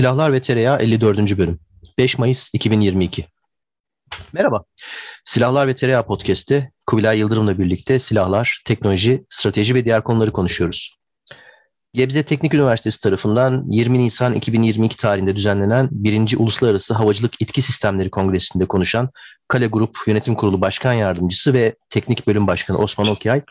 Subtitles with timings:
[0.00, 1.38] Silahlar ve Tereyağı 54.
[1.38, 1.58] bölüm.
[1.98, 3.26] 5 Mayıs 2022.
[4.32, 4.60] Merhaba.
[5.24, 10.96] Silahlar ve Tereyağı Podcast'te Kubilay Yıldırım'la birlikte silahlar, teknoloji, strateji ve diğer konuları konuşuyoruz.
[11.94, 16.36] Gebze Teknik Üniversitesi tarafından 20 Nisan 2022 tarihinde düzenlenen 1.
[16.38, 19.10] Uluslararası Havacılık İtki Sistemleri Kongresi'nde konuşan
[19.48, 23.42] Kale Grup Yönetim Kurulu Başkan Yardımcısı ve Teknik Bölüm Başkanı Osman Okyay,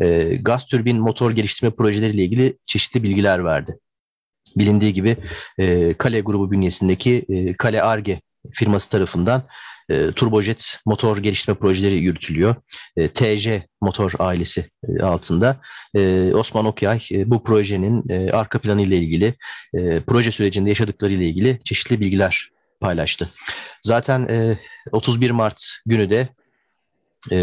[0.00, 3.78] e, gaz türbin motor geliştirme projeleriyle ilgili çeşitli bilgiler verdi
[4.56, 5.16] bilindiği gibi
[5.58, 8.20] e, Kale grubu bünyesindeki e, Kale Arge
[8.52, 9.42] firması tarafından
[9.90, 12.54] e, turbojet motor geliştirme projeleri yürütülüyor.
[12.96, 15.56] E, TC motor ailesi e, altında.
[15.94, 19.34] E, Osman Okyay e, bu projenin e, arka planı ile ilgili,
[19.74, 22.50] e, proje sürecinde yaşadıkları ile ilgili çeşitli bilgiler
[22.80, 23.28] paylaştı.
[23.82, 24.58] Zaten e,
[24.92, 26.28] 31 Mart günü de
[27.30, 27.36] e,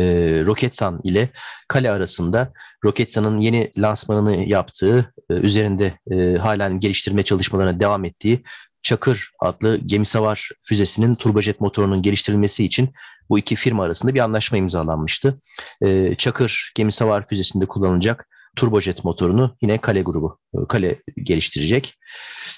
[0.46, 1.30] Roketsan ile
[1.68, 2.54] Kale arasında
[2.86, 8.44] Roketsan'ın yeni lansmanını yaptığı, e, üzerinde e, halen geliştirme çalışmalarına devam ettiği
[8.82, 12.94] Çakır adlı gemisavar füzesinin turbojet motorunun geliştirilmesi için
[13.30, 15.42] bu iki firma arasında bir anlaşma imzalanmıştı.
[15.82, 21.96] E, Çakır gemisavar füzesinde kullanılacak turbojet motorunu yine Kale grubu, e, Kale geliştirecek.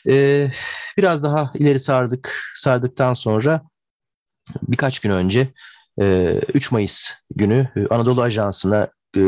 [0.08, 0.48] E,
[0.98, 3.62] biraz daha ileri sardık, sardıktan sonra
[4.62, 5.48] birkaç gün önce
[5.98, 9.22] 3 ee, Mayıs günü e, Anadolu Ajansı'na e,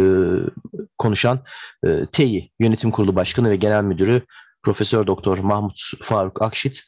[0.98, 1.44] konuşan
[1.86, 4.22] e, TEİ Yönetim Kurulu Başkanı ve Genel Müdürü
[4.64, 6.84] Profesör Doktor Mahmut Faruk Akşit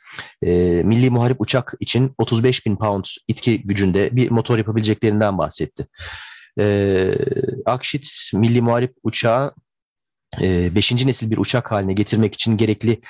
[0.84, 5.88] milli muharip uçak için 35 bin pound itki gücünde bir motor yapabileceklerinden bahsetti.
[7.66, 9.53] Akşit milli muharip uçağı
[10.42, 10.92] 5.
[10.92, 13.02] nesil bir uçak haline getirmek için gerekli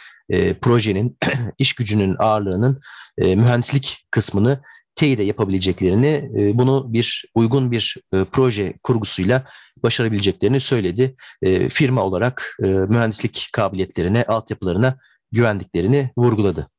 [0.61, 1.17] projenin
[1.57, 2.81] iş gücünün ağırlığının
[3.17, 4.61] mühendislik kısmını
[4.95, 9.45] TEİ'de yapabileceklerini, e, bunu bir uygun bir e, proje kurgusuyla
[9.83, 11.15] başarabileceklerini söyledi.
[11.41, 14.97] E, firma olarak mühendislik kabiliyetlerine, altyapılarına
[15.31, 16.69] güvendiklerini vurguladı.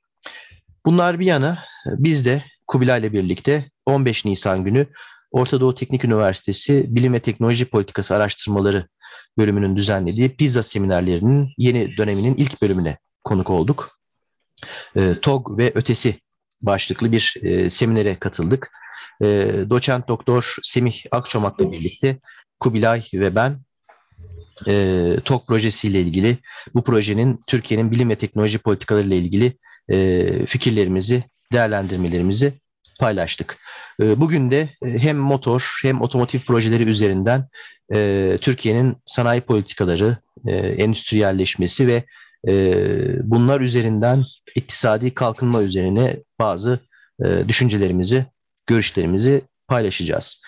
[0.87, 4.87] Bunlar bir yana biz de Kubilay ile birlikte 15 Nisan günü
[5.31, 8.89] Orta Doğu Teknik Üniversitesi Bilim ve Teknoloji Politikası Araştırmaları
[9.39, 13.99] bölümünün düzenlediği PISA seminerlerinin yeni döneminin ilk bölümüne konuk olduk.
[15.23, 16.15] TOG ve ötesi
[16.63, 18.73] başlıklı bir e, seminere katıldık.
[19.23, 19.27] E,
[19.71, 22.19] doçent doktor Semih Akçomak'la birlikte
[22.61, 23.61] Kubilay ve ben
[24.69, 26.39] e, TOK projesiyle ilgili
[26.75, 29.57] bu projenin Türkiye'nin bilim ve teknoloji politikaları ile ilgili
[29.89, 32.53] e, fikirlerimizi, değerlendirmelerimizi
[33.01, 33.59] paylaştık.
[34.03, 37.49] E, bugün de e, hem motor hem otomotiv projeleri üzerinden
[37.95, 40.17] e, Türkiye'nin sanayi politikaları,
[40.47, 42.05] e, endüstriyelleşmesi ve
[42.49, 42.75] e,
[43.23, 44.25] bunlar üzerinden
[44.55, 46.81] iktisadi kalkınma üzerine bazı
[47.25, 48.27] e, düşüncelerimizi,
[48.67, 50.43] görüşlerimizi paylaşacağız.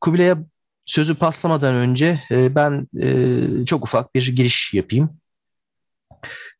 [0.00, 0.38] Kubilay'a
[0.86, 5.18] sözü paslamadan önce e, ben e, çok ufak bir giriş yapayım.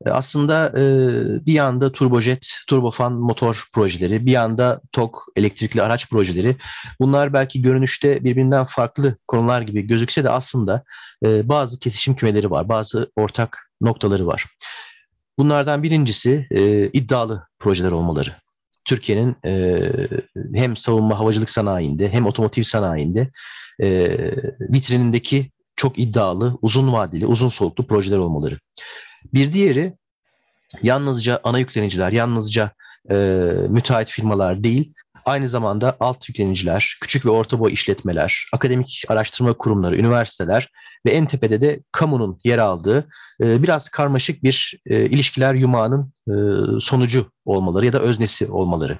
[0.07, 0.83] E, aslında e,
[1.47, 6.57] bir yanda turbojet, turbofan motor projeleri, bir yanda TOK elektrikli araç projeleri.
[7.01, 10.85] Bunlar belki görünüşte birbirinden farklı konular gibi gözükse de aslında
[11.27, 14.47] e, bazı kesişim kümeleri var, bazı ortak noktaları var.
[15.39, 18.31] Bunlardan birincisi e, iddialı projeler olmaları.
[18.89, 19.81] Türkiye'nin e,
[20.55, 23.31] hem savunma havacılık sanayinde hem otomotiv sanayinde
[23.83, 24.09] e,
[24.61, 28.59] vitrinindeki çok iddialı, uzun vadeli, uzun soluklu projeler olmaları.
[29.35, 29.95] Bir diğeri
[30.83, 32.71] yalnızca ana yükleniciler, yalnızca
[33.11, 33.15] e,
[33.69, 34.93] müteahhit firmalar değil,
[35.25, 40.69] aynı zamanda alt yükleniciler, küçük ve orta boy işletmeler, akademik araştırma kurumları, üniversiteler
[41.07, 43.09] ve en tepede de kamunun yer aldığı
[43.43, 46.35] e, biraz karmaşık bir e, ilişkiler yumağının e,
[46.81, 48.99] sonucu olmaları ya da öznesi olmaları.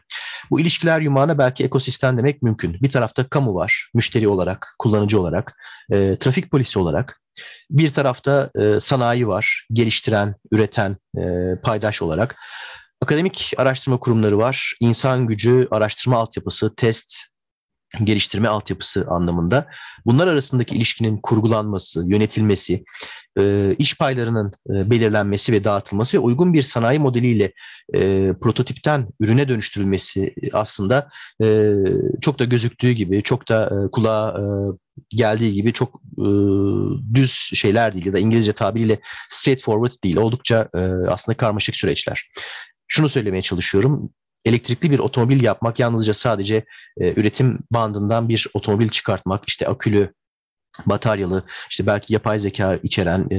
[0.51, 2.77] Bu ilişkiler yumağına belki ekosistem demek mümkün.
[2.83, 5.55] Bir tarafta kamu var, müşteri olarak, kullanıcı olarak,
[5.91, 7.21] e, trafik polisi olarak.
[7.71, 11.23] Bir tarafta e, sanayi var, geliştiren, üreten, e,
[11.63, 12.37] paydaş olarak.
[13.03, 17.15] Akademik araştırma kurumları var, insan gücü, araştırma altyapısı, test,
[18.05, 19.67] geliştirme altyapısı anlamında.
[20.07, 22.85] Bunlar arasındaki ilişkinin kurgulanması, yönetilmesi,
[23.39, 27.53] e, iş paylarının e, belirlenmesi ve dağıtılması ve uygun bir sanayi modeliyle
[27.95, 31.09] e, prototipten ürüne dönüştürülmesi aslında
[32.21, 34.41] çok da gözüktüğü gibi, çok da kulağa
[35.09, 36.01] geldiği gibi çok
[37.15, 38.99] düz şeyler değil ya da İngilizce tabiriyle
[39.31, 40.17] straightforward değil.
[40.17, 40.69] Oldukça
[41.09, 42.31] aslında karmaşık süreçler.
[42.89, 44.11] Şunu söylemeye çalışıyorum
[44.49, 46.65] elektrikli bir otomobil yapmak yalnızca sadece
[47.01, 50.13] e, üretim bandından bir otomobil çıkartmak, işte akülü,
[50.87, 53.39] bataryalı, işte belki yapay zeka içeren e,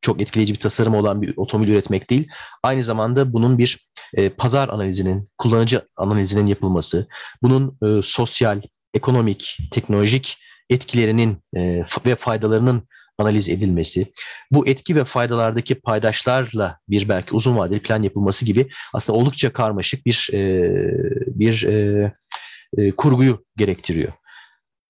[0.00, 2.28] çok etkileyici bir tasarım olan bir otomobil üretmek değil.
[2.62, 3.78] Aynı zamanda bunun bir
[4.14, 7.06] e, pazar analizinin, kullanıcı analizinin yapılması,
[7.42, 8.60] bunun e, sosyal,
[8.94, 10.38] ekonomik, teknolojik
[10.70, 12.82] etkilerinin e, ve faydalarının
[13.22, 14.12] analiz edilmesi,
[14.50, 20.06] bu etki ve faydalardaki paydaşlarla bir belki uzun vadeli plan yapılması gibi aslında oldukça karmaşık
[20.06, 20.70] bir e,
[21.26, 22.12] bir e,
[22.78, 24.12] e, kurguyu gerektiriyor.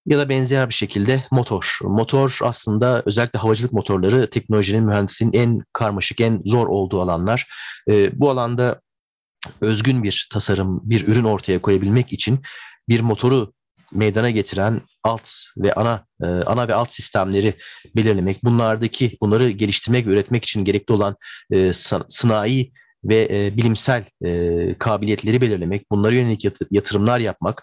[0.06, 1.79] Ya da benzer bir şekilde motor.
[1.82, 7.46] Motor aslında özellikle havacılık motorları teknolojinin, mühendisliğin en karmaşık, en zor olduğu alanlar.
[7.90, 8.81] E, bu alanda
[9.61, 12.40] özgün bir tasarım, bir ürün ortaya koyabilmek için
[12.88, 13.52] bir motoru
[13.93, 17.55] meydana getiren alt ve ana e, ana ve alt sistemleri
[17.97, 21.17] belirlemek, bunlardaki bunları geliştirmek ve üretmek için gerekli olan
[21.50, 21.73] e,
[22.09, 22.73] sanayi
[23.05, 24.05] ve e, bilimsel
[24.79, 27.62] kabiliyetleri belirlemek, bunlara yönelik yatırımlar yapmak,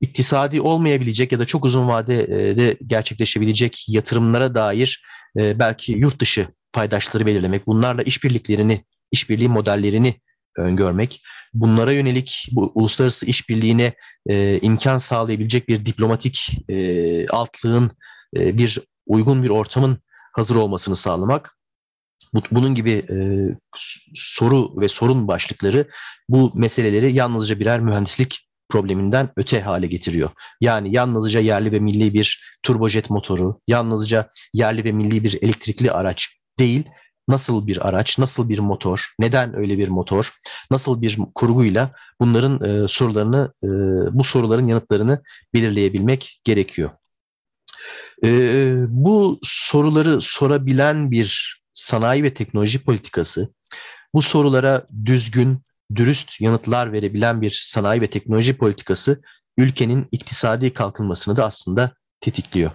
[0.00, 5.04] iktisadi olmayabilecek ya da çok uzun vadede gerçekleşebilecek yatırımlara dair
[5.36, 10.14] belki yurt dışı paydaşları belirlemek, bunlarla işbirliklerini, işbirliği modellerini
[10.56, 11.22] öngörmek,
[11.54, 13.94] bunlara yönelik bu uluslararası işbirliğine
[14.26, 17.90] e, imkan sağlayabilecek bir diplomatik e, altlığın,
[18.36, 19.98] e, bir uygun bir ortamın
[20.32, 21.58] hazır olmasını sağlamak.
[22.50, 23.16] Bunun gibi e,
[24.14, 25.88] soru ve sorun başlıkları
[26.28, 30.30] bu meseleleri yalnızca birer mühendislik probleminden öte hale getiriyor.
[30.60, 36.28] Yani yalnızca yerli ve milli bir turbojet motoru, yalnızca yerli ve milli bir elektrikli araç
[36.58, 36.84] değil,
[37.28, 40.32] nasıl bir araç, nasıl bir motor, neden öyle bir motor,
[40.70, 43.68] nasıl bir kurguyla bunların e, sorularını, e,
[44.18, 45.22] bu soruların yanıtlarını
[45.54, 46.90] belirleyebilmek gerekiyor.
[48.24, 53.48] E, bu soruları sorabilen bir sanayi ve teknoloji politikası,
[54.14, 55.58] bu sorulara düzgün,
[55.94, 59.22] dürüst yanıtlar verebilen bir sanayi ve teknoloji politikası
[59.56, 62.70] ülkenin iktisadi kalkınmasını da aslında tetikliyor.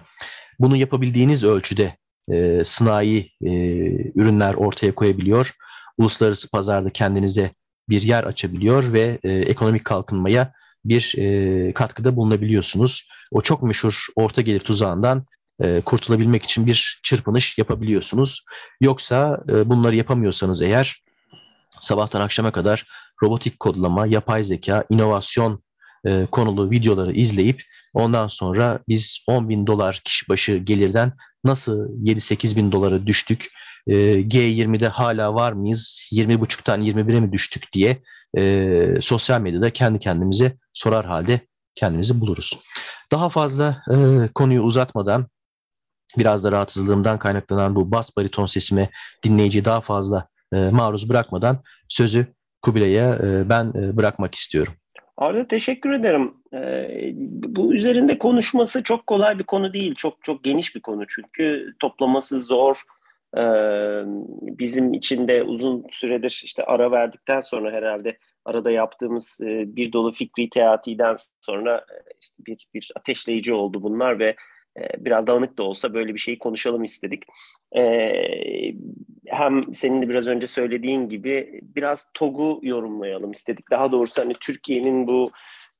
[0.58, 1.96] Bunu yapabildiğiniz ölçüde
[2.32, 3.50] e, sanayi e,
[4.14, 5.52] ürünler ortaya koyabiliyor.
[5.98, 7.50] Uluslararası pazarda kendinize
[7.88, 10.52] bir yer açabiliyor ve e, ekonomik kalkınmaya
[10.84, 13.08] bir e, katkıda bulunabiliyorsunuz.
[13.30, 15.26] O çok meşhur orta gelir tuzağından
[15.60, 18.44] e, kurtulabilmek için bir çırpınış yapabiliyorsunuz.
[18.80, 21.02] Yoksa e, bunları yapamıyorsanız eğer
[21.80, 22.86] sabahtan akşama kadar
[23.22, 25.62] robotik kodlama, yapay zeka, inovasyon
[26.04, 27.62] e, konulu videoları izleyip
[27.94, 31.12] ondan sonra biz 10 bin dolar kişi başı gelirden
[31.44, 33.50] nasıl 7-8 bin dolara düştük,
[33.86, 38.02] e, G20'de hala var mıyız, 20.5'tan 21'e mi düştük diye
[38.38, 41.40] e, sosyal medyada kendi kendimize sorar halde
[41.74, 42.58] kendimizi buluruz.
[43.12, 45.26] Daha fazla e, konuyu uzatmadan
[46.18, 48.90] biraz da rahatsızlığımdan kaynaklanan bu bas bariton sesime
[49.24, 52.26] dinleyiciyi daha fazla maruz bırakmadan sözü
[52.62, 53.18] Kubilay'a
[53.48, 54.74] ben bırakmak istiyorum.
[55.16, 56.34] Arda teşekkür ederim.
[56.54, 57.10] Ee,
[57.54, 59.94] bu üzerinde konuşması çok kolay bir konu değil.
[59.94, 62.82] Çok çok geniş bir konu çünkü toplaması zor.
[63.36, 63.40] Ee,
[64.40, 70.12] bizim için de uzun süredir işte ara verdikten sonra herhalde arada yaptığımız e, bir dolu
[70.12, 74.36] fikri teatiden sonra e, işte bir, bir ateşleyici oldu bunlar ve
[74.80, 77.22] e, biraz dağınık da olsa böyle bir şeyi konuşalım istedik.
[77.76, 78.12] E,
[79.26, 83.70] hem senin de biraz önce söylediğin gibi biraz TOG'u yorumlayalım istedik.
[83.70, 85.30] Daha doğrusu hani Türkiye'nin bu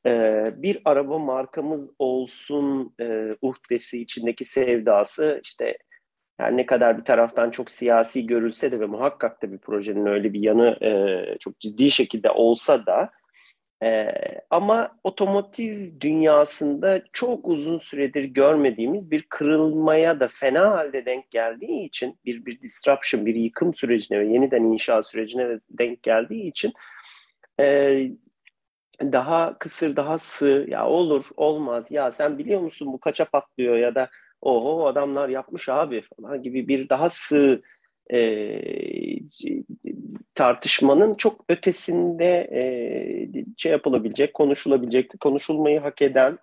[0.06, 0.12] e,
[0.56, 2.94] bir araba markamız olsun
[3.42, 5.78] uhdesi içindeki sevdası işte
[6.40, 10.32] yani ne kadar bir taraftan çok siyasi görülse de ve muhakkak da bir projenin öyle
[10.32, 10.78] bir yanı
[11.40, 13.10] çok ciddi şekilde olsa da
[13.82, 14.12] ee,
[14.50, 22.18] ama otomotiv dünyasında çok uzun süredir görmediğimiz bir kırılmaya da fena halde denk geldiği için
[22.24, 26.72] bir bir disruption, bir yıkım sürecine ve yeniden inşa sürecine de denk geldiği için
[27.60, 27.96] e,
[29.02, 33.94] daha kısır, daha sığ, ya olur, olmaz, ya sen biliyor musun bu kaça patlıyor ya
[33.94, 34.08] da
[34.42, 37.62] oho adamlar yapmış abi falan gibi bir daha sığ
[38.12, 38.18] e,
[40.34, 42.60] tartışmanın çok ötesinde e,
[43.56, 46.38] şey yapılabilecek, konuşulabilecek, konuşulmayı hak eden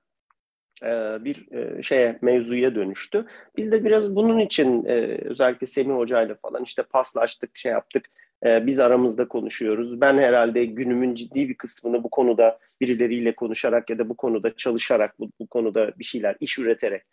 [0.83, 0.88] e,
[1.25, 3.25] bir e, şeye mevzuya dönüştü.
[3.57, 4.91] Biz de biraz bunun için e,
[5.25, 8.05] özellikle Semih Hoca ile falan işte paslaştık, şey yaptık.
[8.45, 10.01] E, biz aramızda konuşuyoruz.
[10.01, 15.19] Ben herhalde günümün ciddi bir kısmını bu konuda birileriyle konuşarak ya da bu konuda çalışarak,
[15.19, 17.03] bu, bu konuda bir şeyler iş üreterek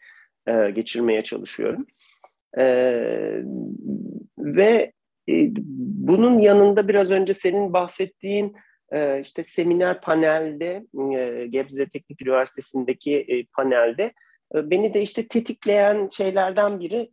[0.46, 1.86] e, geçirmeye çalışıyorum.
[2.58, 2.64] E,
[4.38, 4.92] ve
[5.28, 5.48] e,
[6.08, 8.56] bunun yanında biraz önce senin bahsettiğin
[8.92, 10.86] e, işte seminer panelde
[11.16, 14.12] e, Gebze Teknik Üniversitesi'ndeki e, panelde
[14.54, 17.10] e, beni de işte tetikleyen şeylerden biri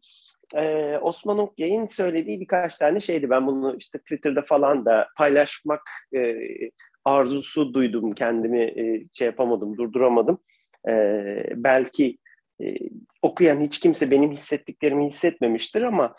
[0.56, 3.30] e, Osman Okyay'ın söylediği birkaç tane şeydi.
[3.30, 5.82] Ben bunu işte Twitter'da falan da paylaşmak
[7.06, 8.14] arzusu duydum.
[8.14, 8.74] Kendimi
[9.14, 10.40] şey yapamadım, durduramadım.
[11.56, 12.18] Belki
[13.22, 16.16] okuyan hiç kimse benim hissettiklerimi hissetmemiştir ama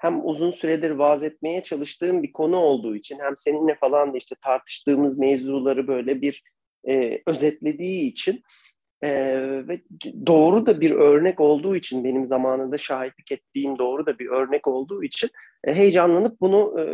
[0.00, 4.36] hem uzun süredir vaaz etmeye çalıştığım bir konu olduğu için hem seninle falan da işte
[4.44, 6.42] tartıştığımız mevzuları böyle bir
[6.88, 8.42] e, özetlediği için
[9.02, 9.12] e,
[9.68, 9.80] ve
[10.26, 15.04] doğru da bir örnek olduğu için benim zamanında şahitlik ettiğim doğru da bir örnek olduğu
[15.04, 15.30] için
[15.64, 16.84] e, heyecanlanıp bunu e,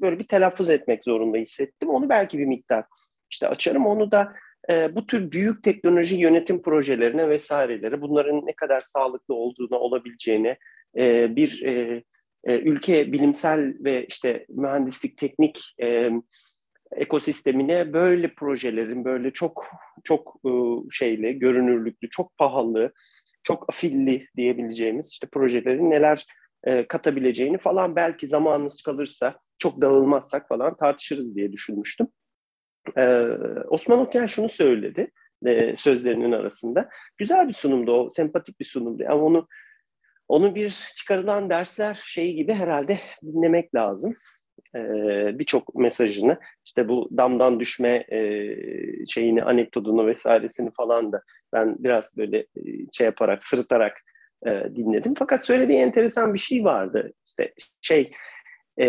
[0.00, 1.88] böyle bir telaffuz etmek zorunda hissettim.
[1.88, 2.84] Onu belki bir miktar
[3.30, 3.86] işte açarım.
[3.86, 4.32] Onu da
[4.70, 10.56] e, bu tür büyük teknoloji yönetim projelerine vesairelere bunların ne kadar sağlıklı olduğuna olabileceğini
[10.96, 12.02] e, bir e,
[12.44, 16.10] e, ülke bilimsel ve işte mühendislik teknik e,
[16.96, 19.66] ekosistemine böyle projelerin böyle çok
[20.04, 20.50] çok e,
[20.90, 22.92] şeyli, görünürlüklü, çok pahalı,
[23.42, 26.26] çok afilli diyebileceğimiz işte projelerin neler
[26.64, 32.06] e, katabileceğini falan belki zamanımız kalırsa çok dağılmazsak falan tartışırız diye düşünmüştüm.
[32.96, 33.02] E,
[33.68, 35.10] Osman Okyan şunu söyledi
[35.46, 36.88] e, sözlerinin arasında.
[37.16, 39.48] Güzel bir sunumdu o, sempatik bir sunumdu ama onu
[40.28, 44.16] onu bir çıkarılan dersler şeyi gibi herhalde dinlemek lazım
[44.76, 44.80] e,
[45.38, 48.20] birçok mesajını işte bu damdan düşme e,
[49.06, 52.46] şeyini anekdotunu vesairesini falan da ben biraz böyle e,
[52.92, 54.00] şey yaparak sırıtarak
[54.46, 55.14] e, dinledim.
[55.18, 57.12] Fakat söylediği enteresan bir şey vardı.
[57.24, 58.12] İşte şey
[58.80, 58.86] e,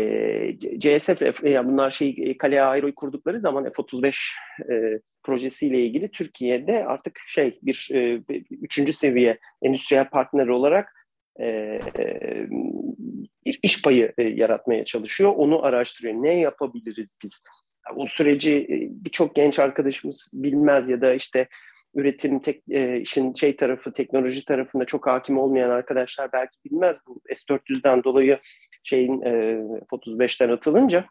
[0.00, 4.16] e, CSF ya bunlar şey Kale Aero'yu kurdukları zaman F-35
[4.70, 11.01] e, projesiyle ilgili Türkiye'de artık şey bir e, üçüncü seviye endüstriyel partner olarak
[11.40, 11.80] e,
[13.46, 15.32] bir iş payı e, yaratmaya çalışıyor.
[15.36, 16.14] Onu araştırıyor.
[16.14, 17.44] Ne yapabiliriz biz?
[17.96, 21.48] O süreci e, birçok genç arkadaşımız bilmez ya da işte
[21.94, 27.20] üretim tek, e, işin şey tarafı teknoloji tarafında çok hakim olmayan arkadaşlar belki bilmez bu
[27.32, 28.38] S400'den dolayı
[28.82, 29.30] şeyin e,
[29.92, 31.04] 35'ten atılınca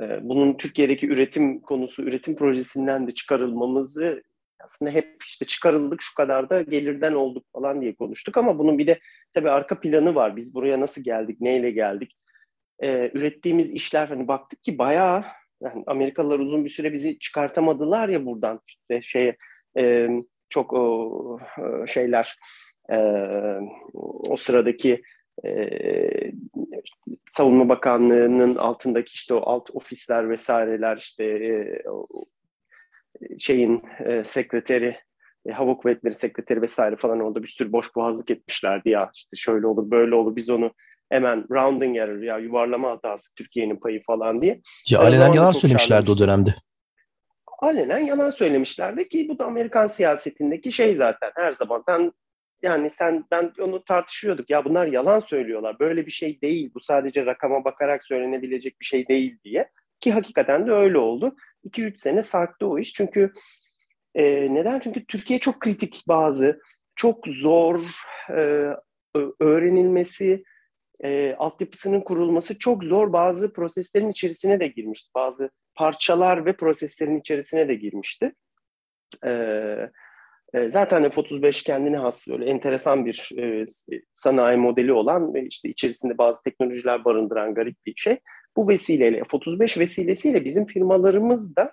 [0.00, 4.22] e, bunun Türkiye'deki üretim konusu üretim projesinden de çıkarılmamızı
[4.64, 8.86] aslında hep işte çıkarıldık şu kadar da gelirden olduk falan diye konuştuk ama bunun bir
[8.86, 8.98] de
[9.32, 10.36] tabii arka planı var.
[10.36, 12.16] Biz buraya nasıl geldik, neyle geldik?
[12.82, 15.24] Ee, ürettiğimiz işler hani baktık ki bayağı
[15.62, 19.36] yani Amerikalılar uzun bir süre bizi çıkartamadılar ya buradan işte şey
[19.78, 20.08] e,
[20.48, 21.38] çok o
[21.86, 22.38] şeyler
[22.90, 22.96] e,
[24.28, 25.02] o sıradaki
[25.44, 25.70] e,
[27.30, 31.82] Savunma Bakanlığı'nın altındaki işte o alt ofisler vesaireler işte e,
[33.38, 34.96] şeyin e, sekreteri,
[35.46, 39.66] e, hava kuvvetleri sekreteri vesaire falan orada bir sürü boş boğazlık etmişlerdi ya işte şöyle
[39.66, 40.72] olur böyle olur biz onu
[41.10, 44.60] hemen rounding error ya yuvarlama hatası Türkiye'nin payı falan diye.
[44.88, 46.54] Ya alenen yalan söylemişlerdi o dönemde.
[47.58, 52.12] Alenen yalan söylemişlerdi ki bu da Amerikan siyasetindeki şey zaten her zaman ben
[52.62, 57.26] yani sen ben onu tartışıyorduk ya bunlar yalan söylüyorlar böyle bir şey değil bu sadece
[57.26, 61.36] rakama bakarak söylenebilecek bir şey değil diye ki hakikaten de öyle oldu.
[61.64, 62.92] 2-3 sene sarktı o iş.
[62.92, 63.32] Çünkü
[64.14, 64.80] e, neden?
[64.80, 66.60] Çünkü Türkiye çok kritik bazı,
[66.96, 67.80] çok zor
[68.30, 68.68] e,
[69.40, 70.44] öğrenilmesi,
[71.04, 75.10] e, altyapısının kurulması çok zor bazı proseslerin içerisine de girmişti.
[75.14, 78.32] Bazı parçalar ve proseslerin içerisine de girmişti.
[79.24, 79.30] E,
[80.54, 83.64] e, zaten F-35 kendine has böyle enteresan bir e,
[84.14, 88.18] sanayi modeli olan ve işte içerisinde bazı teknolojiler barındıran garip bir şey.
[88.56, 91.72] Bu vesileyle F-35 vesilesiyle bizim firmalarımız da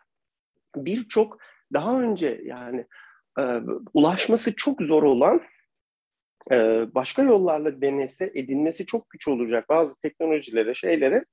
[0.76, 1.38] birçok
[1.74, 2.86] daha önce yani
[3.40, 3.44] e,
[3.94, 5.42] ulaşması çok zor olan
[6.52, 6.56] e,
[6.96, 11.26] başka yollarla denese edinmesi çok güç olacak bazı teknolojilere şeylere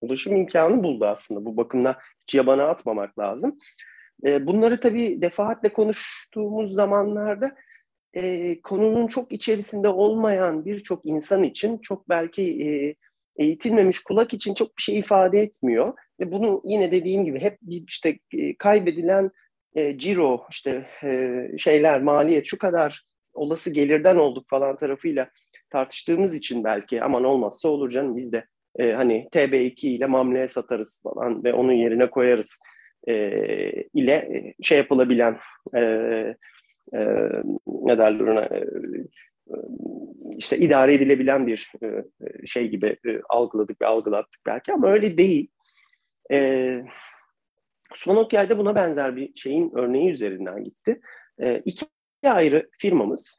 [0.00, 1.44] ulaşım imkanı buldu aslında.
[1.44, 3.58] Bu bakımda hiç yabana atmamak lazım.
[4.24, 7.56] E, bunları tabii defaatle konuştuğumuz zamanlarda
[8.14, 12.94] e, konunun çok içerisinde olmayan birçok insan için çok belki e,
[13.38, 15.94] eğitilmemiş kulak için çok bir şey ifade etmiyor.
[16.20, 19.30] Ve bunu yine dediğim gibi hep işte e, kaybedilen
[19.74, 25.30] e, ciro, işte e, şeyler, maliyet şu kadar olası gelirden olduk falan tarafıyla
[25.70, 28.44] tartıştığımız için belki aman olmazsa olur canım biz de
[28.78, 32.60] e, hani TB2 ile mamleye satarız falan ve onun yerine koyarız
[33.08, 33.14] e,
[33.94, 35.38] ile e, şey yapılabilen
[35.74, 35.80] e,
[36.94, 36.98] e,
[37.66, 38.64] ne derler ona e,
[40.36, 42.04] işte idare edilebilen bir e,
[42.46, 45.48] şey gibi e, algıladık ve algılattık belki ama öyle değil.
[46.32, 46.82] E,
[47.92, 51.00] Osman Okyay'da buna benzer bir şeyin örneği üzerinden gitti.
[51.40, 51.86] E, iki
[52.24, 53.38] ayrı firmamız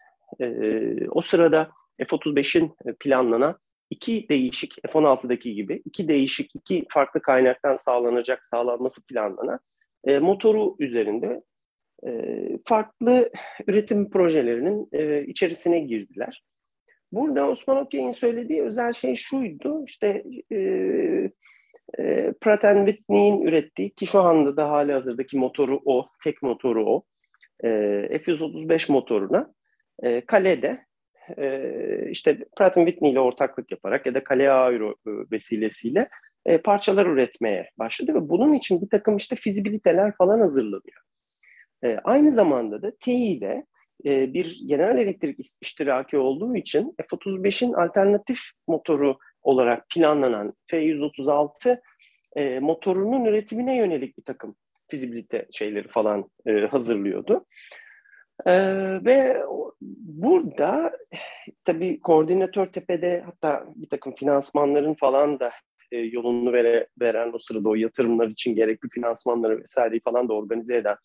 [1.10, 3.60] o sırada F-35'in planlanan
[3.90, 9.60] iki değişik F-16'daki gibi iki değişik iki farklı kaynaktan sağlanacak sağlanması planlanan
[10.06, 11.42] motoru üzerinde
[12.66, 13.32] farklı
[13.68, 14.89] üretim projelerinin
[15.27, 16.44] içerisine girdiler.
[17.12, 20.58] Burada Osman Okyay'ın söylediği özel şey şuydu, işte e,
[22.00, 27.04] e, Pratt Whitney'in ürettiği ki şu anda da hali hazırdaki motoru o, tek motoru o,
[27.63, 27.70] e,
[28.25, 29.54] F-135 motoruna
[30.04, 30.86] e, kalede
[31.38, 31.62] e,
[32.12, 36.10] işte Pratt Whitney ile ortaklık yaparak ya da Kale Aero e, vesilesiyle
[36.46, 41.01] e, parçalar üretmeye başladı ve bunun için bir takım işte fizibiliteler falan hazırlanıyor.
[41.84, 43.66] E, aynı zamanda da TEİ ile
[44.06, 51.82] e, bir genel elektrik iştiraki olduğu için F-35'in alternatif motoru olarak planlanan F-136
[52.36, 54.56] e, motorunun üretimine yönelik bir takım
[54.90, 57.46] fizibilite şeyleri falan e, hazırlıyordu.
[58.46, 58.54] E,
[59.06, 59.44] ve
[60.02, 60.98] burada
[61.66, 65.52] tabii koordinatör tepede hatta bir takım finansmanların falan da
[65.92, 70.78] e, yolunu vere, veren o sırada o yatırımlar için gerekli finansmanları vesaireyi falan da organize
[70.78, 70.96] eden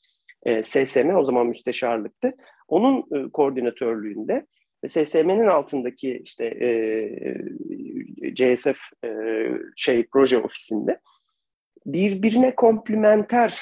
[0.47, 2.33] e, SSM o zaman müsteşarlıktı.
[2.69, 4.47] Onun e, koordinatörlüğünde
[4.85, 6.71] ve SSM'nin altındaki işte e,
[8.35, 9.09] CSF e,
[9.77, 11.01] şey proje ofisinde
[11.87, 13.61] birbirine komplementer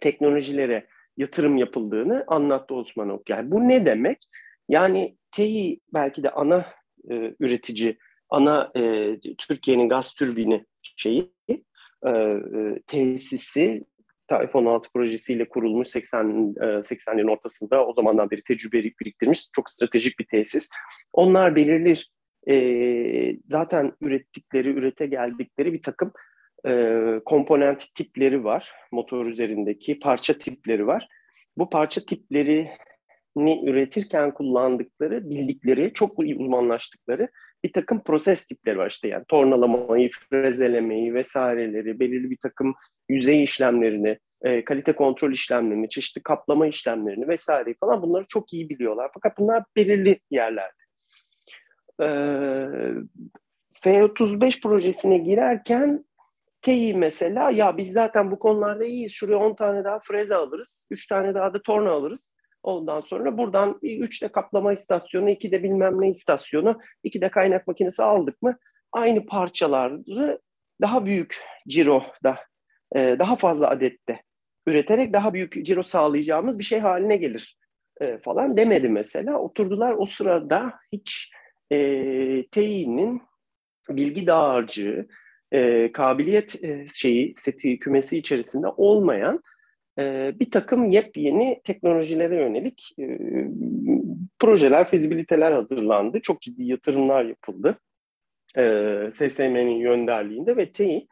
[0.00, 0.86] teknolojilere
[1.16, 3.30] yatırım yapıldığını anlattı Osman Ok.
[3.30, 4.18] Yani bu ne demek?
[4.68, 6.66] Yani TEİ belki de ana
[7.10, 7.98] e, üretici,
[8.30, 10.64] ana e, Türkiye'nin gaz türbini
[10.96, 12.42] şeyi, e, e,
[12.86, 13.84] tesisi
[14.28, 20.68] F-16 projesiyle kurulmuş 80 80'lerin ortasında o zamandan beri tecrübe biriktirmiş çok stratejik bir tesis.
[21.12, 21.94] Onlar belirli
[22.48, 26.12] e, zaten ürettikleri, ürete geldikleri bir takım
[26.66, 28.72] e, komponent tipleri var.
[28.92, 31.08] Motor üzerindeki parça tipleri var.
[31.56, 32.70] Bu parça tiplerini
[33.64, 37.28] üretirken kullandıkları, bildikleri, çok uzmanlaştıkları
[37.64, 42.74] bir takım proses tipleri var işte yani tornalamayı, frezelemeyi vesaireleri, belirli bir takım
[43.08, 49.10] yüzey işlemlerini, e, kalite kontrol işlemlerini, çeşitli kaplama işlemlerini vesaire falan bunları çok iyi biliyorlar.
[49.14, 50.84] Fakat bunlar belirli yerlerde.
[52.00, 52.06] E,
[53.74, 56.04] F-35 projesine girerken
[56.62, 59.12] TEİ mesela ya biz zaten bu konularda iyiyiz.
[59.12, 60.86] Şuraya 10 tane daha freze alırız.
[60.90, 62.33] 3 tane daha da torna alırız.
[62.64, 67.66] Ondan sonra buradan 3 de kaplama istasyonu, 2 de bilmem ne istasyonu, 2 de kaynak
[67.66, 68.58] makinesi aldık mı
[68.92, 70.38] aynı parçaları
[70.80, 72.36] daha büyük ciroda,
[72.96, 74.22] e, daha fazla adette
[74.66, 77.58] üreterek daha büyük ciro sağlayacağımız bir şey haline gelir
[78.00, 79.38] e, falan demedi mesela.
[79.38, 81.30] Oturdular o sırada hiç
[81.72, 81.78] e,
[82.46, 83.22] TEİ'nin
[83.88, 85.08] bilgi dağarcığı,
[85.52, 89.42] e, kabiliyet e, şeyi seti kümesi içerisinde olmayan
[89.98, 93.18] e, bir takım yepyeni teknolojilere yönelik e,
[94.38, 96.20] projeler, fizibiliteler hazırlandı.
[96.20, 97.78] Çok ciddi yatırımlar yapıldı.
[98.56, 98.62] E,
[99.14, 101.08] SSM'nin yönderliğinde ve TEİ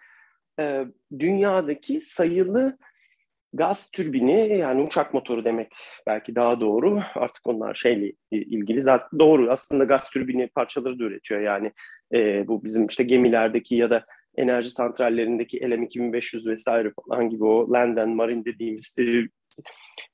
[0.61, 0.85] e,
[1.19, 2.79] dünyadaki sayılı
[3.53, 5.73] gaz türbini yani uçak motoru demek
[6.07, 7.03] belki daha doğru.
[7.15, 11.73] Artık onlar şeyle ilgili zaten doğru aslında gaz türbini parçaları da üretiyor yani
[12.15, 14.05] e, bu bizim işte gemilerdeki ya da
[14.37, 19.29] enerji santrallerindeki LM2500 vesaire falan gibi o land and marine dediğimiz e,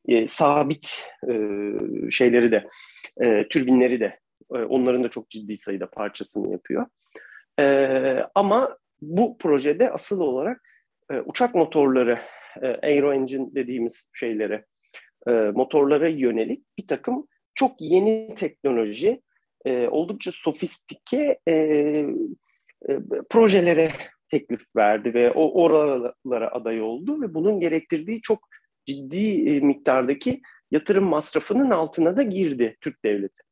[0.08, 1.34] e, sabit e,
[2.10, 2.68] şeyleri de
[3.20, 4.18] e, türbinleri de
[4.54, 6.86] e, onların da çok ciddi sayıda parçasını yapıyor.
[7.60, 7.66] E,
[8.34, 10.62] ama bu projede asıl olarak
[11.10, 12.18] e, uçak motorları
[12.62, 14.64] e, aero engine dediğimiz şeylere
[15.28, 19.22] e, motorlara yönelik bir takım çok yeni teknoloji
[19.64, 21.54] e, oldukça sofistike e,
[22.88, 22.98] e,
[23.30, 23.92] projelere
[24.30, 28.38] teklif verdi ve o oralara aday oldu ve bunun gerektirdiği çok
[28.86, 33.42] ciddi e, miktardaki yatırım masrafının altına da girdi Türk devleti.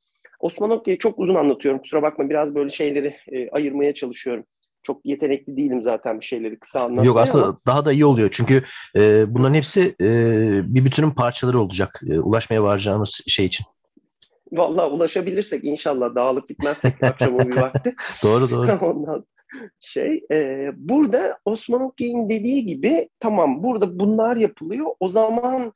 [0.41, 1.81] Osman Okya'yı çok uzun anlatıyorum.
[1.81, 4.45] Kusura bakma biraz böyle şeyleri e, ayırmaya çalışıyorum.
[4.83, 7.07] Çok yetenekli değilim zaten bir şeyleri kısa anlatmaya.
[7.07, 7.61] Yok aslında ama...
[7.67, 8.29] daha da iyi oluyor.
[8.33, 8.63] Çünkü
[8.97, 10.07] e, bunların hepsi e,
[10.75, 12.01] bir bütünün parçaları olacak.
[12.11, 13.67] E, ulaşmaya varacağımız şey için.
[14.53, 17.95] Vallahi ulaşabilirsek inşallah dağılıp gitmezsek akşam bir vakti.
[18.23, 18.87] doğru doğru.
[18.87, 19.27] Ondan
[19.81, 24.87] şey e, burada Osman Okyay'ın dediği gibi tamam burada bunlar yapılıyor.
[25.01, 25.73] O zaman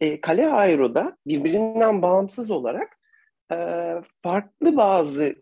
[0.00, 2.98] e, Kale Aero'da birbirinden bağımsız olarak
[3.52, 3.56] e,
[4.22, 5.34] farklı bazı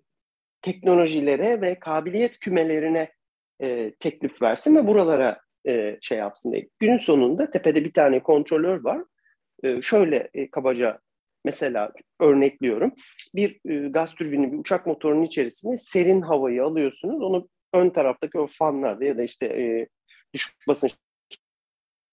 [0.63, 3.13] teknolojilere ve kabiliyet kümelerine
[3.61, 6.69] e, teklif versin ve buralara e, şey yapsın diye.
[6.79, 9.03] Günün sonunda tepede bir tane kontrolör var.
[9.63, 10.99] E, şöyle e, kabaca
[11.47, 12.93] mesela örnekliyorum.
[13.35, 17.23] Bir e, gaz türbini bir uçak motorunun içerisine serin havayı alıyorsunuz.
[17.23, 19.87] Onu ön taraftaki o fanlarda ya da işte e,
[20.35, 20.95] düşük basınç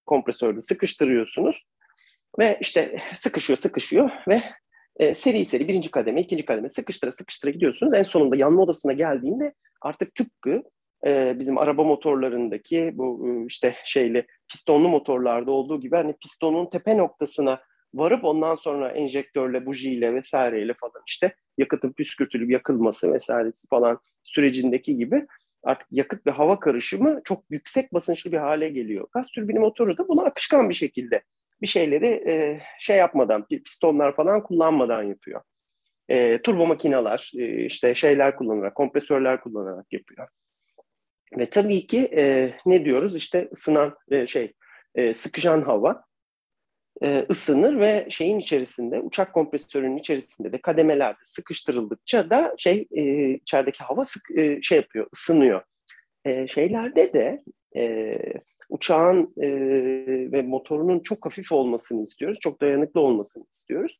[0.05, 1.69] kompresörde sıkıştırıyorsunuz.
[2.39, 4.43] Ve işte sıkışıyor sıkışıyor ve
[4.97, 7.93] e, seri seri birinci kademe, ikinci kademe sıkıştıra sıkıştıra gidiyorsunuz.
[7.93, 10.63] En sonunda yanma odasına geldiğinde artık tıpkı
[11.05, 16.97] e, bizim araba motorlarındaki bu e, işte şeyli pistonlu motorlarda olduğu gibi hani pistonun tepe
[16.97, 17.61] noktasına
[17.93, 25.27] varıp ondan sonra enjektörle, bujiyle vesaireyle falan işte yakıtın püskürtülüp yakılması vesairesi falan sürecindeki gibi
[25.63, 29.07] artık yakıt ve hava karışımı çok yüksek basınçlı bir hale geliyor.
[29.13, 31.21] Gaz türbini motoru da bunu akışkan bir şekilde
[31.61, 35.41] bir şeyleri e, şey yapmadan, pistonlar falan kullanmadan yapıyor.
[36.09, 40.27] E, turbo makineler, e, işte şeyler kullanarak, kompresörler kullanarak yapıyor.
[41.37, 43.15] Ve tabii ki e, ne diyoruz?
[43.15, 44.53] İşte ısınan e, şey,
[44.95, 46.03] e, sıkışan hava.
[47.03, 53.83] E, ısınır ve şeyin içerisinde uçak kompresörünün içerisinde de kademelerde sıkıştırıldıkça da şey e, içerideki
[53.83, 55.61] hava sık e, şey yapıyor ısınıyor.
[56.25, 57.43] E, şeylerde de
[57.75, 58.17] e,
[58.69, 59.49] uçağın e,
[60.31, 63.99] ve motorunun çok hafif olmasını istiyoruz, çok dayanıklı olmasını istiyoruz.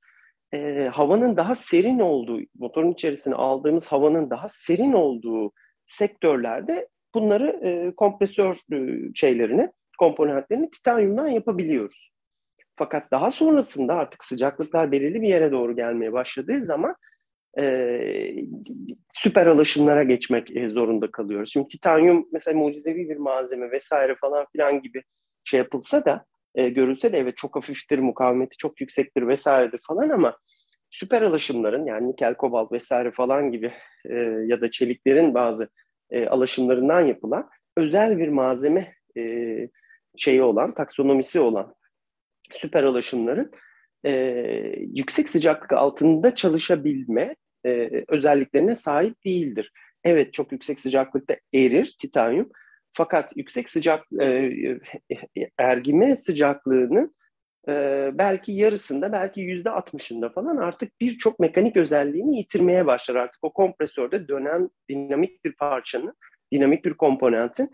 [0.54, 5.52] E, havanın daha serin olduğu, motorun içerisine aldığımız havanın daha serin olduğu
[5.86, 8.78] sektörlerde bunları e, kompresör e,
[9.14, 12.13] şeylerini, komponentlerini titanyumdan yapabiliyoruz.
[12.76, 16.96] Fakat daha sonrasında artık sıcaklıklar belirli bir yere doğru gelmeye başladığı zaman
[17.60, 18.36] e,
[19.14, 21.52] süper alaşımlara geçmek e, zorunda kalıyoruz.
[21.52, 25.04] Şimdi titanyum mesela mucizevi bir malzeme vesaire falan filan gibi
[25.44, 30.38] şey yapılsa da e, görülse de evet çok hafiftir, mukavemeti çok yüksektir vesairedir falan ama
[30.90, 33.74] süper alaşımların yani nikel, kobalt vesaire falan gibi
[34.10, 35.70] e, ya da çeliklerin bazı
[36.12, 39.24] e, alaşımlarından yapılan özel bir malzeme e,
[40.18, 41.76] şeyi olan, taksonomisi olan
[42.52, 43.52] süper alaşımların
[44.06, 44.14] e,
[44.78, 49.72] yüksek sıcaklık altında çalışabilme e, özelliklerine sahip değildir.
[50.04, 52.50] Evet çok yüksek sıcaklıkta erir titanyum
[52.92, 54.52] fakat yüksek sıcak e,
[55.58, 57.12] ergime sıcaklığının
[57.68, 63.16] e, belki yarısında belki yüzde altmışında falan artık birçok mekanik özelliğini yitirmeye başlar.
[63.16, 66.14] Artık o kompresörde dönen dinamik bir parçanın,
[66.54, 67.72] dinamik bir komponentin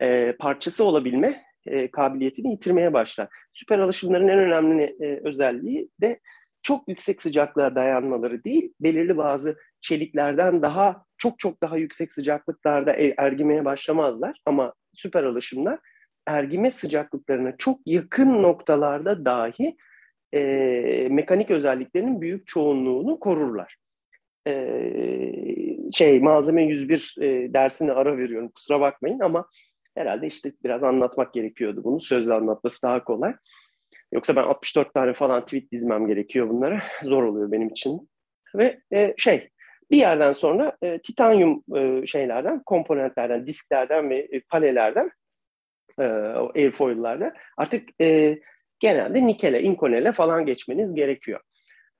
[0.00, 3.28] e, parçası olabilme e, kabiliyetini yitirmeye başlar.
[3.52, 6.20] Süper alışımların en önemli e, özelliği de
[6.62, 13.14] çok yüksek sıcaklığa dayanmaları değil, belirli bazı çeliklerden daha çok çok daha yüksek sıcaklıklarda e,
[13.18, 15.78] ergimeye başlamazlar ama süper alışımlar
[16.26, 19.76] ergime sıcaklıklarına çok yakın noktalarda dahi
[20.34, 20.40] e,
[21.10, 23.76] mekanik özelliklerinin büyük çoğunluğunu korurlar.
[24.46, 24.52] E,
[25.92, 29.48] şey malzeme 101 e, dersine ara veriyorum kusura bakmayın ama
[30.00, 32.00] herhalde işte biraz anlatmak gerekiyordu bunu.
[32.00, 33.34] Sözle anlatması daha kolay.
[34.12, 36.82] Yoksa ben 64 tane falan tweet dizmem gerekiyor bunlara.
[37.02, 38.10] Zor oluyor benim için.
[38.54, 39.48] Ve e, şey
[39.90, 45.10] bir yerden sonra e, titanyum e, şeylerden, komponentlerden, disklerden ve e, panelerden
[45.98, 46.02] e,
[46.54, 48.38] airfoil'larda artık e,
[48.78, 51.40] genelde nikele, inkonele falan geçmeniz gerekiyor.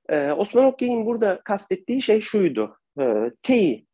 [0.09, 2.77] E, Osman Okyay'ın burada kastettiği şey şuydu.
[3.01, 3.05] E,
[3.43, 3.87] TEI,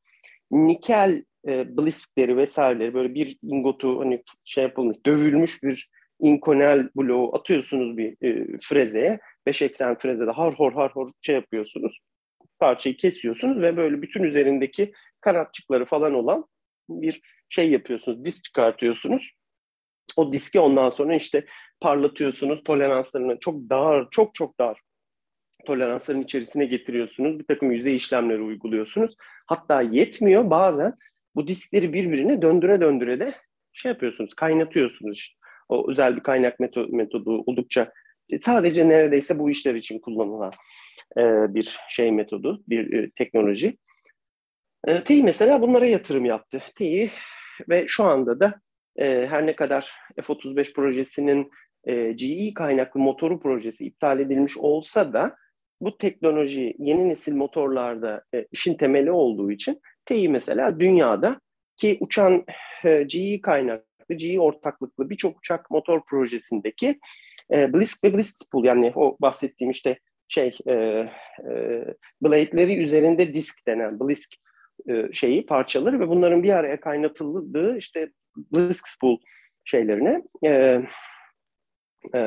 [0.51, 7.97] nikel e, bliskleri vesaireleri böyle bir ingotu hani şey yapılmış, dövülmüş bir inkonel bloğu atıyorsunuz
[7.97, 9.21] bir e, frezeye.
[9.47, 11.99] Beş eksen frezede har hor har hor şey yapıyorsunuz.
[12.59, 16.47] Parçayı kesiyorsunuz ve böyle bütün üzerindeki kanatçıkları falan olan
[16.89, 18.25] bir şey yapıyorsunuz.
[18.25, 19.33] Disk çıkartıyorsunuz.
[20.17, 21.47] O diski ondan sonra işte
[21.81, 22.65] parlatıyorsunuz.
[22.65, 24.81] Toleranslarını çok dar, çok çok dar
[25.67, 27.39] toleransların içerisine getiriyorsunuz.
[27.39, 29.17] Bir takım yüzey işlemleri uyguluyorsunuz.
[29.47, 30.95] Hatta yetmiyor bazen
[31.37, 33.35] bu diskleri birbirine döndüre döndüre de
[33.73, 35.37] şey yapıyorsunuz, kaynatıyorsunuz.
[35.69, 37.93] O özel bir kaynak metodu, oldukça
[38.41, 40.53] sadece neredeyse bu işler için kullanılan
[41.17, 41.23] e,
[41.55, 43.77] bir şey metodu, bir e, teknoloji.
[44.87, 46.63] E, TEİ mesela bunlara yatırım yaptı.
[46.75, 47.11] TEİ
[47.69, 48.61] ve şu anda da
[48.97, 51.51] e, her ne kadar F-35 projesinin
[51.85, 55.37] e, GE kaynaklı motoru projesi iptal edilmiş olsa da
[55.81, 61.41] bu teknoloji yeni nesil motorlarda e, işin temeli olduğu için TEİ mesela dünyada
[61.77, 62.45] ki uçan
[62.85, 67.01] e, GE kaynaklı, GE ortaklıklı birçok uçak motor projesindeki
[67.53, 71.85] e, Blisk ve Blisk Spool yani o bahsettiğim işte şey e, e,
[72.23, 74.35] blade'leri üzerinde disk denen Blisk
[74.89, 79.19] e, şeyi parçaları ve bunların bir araya kaynatıldığı işte Blisk Spool
[79.65, 80.83] şeylerine e,
[82.15, 82.23] e,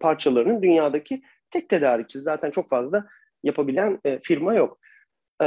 [0.00, 3.06] parçalarının dünyadaki tek tedarikçi zaten çok fazla
[3.42, 4.78] yapabilen e, firma yok.
[5.42, 5.46] E,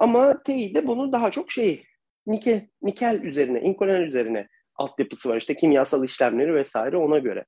[0.00, 1.84] ama TEİ'de bunu daha çok şey
[2.26, 5.36] nikel, nikel üzerine, inkonel üzerine altyapısı var.
[5.36, 7.44] İşte kimyasal işlemleri vesaire ona göre.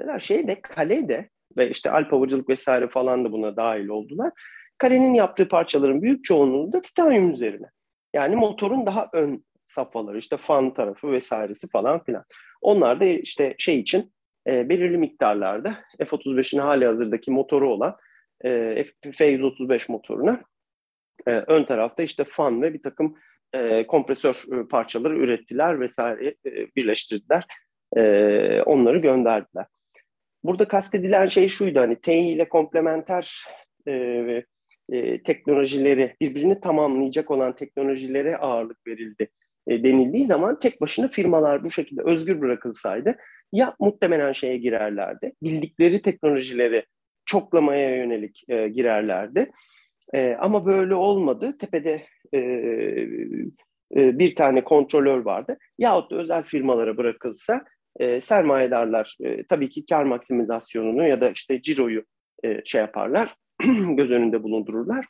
[0.00, 4.32] Mesela şeyde Kale'de ve işte Alp Havacılık vesaire falan da buna dahil oldular.
[4.78, 7.66] Kale'nin yaptığı parçaların büyük çoğunluğu da titanyum üzerine.
[8.14, 12.24] Yani motorun daha ön safhaları işte fan tarafı vesairesi falan filan.
[12.60, 14.12] Onlar da işte şey için
[14.46, 17.96] e, belirli miktarlarda F-35'in hali hazırdaki motoru olan
[18.44, 20.40] e, F-135 motoruna
[21.26, 23.16] e, ön tarafta işte fan ve bir takım
[23.52, 27.46] e, kompresör e, parçaları ürettiler vesaire e, birleştirdiler.
[27.96, 28.02] E,
[28.62, 29.66] onları gönderdiler.
[30.44, 33.44] Burada kastedilen şey şuydu hani TI ile komplementer
[33.88, 33.92] e,
[34.92, 39.28] e, teknolojileri birbirini tamamlayacak olan teknolojilere ağırlık verildi
[39.66, 43.16] e, denildiği zaman tek başına firmalar bu şekilde özgür bırakılsaydı
[43.52, 45.32] ya muhtemelen şeye girerlerdi.
[45.42, 46.84] Bildikleri teknolojileri
[47.26, 49.50] çoklamaya yönelik e, girerlerdi.
[50.14, 51.58] E, ama böyle olmadı.
[51.58, 52.38] Tepede e,
[53.96, 55.58] e, bir tane kontrolör vardı.
[55.78, 57.64] Yahut da özel firmalara bırakılsa
[58.00, 62.04] e, sermayedarlar e, tabii ki kar maksimizasyonunu ya da işte ciroyu
[62.44, 63.36] e, şey yaparlar,
[63.96, 65.06] göz önünde bulundururlar.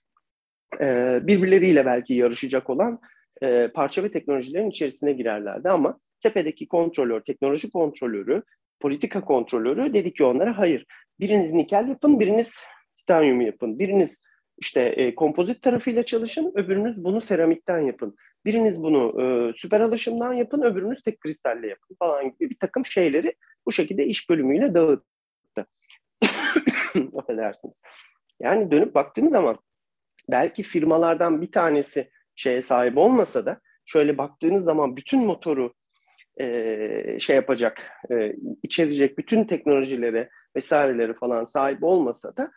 [0.81, 0.87] E,
[1.23, 3.01] birbirleriyle belki yarışacak olan
[3.43, 8.43] e, parça ve teknolojilerin içerisine girerlerdi ama tepedeki kontrolör, teknoloji kontrolörü,
[8.81, 10.87] politika kontrolörü dedi ki onlara hayır.
[11.21, 12.65] Biriniz nikel yapın, biriniz
[12.97, 13.79] titanyum yapın.
[13.79, 14.23] Biriniz
[14.59, 18.17] işte e, kompozit tarafıyla çalışın, öbürünüz bunu seramikten yapın.
[18.45, 23.35] Biriniz bunu e, süper alışımdan yapın, öbürünüz tek kristalle yapın falan gibi bir takım şeyleri
[23.67, 25.67] bu şekilde iş bölümüyle dağıttı.
[27.17, 27.83] Affedersiniz.
[28.41, 29.59] Yani dönüp baktığım zaman
[30.29, 35.75] belki firmalardan bir tanesi şeye sahip olmasa da şöyle baktığınız zaman bütün motoru
[36.41, 42.53] e, şey yapacak, e, içerecek bütün teknolojilere vesaireleri falan sahip olmasa da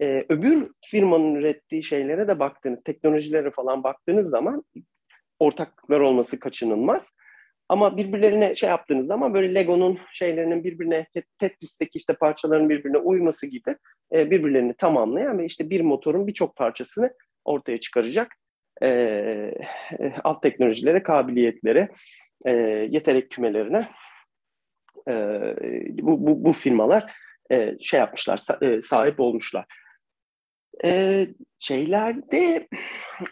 [0.00, 4.64] e, öbür firmanın ürettiği şeylere de baktığınız, teknolojilere falan baktığınız zaman
[5.38, 7.16] ortaklıklar olması kaçınılmaz.
[7.68, 11.06] Ama birbirlerine şey yaptığınız zaman böyle Lego'nun şeylerinin birbirine,
[11.38, 13.76] Tetris'teki işte parçaların birbirine uyması gibi
[14.14, 18.32] e, birbirlerini tamamlayan ve işte bir motorun birçok parçasını ortaya çıkaracak
[18.82, 19.54] e, e,
[20.24, 21.88] alt teknolojilere, kabiliyetlere,
[22.44, 22.50] e,
[22.90, 23.88] yetenek kümelerine
[25.08, 25.12] e,
[26.02, 27.12] bu, bu, bu firmalar
[27.50, 29.64] e, şey yapmışlar, e, sahip olmuşlar.
[30.84, 31.26] E,
[31.58, 32.68] şeylerde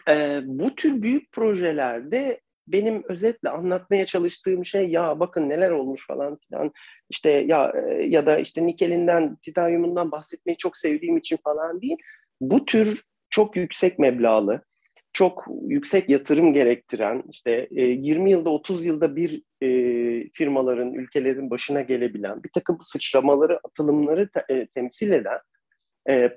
[0.09, 6.37] e, bu tür büyük projelerde benim özetle anlatmaya çalıştığım şey ya bakın neler olmuş falan
[6.47, 6.71] filan
[7.09, 11.97] işte ya ya da işte nikelinden titanyumundan bahsetmeyi çok sevdiğim için falan değil.
[12.41, 14.61] Bu tür çok yüksek meblağlı,
[15.13, 19.43] çok yüksek yatırım gerektiren işte 20 yılda 30 yılda bir
[20.33, 24.29] firmaların, ülkelerin başına gelebilen bir takım sıçramaları, atılımları
[24.75, 25.39] temsil eden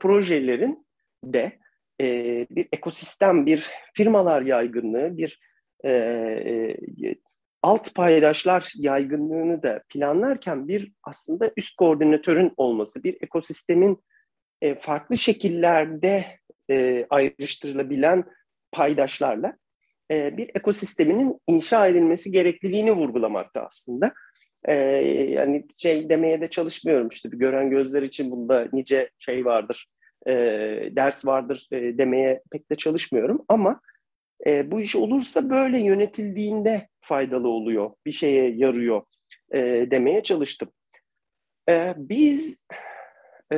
[0.00, 0.85] projelerin
[1.32, 1.58] de
[2.50, 5.40] bir ekosistem, bir firmalar yaygınlığı, bir
[7.62, 14.04] alt paydaşlar yaygınlığını da planlarken bir aslında üst koordinatörün olması, bir ekosistemin
[14.80, 16.24] farklı şekillerde
[17.10, 18.24] ayrıştırılabilen
[18.72, 19.56] paydaşlarla
[20.10, 24.12] e, bir ekosisteminin inşa edilmesi gerekliliğini vurgulamakta aslında.
[24.64, 24.74] E,
[25.30, 29.86] yani şey demeye de çalışmıyorum işte bir gören gözler için bunda nice şey vardır,
[30.26, 30.32] e,
[30.96, 33.80] ders vardır e, demeye pek de çalışmıyorum ama
[34.46, 39.02] e, bu iş olursa böyle yönetildiğinde faydalı oluyor, bir şeye yarıyor
[39.54, 39.60] e,
[39.90, 40.68] demeye çalıştım.
[41.68, 42.66] E, biz
[43.52, 43.56] e,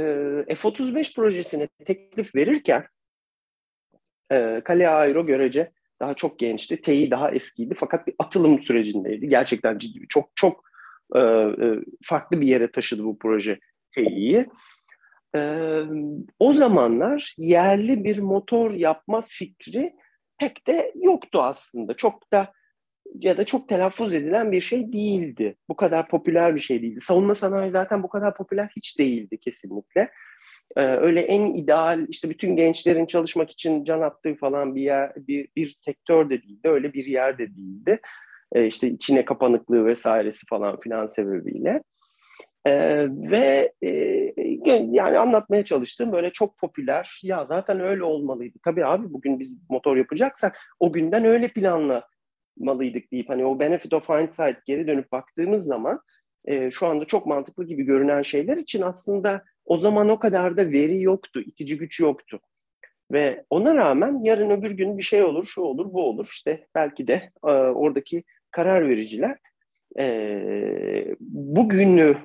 [0.54, 2.86] F-35 projesine teklif verirken
[4.32, 6.80] e, Kale Aero görece daha çok gençti.
[6.80, 9.28] TEİ daha eskiydi fakat bir atılım sürecindeydi.
[9.28, 10.64] Gerçekten ciddi, çok çok
[11.14, 11.54] e, e,
[12.04, 13.58] farklı bir yere taşıdı bu proje
[13.94, 14.46] TEİ'yi.
[15.36, 15.40] E,
[16.38, 19.94] o zamanlar yerli bir motor yapma fikri
[20.38, 21.94] pek de yoktu aslında.
[21.94, 22.52] Çok da
[23.14, 25.56] ya da çok telaffuz edilen bir şey değildi.
[25.68, 27.00] Bu kadar popüler bir şey değildi.
[27.00, 30.10] Savunma sanayi zaten bu kadar popüler hiç değildi kesinlikle.
[30.76, 35.48] Ee, öyle en ideal işte bütün gençlerin çalışmak için can attığı falan bir yer bir,
[35.56, 36.68] bir sektör de değildi.
[36.68, 38.00] Öyle bir yer de değildi.
[38.54, 41.82] Ee, işte içine kapanıklığı vesairesi falan filan sebebiyle.
[42.66, 43.88] Ee, ve e,
[44.66, 48.58] yani anlatmaya çalıştığım böyle çok popüler ya zaten öyle olmalıydı.
[48.64, 54.08] Tabii abi bugün biz motor yapacaksak o günden öyle planlamalıydık deyip hani o benefit of
[54.08, 56.00] hindsight geri dönüp baktığımız zaman
[56.44, 60.70] e, şu anda çok mantıklı gibi görünen şeyler için aslında o zaman o kadar da
[60.70, 62.40] veri yoktu, itici güç yoktu.
[63.12, 66.28] Ve ona rağmen yarın öbür gün bir şey olur, şu olur, bu olur.
[66.32, 69.38] İşte belki de e, oradaki karar vericiler
[69.98, 72.16] e, bugünü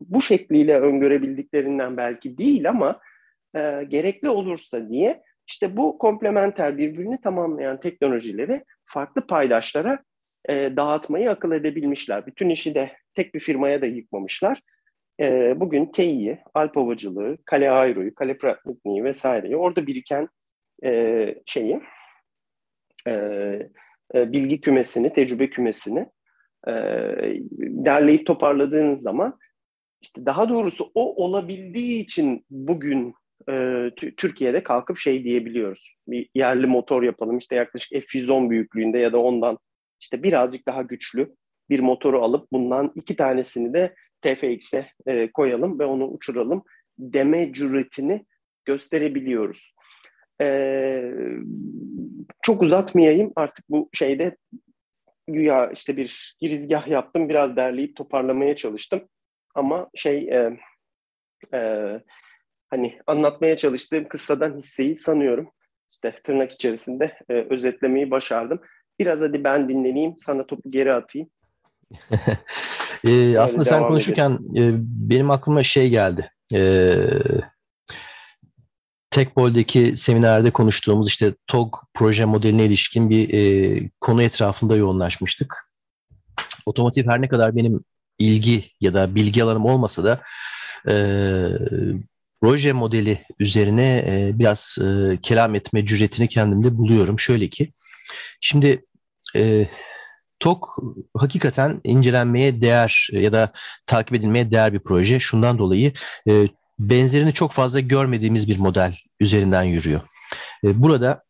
[0.00, 3.00] bu şekliyle öngörebildiklerinden belki değil ama
[3.54, 9.98] e, gerekli olursa diye işte bu komplementer birbirini tamamlayan teknolojileri farklı paydaşlara
[10.48, 12.26] e, dağıtmayı akıl edebilmişler.
[12.26, 14.60] Bütün işi de tek bir firmaya da yıkmamışlar.
[15.20, 20.28] E, bugün TEİ'yi, Alp Havacılığı, Kale Aero'yu, Kale Pratikniği vesaireyi orada biriken
[20.84, 21.80] e, şeyi
[23.06, 23.12] e,
[24.14, 26.06] e, bilgi kümesini, tecrübe kümesini
[26.68, 26.72] e,
[27.58, 29.38] derleyip toparladığınız zaman
[30.00, 33.14] işte daha doğrusu o olabildiği için bugün
[33.48, 33.84] e,
[34.16, 35.94] Türkiye'de kalkıp şey diyebiliyoruz.
[36.08, 39.58] Bir yerli motor yapalım işte yaklaşık F110 büyüklüğünde ya da ondan
[40.00, 41.34] işte birazcık daha güçlü
[41.70, 46.62] bir motoru alıp bundan iki tanesini de TFX'e e, koyalım ve onu uçuralım
[46.98, 48.26] deme cüretini
[48.64, 49.74] gösterebiliyoruz.
[50.40, 50.48] E,
[52.42, 54.36] çok uzatmayayım artık bu şeyde
[55.26, 59.00] güya işte bir girizgah yaptım biraz derleyip toparlamaya çalıştım
[59.58, 60.58] ama şey e,
[61.54, 61.60] e,
[62.70, 65.50] hani anlatmaya çalıştığım kıssadan hisseyi sanıyorum
[65.90, 68.60] işte tırnak içerisinde e, özetlemeyi başardım.
[69.00, 71.28] Biraz hadi ben dinleneyim sana topu geri atayım.
[73.04, 74.62] Ee, aslında sen konuşurken e,
[75.10, 76.30] benim aklıma şey geldi.
[76.54, 76.94] Ee,
[79.10, 85.72] Tekbol'deki seminerde konuştuğumuz işte TOG proje modeline ilişkin bir e, konu etrafında yoğunlaşmıştık.
[86.66, 87.84] Otomotiv her ne kadar benim
[88.18, 90.22] ilgi ya da bilgi alanım olmasa da
[90.88, 90.94] e,
[92.40, 97.18] proje modeli üzerine e, biraz e, kelam etme cüretini kendimde buluyorum.
[97.18, 97.72] Şöyle ki,
[98.40, 98.84] şimdi
[99.36, 99.68] e,
[100.40, 100.78] TOK
[101.16, 103.52] hakikaten incelenmeye değer ya da
[103.86, 105.20] takip edilmeye değer bir proje.
[105.20, 105.92] Şundan dolayı
[106.28, 110.00] e, benzerini çok fazla görmediğimiz bir model üzerinden yürüyor.
[110.64, 111.24] E, burada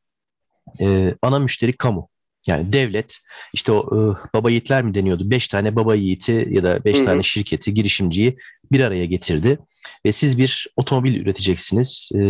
[0.80, 2.08] e, ana müşteri kamu.
[2.48, 3.18] Yani devlet
[3.52, 3.98] işte o e,
[4.34, 5.30] baba yiğitler mi deniyordu?
[5.30, 7.06] Beş tane baba yiğiti ya da beş hı hı.
[7.06, 8.36] tane şirketi, girişimciyi
[8.72, 9.58] bir araya getirdi.
[10.06, 12.20] Ve siz bir otomobil üreteceksiniz e,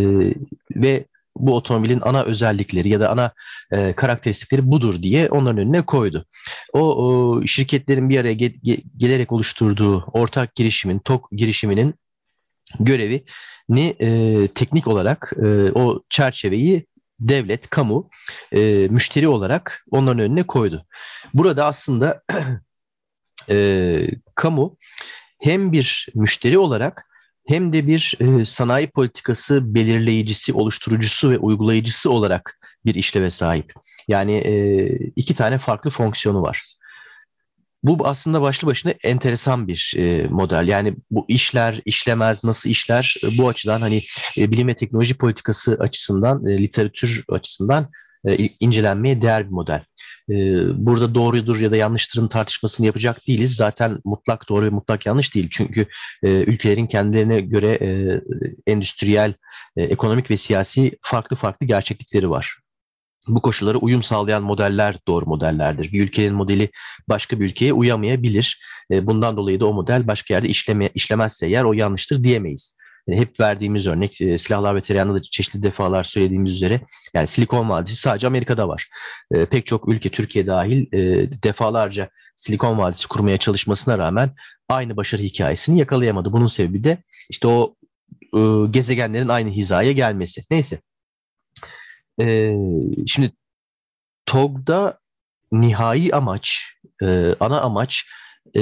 [0.75, 1.05] ve
[1.35, 3.31] bu otomobilin ana özellikleri ya da ana
[3.71, 6.25] e, karakteristikleri budur diye onların önüne koydu.
[6.73, 11.95] O, o şirketlerin bir araya ge, ge, gelerek oluşturduğu ortak girişimin, TOK girişiminin
[12.79, 13.23] görevi
[13.69, 16.85] ni e, teknik olarak e, o çerçeveyi
[17.19, 18.09] devlet, kamu
[18.51, 20.85] e, müşteri olarak onların önüne koydu.
[21.33, 22.23] Burada aslında
[23.49, 24.77] e, kamu
[25.39, 27.05] hem bir müşteri olarak
[27.47, 33.73] hem de bir e, sanayi politikası belirleyicisi, oluşturucusu ve uygulayıcısı olarak bir işleve sahip.
[34.07, 36.68] Yani e, iki tane farklı fonksiyonu var.
[37.83, 40.67] Bu aslında başlı başına enteresan bir e, model.
[40.67, 44.03] Yani bu işler, işlemez, nasıl işler e, bu açıdan hani
[44.37, 47.87] e, bilim ve teknoloji politikası açısından, e, literatür açısından
[48.25, 49.83] e, incelenmeye değer bir model.
[50.29, 50.35] E,
[50.85, 53.55] burada doğrudur ya da yanlıştırın tartışmasını yapacak değiliz.
[53.55, 55.47] Zaten mutlak doğru ve mutlak yanlış değil.
[55.51, 55.85] Çünkü
[56.23, 58.21] e, ülkelerin kendilerine göre e,
[58.71, 59.33] endüstriyel,
[59.77, 62.59] e, ekonomik ve siyasi farklı farklı gerçeklikleri var
[63.27, 65.91] bu koşullara uyum sağlayan modeller doğru modellerdir.
[65.91, 66.69] Bir ülkenin modeli
[67.09, 68.61] başka bir ülkeye uyamayabilir.
[68.91, 72.75] E, bundan dolayı da o model başka yerde işleme, işlemezse eğer o yanlıştır diyemeyiz.
[73.07, 76.81] Yani hep verdiğimiz örnek e, silahlar ve tereyağında da çeşitli defalar söylediğimiz üzere
[77.13, 78.87] yani Silikon Vadisi sadece Amerika'da var.
[79.31, 80.85] E, pek çok ülke Türkiye dahil
[81.43, 84.35] defalarca Silikon Vadisi kurmaya çalışmasına rağmen
[84.69, 86.33] aynı başarı hikayesini yakalayamadı.
[86.33, 86.97] Bunun sebebi de
[87.29, 87.75] işte o
[88.71, 90.41] gezegenlerin aynı hizaya gelmesi.
[90.51, 90.81] Neyse
[92.19, 92.55] e,
[93.07, 93.31] şimdi
[94.25, 94.99] TOG'da
[95.51, 96.61] nihai amaç,
[97.03, 98.05] e, ana amaç
[98.55, 98.61] e,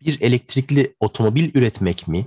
[0.00, 2.26] bir elektrikli otomobil üretmek mi?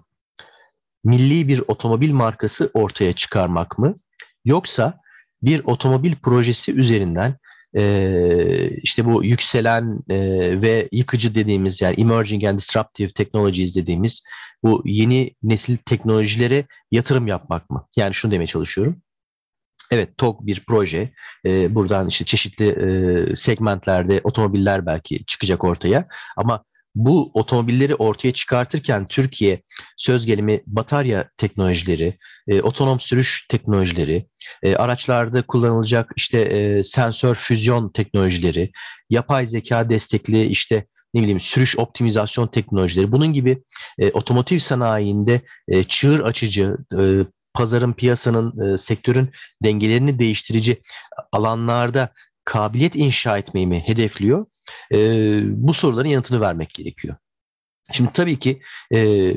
[1.04, 3.96] Milli bir otomobil markası ortaya çıkarmak mı?
[4.46, 5.00] Yoksa
[5.42, 7.38] bir otomobil projesi üzerinden
[7.78, 10.18] e, işte bu yükselen e,
[10.62, 14.24] ve yıkıcı dediğimiz yani emerging and disruptive technologies dediğimiz
[14.64, 17.88] bu yeni nesil teknolojilere yatırım yapmak mı?
[17.96, 19.02] Yani şunu demeye çalışıyorum.
[19.92, 21.12] Evet TOG bir proje.
[21.46, 26.08] Ee, buradan işte çeşitli e, segmentlerde otomobiller belki çıkacak ortaya.
[26.38, 26.64] Ama
[26.96, 29.62] bu otomobilleri ortaya çıkartırken Türkiye
[29.98, 34.28] söz gelimi batarya teknolojileri, e, otonom sürüş teknolojileri,
[34.64, 38.72] e, araçlarda kullanılacak işte e, sensör füzyon teknolojileri,
[39.10, 43.64] yapay zeka destekli işte ne bileyim sürüş optimizasyon teknolojileri bunun gibi
[44.00, 47.02] e, otomotiv sanayinde e, çığır açıcı e,
[47.58, 49.30] pazarın, piyasanın, e, sektörün
[49.64, 50.82] dengelerini değiştirici
[51.32, 52.10] alanlarda
[52.46, 54.46] kabiliyet inşa etmeyi mi hedefliyor?
[54.94, 54.98] E,
[55.44, 57.16] bu soruların yanıtını vermek gerekiyor.
[57.92, 58.62] Şimdi tabii ki
[58.94, 59.34] e,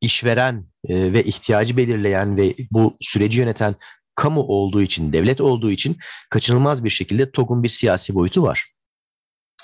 [0.00, 3.74] işveren e, ve ihtiyacı belirleyen ve bu süreci yöneten
[4.14, 5.96] kamu olduğu için, devlet olduğu için
[6.30, 8.66] kaçınılmaz bir şekilde TOG'un bir siyasi boyutu var.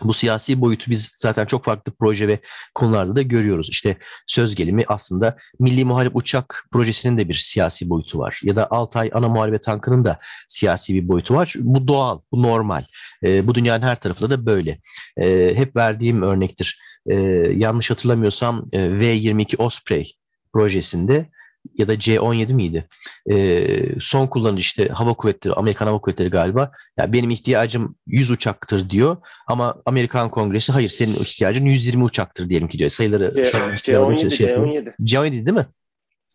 [0.02, 2.38] Bu siyasi boyutu biz zaten çok farklı proje ve
[2.74, 3.68] konularda da görüyoruz.
[3.70, 8.40] İşte söz gelimi aslında Milli Muharip Uçak projesinin de bir siyasi boyutu var.
[8.42, 11.54] Ya da Altay Ana Muharebe Tankı'nın da siyasi bir boyutu var.
[11.58, 12.84] Bu doğal, bu normal.
[13.22, 14.78] E, bu dünyanın her tarafında da böyle.
[15.16, 16.78] E, hep verdiğim örnektir.
[17.06, 17.14] E,
[17.56, 20.14] yanlış hatırlamıyorsam e, V-22 Osprey
[20.52, 21.30] projesinde
[21.74, 22.88] ya da C-17 miydi?
[23.30, 26.72] E, son kullanıcı işte hava kuvvetleri, Amerikan hava kuvvetleri galiba.
[26.98, 32.68] Ya benim ihtiyacım 100 uçaktır diyor ama Amerikan Kongresi hayır senin ihtiyacın 120 uçaktır diyelim
[32.68, 32.90] ki diyor.
[32.90, 34.94] Sayıları C- şu an C-17, şey C-17.
[35.02, 35.66] C-17 değil mi?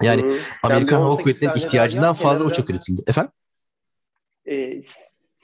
[0.02, 0.40] Yani Hı-hı.
[0.64, 3.02] Amerikan hava kuvvetlerinin ihtiyacından fazla uçak üretildi.
[3.08, 3.32] Efendim?
[4.50, 4.82] Ee,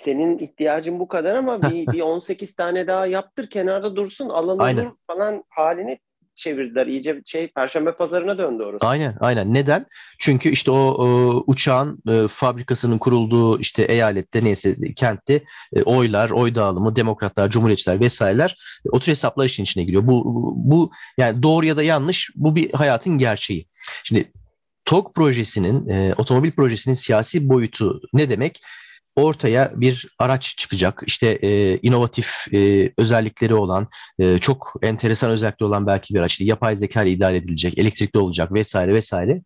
[0.05, 5.43] senin ihtiyacın bu kadar ama bir, bir 18 tane daha yaptır kenarda dursun alalım falan
[5.49, 5.99] halini
[6.35, 6.87] çevirdiler.
[6.87, 8.87] İyice şey Perşembe pazarına döndü orası.
[8.87, 9.53] Aynen aynen.
[9.53, 9.85] Neden?
[10.19, 15.43] Çünkü işte o, o uçağın e, fabrikasının kurulduğu işte eyalette neyse kentte
[15.75, 20.07] e, oylar, oy dağılımı, demokratlar, cumhuriyetçiler vesaireler e, o tür hesaplar işin içine giriyor.
[20.07, 20.23] Bu,
[20.57, 23.65] bu yani doğru ya da yanlış bu bir hayatın gerçeği.
[24.03, 24.31] Şimdi
[24.85, 28.61] TOG projesinin, e, otomobil projesinin siyasi boyutu ne demek?
[29.15, 31.03] Ortaya bir araç çıkacak.
[31.07, 33.87] İşte e, inovatif e, özellikleri olan,
[34.19, 36.31] e, çok enteresan özellikleri olan belki bir araç.
[36.31, 39.41] İşte yapay zeka ile idare edilecek, elektrikli olacak vesaire vesaire.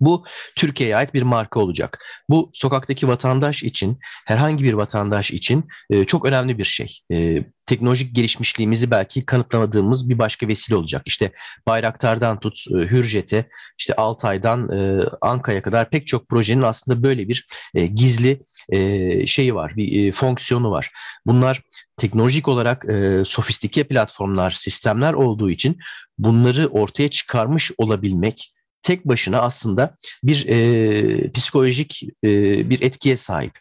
[0.00, 0.24] Bu
[0.56, 2.04] Türkiye'ye ait bir marka olacak.
[2.28, 7.00] Bu sokaktaki vatandaş için, herhangi bir vatandaş için e, çok önemli bir şey.
[7.12, 11.02] E, teknolojik gelişmişliğimizi belki kanıtlamadığımız bir başka vesile olacak.
[11.06, 11.32] İşte
[11.66, 13.48] Bayraktar'dan tut e, Hürjet'e,
[13.78, 19.54] işte Altay'dan e, Anka'ya kadar pek çok projenin aslında böyle bir e, gizli e, şeyi
[19.54, 20.90] var, bir e, fonksiyonu var.
[21.26, 21.60] Bunlar
[21.96, 25.78] teknolojik olarak e, sofistike platformlar, sistemler olduğu için
[26.18, 32.30] bunları ortaya çıkarmış olabilmek tek başına aslında bir e, psikolojik e,
[32.70, 33.58] bir etkiye sahip.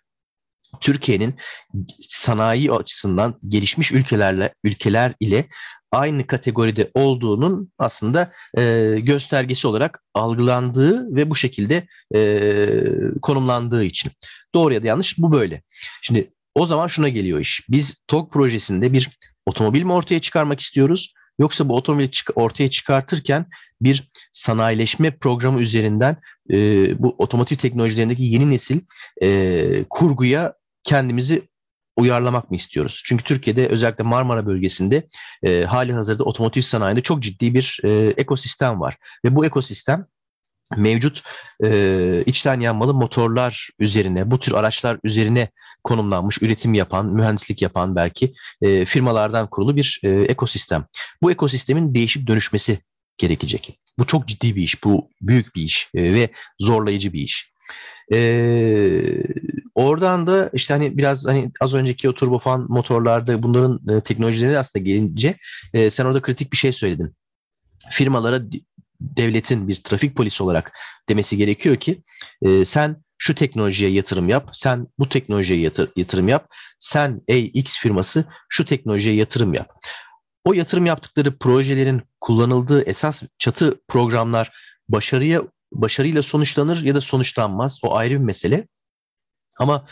[0.82, 1.36] Türkiye'nin
[2.00, 5.46] sanayi açısından gelişmiş ülkelerle ülkeler ile
[5.92, 12.70] aynı kategoride olduğunun aslında e, göstergesi olarak algılandığı ve bu şekilde e,
[13.22, 14.12] konumlandığı için.
[14.56, 15.62] Doğru ya da yanlış bu böyle.
[16.02, 17.66] Şimdi o zaman şuna geliyor iş.
[17.70, 19.10] Biz TOG projesinde bir
[19.46, 21.14] otomobil mi ortaya çıkarmak istiyoruz?
[21.40, 23.46] Yoksa bu otomobili çık ortaya çıkartırken
[23.82, 26.18] bir sanayileşme programı üzerinden
[26.52, 26.56] e,
[27.04, 28.82] bu otomotiv teknolojilerindeki yeni nesil
[29.22, 31.42] e, kurguya kendimizi
[31.98, 33.02] uyarlamak mı istiyoruz?
[33.06, 35.08] Çünkü Türkiye'de özellikle Marmara bölgesinde
[35.44, 38.98] e, hali hazırda otomotiv sanayinde çok ciddi bir e, ekosistem var.
[39.26, 40.06] Ve bu ekosistem
[40.78, 41.24] mevcut
[41.64, 45.50] e, içten yanmalı motorlar üzerine, bu tür araçlar üzerine
[45.84, 50.86] konumlanmış, üretim yapan, mühendislik yapan belki e, firmalardan kurulu bir e, ekosistem.
[51.22, 52.80] Bu ekosistemin değişip dönüşmesi
[53.18, 53.80] gerekecek.
[53.98, 57.54] Bu çok ciddi bir iş, bu büyük bir iş e, ve zorlayıcı bir iş.
[58.14, 59.24] Ee,
[59.76, 64.84] oradan da işte hani biraz hani az önceki o turbofan motorlarda bunların e, teknolojileri aslında
[64.84, 65.38] gelince
[65.74, 67.16] e, sen orada kritik bir şey söyledin.
[67.92, 68.42] Firmalara
[69.02, 70.72] devletin bir trafik polisi olarak
[71.10, 72.04] demesi gerekiyor ki
[72.42, 76.48] e, sen şu teknolojiye yatırım yap, sen bu teknolojiye yatır, yatırım yap,
[76.80, 79.70] sen ey X firması şu teknolojiye yatırım yap.
[80.46, 84.52] O yatırım yaptıkları projelerin kullanıldığı esas çatı programlar
[84.90, 85.42] başarıya
[85.72, 87.80] başarıyla sonuçlanır ya da sonuçlanmaz.
[87.84, 88.68] O ayrı bir mesele.
[89.60, 89.88] Ama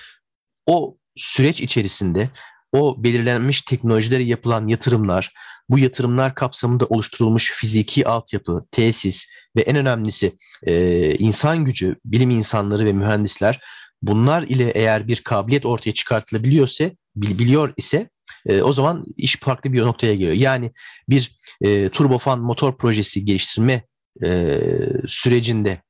[0.66, 2.30] o süreç içerisinde
[2.72, 5.34] o belirlenmiş teknolojilere yapılan yatırımlar,
[5.70, 12.86] bu yatırımlar kapsamında oluşturulmuş fiziki altyapı, tesis ve en önemlisi e, insan gücü, bilim insanları
[12.86, 13.59] ve mühendisler
[14.01, 18.09] bunlar ile eğer bir kabiliyet ortaya çıkartılabiliyorsa, biliyor ise
[18.45, 20.34] e, o zaman iş farklı bir noktaya geliyor.
[20.34, 20.72] Yani
[21.09, 23.84] bir e, turbofan motor projesi geliştirme
[24.24, 24.59] e,
[25.07, 25.82] sürecinde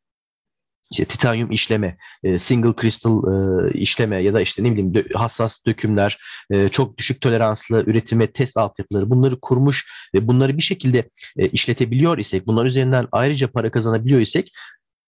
[0.91, 6.17] işte titanyum işleme, e, single crystal e, işleme ya da işte ne bileyim hassas dökümler,
[6.51, 11.09] e, çok düşük toleranslı üretime test altyapıları bunları kurmuş ve bunları bir şekilde
[11.51, 14.51] işletebiliyor isek, bunlar üzerinden ayrıca para kazanabiliyor isek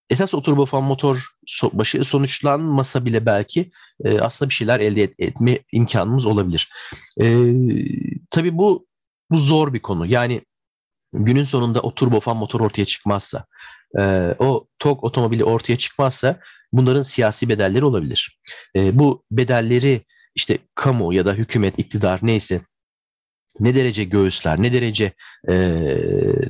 [0.10, 1.26] esas o motor
[1.74, 3.72] başı sonuçlanmasa bile belki
[4.20, 6.70] aslında bir şeyler elde et- etme imkanımız olabilir.
[8.30, 8.88] Tabii bu
[9.32, 10.06] bu zor bir konu.
[10.06, 10.42] Yani
[11.14, 13.46] günün sonunda o turbofan motor ortaya çıkmazsa,
[14.00, 16.40] e, o TOG otomobili ortaya çıkmazsa
[16.74, 18.40] bunların siyasi bedelleri olabilir.
[18.76, 20.02] E, bu bedelleri
[20.36, 22.62] işte kamu ya da hükümet, iktidar neyse
[23.60, 25.14] ne derece göğüsler, ne derece
[25.50, 25.56] e,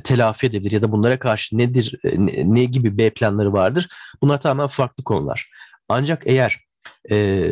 [0.04, 3.88] telafi edebilir ya da bunlara karşı nedir, ne, ne gibi B planları vardır?
[4.22, 5.50] Bunlar tamamen farklı konular.
[5.88, 6.58] Ancak eğer
[7.10, 7.50] e,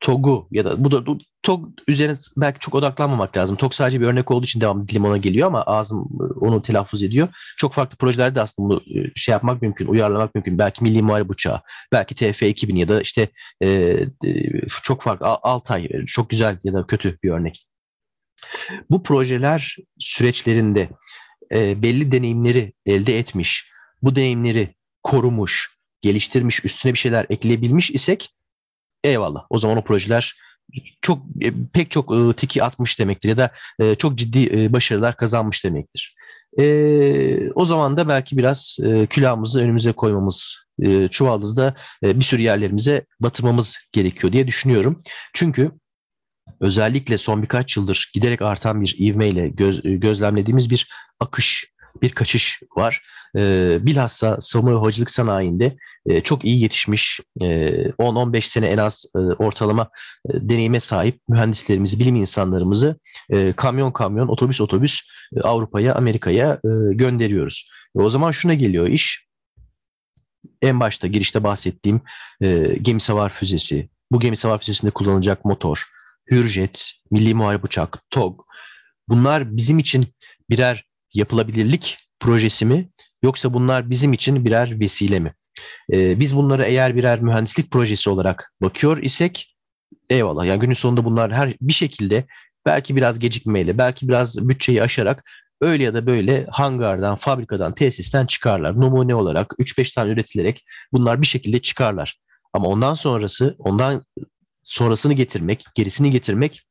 [0.00, 1.06] TOG'u ya da bu da
[1.42, 3.56] TOG üzerine belki çok odaklanmamak lazım.
[3.56, 6.08] TOG sadece bir örnek olduğu için devam dilim ona geliyor ama ağzım
[6.40, 7.28] onu telaffuz ediyor.
[7.56, 8.82] Çok farklı projelerde aslında bunu
[9.14, 10.58] şey yapmak mümkün, uyarlamak mümkün.
[10.58, 11.62] Belki Milli Muharip Uçağı,
[11.92, 13.28] belki TF2000 ya da işte
[13.62, 13.98] e,
[14.82, 17.66] çok farklı Altay çok güzel ya da kötü bir örnek.
[18.90, 20.88] Bu projeler süreçlerinde
[21.52, 23.72] e, belli deneyimleri elde etmiş,
[24.02, 28.34] bu deneyimleri korumuş, geliştirmiş, üstüne bir şeyler ekleyebilmiş isek
[29.04, 29.46] eyvallah.
[29.50, 30.34] O zaman o projeler
[31.02, 35.64] çok e, pek çok e, tiki atmış demektir ya da e, çok ciddi başarılar kazanmış
[35.64, 36.14] demektir.
[36.58, 43.04] E, o zaman da belki biraz e, külahımızı önümüze koymamız, e, çuvaldızda bir sürü yerlerimize
[43.20, 45.02] batırmamız gerekiyor diye düşünüyorum.
[45.34, 45.70] Çünkü
[46.60, 50.88] özellikle son birkaç yıldır giderek artan bir ivmeyle göz, gözlemlediğimiz bir
[51.20, 51.71] akış,
[52.02, 53.02] bir kaçış var.
[53.36, 55.76] E, bilhassa savunma ve havacılık sanayinde
[56.06, 57.46] e, çok iyi yetişmiş, e,
[57.98, 59.90] 10-15 sene en az e, ortalama
[60.28, 62.96] e, deneyime sahip mühendislerimizi, bilim insanlarımızı
[63.30, 65.00] e, kamyon kamyon, otobüs otobüs
[65.36, 67.70] e, Avrupa'ya, Amerika'ya e, gönderiyoruz.
[67.98, 69.26] E, o zaman şuna geliyor iş,
[70.62, 72.00] en başta girişte bahsettiğim
[72.40, 75.84] e, gemi savar füzesi, bu gemi savar füzesinde kullanılacak motor,
[76.30, 78.40] Hürjet, Milli Muharip Uçak, TOG
[79.08, 80.04] bunlar bizim için
[80.50, 80.84] birer
[81.14, 82.90] yapılabilirlik projesi mi
[83.22, 85.34] yoksa bunlar bizim için birer vesile mi?
[85.92, 89.52] Ee, biz bunları eğer birer mühendislik projesi olarak bakıyor isek
[90.10, 90.44] Eyvallah.
[90.44, 92.26] Yani günün sonunda bunlar her bir şekilde
[92.66, 95.24] belki biraz gecikmeyle, belki biraz bütçeyi aşarak
[95.60, 98.80] öyle ya da böyle hangardan, fabrikadan, tesisten çıkarlar.
[98.80, 102.18] Numune olarak 3-5 tane üretilerek bunlar bir şekilde çıkarlar.
[102.52, 104.02] Ama ondan sonrası, ondan
[104.62, 106.62] sonrasını getirmek, gerisini getirmek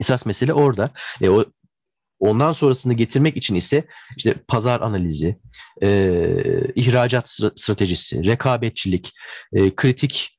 [0.00, 0.90] esas mesele orada.
[1.20, 1.44] E, o
[2.20, 3.84] Ondan sonrasını getirmek için ise
[4.16, 5.36] işte pazar analizi,
[5.82, 6.28] e,
[6.74, 9.12] ihracat stratejisi, rekabetçilik,
[9.52, 10.30] e, kritik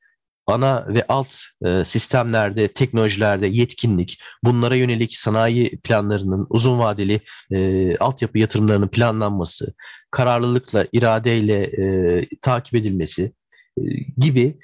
[0.46, 7.20] ana ve alt e, sistemlerde, teknolojilerde yetkinlik, bunlara yönelik sanayi planlarının uzun vadeli
[7.50, 9.74] e, altyapı yatırımlarının planlanması,
[10.10, 13.32] kararlılıkla, iradeyle e, takip edilmesi
[13.78, 13.82] e,
[14.18, 14.58] gibi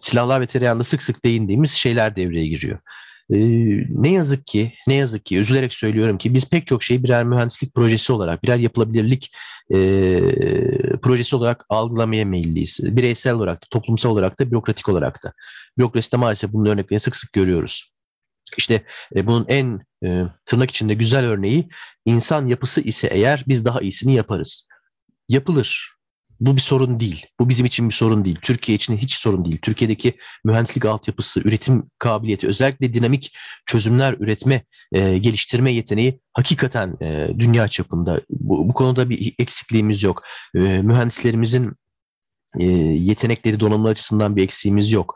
[0.00, 2.78] silahlar ve tereyağında sık sık değindiğimiz şeyler devreye giriyor.
[3.32, 3.36] Ee,
[3.88, 7.74] ne yazık ki, ne yazık ki üzülerek söylüyorum ki biz pek çok şeyi birer mühendislik
[7.74, 9.32] projesi olarak, birer yapılabilirlik
[9.74, 9.78] e,
[11.02, 12.80] projesi olarak algılamaya meyilliyiz.
[12.82, 15.32] Bireysel olarak da, toplumsal olarak da, bürokratik olarak da.
[15.78, 17.92] Bürokraside maalesef bunun örneklerini sık sık görüyoruz.
[18.56, 18.82] İşte
[19.16, 21.68] e, bunun en e, tırnak içinde güzel örneği
[22.04, 24.68] insan yapısı ise eğer biz daha iyisini yaparız.
[25.28, 25.99] Yapılır.
[26.40, 27.26] Bu bir sorun değil.
[27.40, 28.38] Bu bizim için bir sorun değil.
[28.42, 29.58] Türkiye için hiç sorun değil.
[29.62, 30.14] Türkiye'deki
[30.44, 33.36] mühendislik altyapısı, üretim kabiliyeti, özellikle dinamik
[33.66, 38.20] çözümler üretme, e, geliştirme yeteneği hakikaten e, dünya çapında.
[38.30, 40.22] Bu, bu konuda bir eksikliğimiz yok.
[40.54, 41.72] E, mühendislerimizin
[42.58, 45.14] e, yetenekleri, donanımlar açısından bir eksiğimiz yok.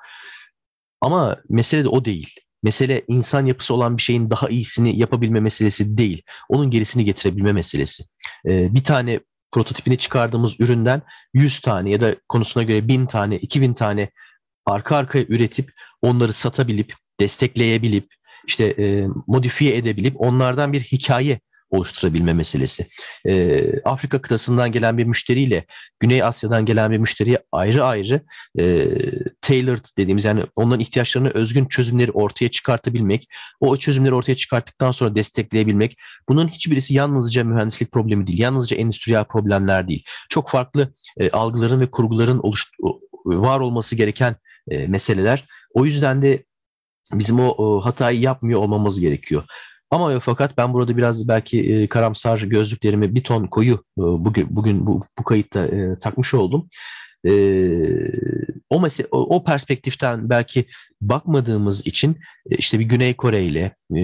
[1.01, 2.35] Ama mesele de o değil.
[2.63, 6.23] Mesele insan yapısı olan bir şeyin daha iyisini yapabilme meselesi değil.
[6.49, 8.05] Onun gerisini getirebilme meselesi.
[8.47, 9.21] Ee, bir tane
[9.55, 11.03] prototipini çıkardığımız üründen
[11.35, 14.11] 100 tane ya da konusuna göre 1000 tane, 2000 tane
[14.67, 18.15] arka arkaya üretip onları satabilip, destekleyebilip,
[18.47, 21.41] işte e, modifiye edebilip onlardan bir hikaye
[21.75, 22.87] oluşturabilme meselesi.
[23.27, 25.65] E, Afrika kıtasından gelen bir müşteriyle
[26.01, 28.21] Güney Asya'dan gelen bir müşteriye ayrı ayrı
[28.59, 28.89] e,
[29.41, 33.29] tailored dediğimiz yani onların ihtiyaçlarına özgün çözümleri ortaya çıkartabilmek,
[33.61, 35.97] o çözümleri ortaya çıkarttıktan sonra destekleyebilmek
[36.29, 40.05] bunun hiçbirisi yalnızca mühendislik problemi değil, yalnızca endüstriyel problemler değil.
[40.29, 42.71] Çok farklı e, algıların ve kurguların oluş,
[43.25, 44.37] var olması gereken
[44.69, 45.45] e, meseleler.
[45.75, 46.45] O yüzden de
[47.13, 49.45] bizim o, o hatayı yapmıyor olmamız gerekiyor.
[49.95, 54.87] Ama fakat ben burada biraz belki e, karamsar gözlüklerimi bir ton koyu e, bugün bugün
[54.87, 56.69] bu, bu kayıtta e, takmış oldum.
[57.27, 57.33] E,
[58.71, 60.65] o, mesele, o, o perspektiften belki
[61.01, 62.17] bakmadığımız için
[62.51, 64.01] e, işte bir Güney Kore ile e,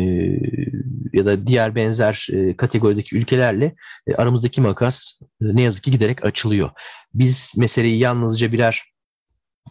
[1.13, 3.75] ya da diğer benzer e, kategorideki ülkelerle
[4.07, 6.71] e, aramızdaki makas e, ne yazık ki giderek açılıyor.
[7.15, 8.83] Biz meseleyi yalnızca birer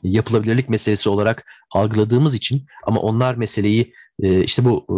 [0.04, 4.96] yapılabilirlik meselesi olarak algıladığımız için ama onlar meseleyi e, işte bu e,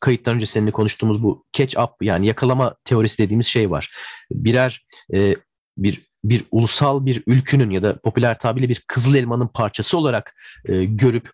[0.00, 3.94] kayıttan önce seninle konuştuğumuz bu catch up yani yakalama teorisi dediğimiz şey var.
[4.30, 5.36] Birer e,
[5.78, 10.84] bir bir ulusal bir ülkünün ya da popüler tabirle bir kızıl elmanın parçası olarak e,
[10.84, 11.30] görüp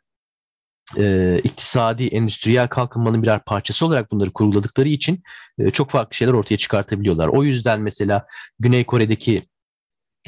[0.99, 5.23] e, iktisadi, endüstriyel kalkınmanın birer parçası olarak bunları kurguladıkları için
[5.73, 7.29] çok farklı şeyler ortaya çıkartabiliyorlar.
[7.29, 8.27] O yüzden mesela
[8.59, 9.50] Güney Kore'deki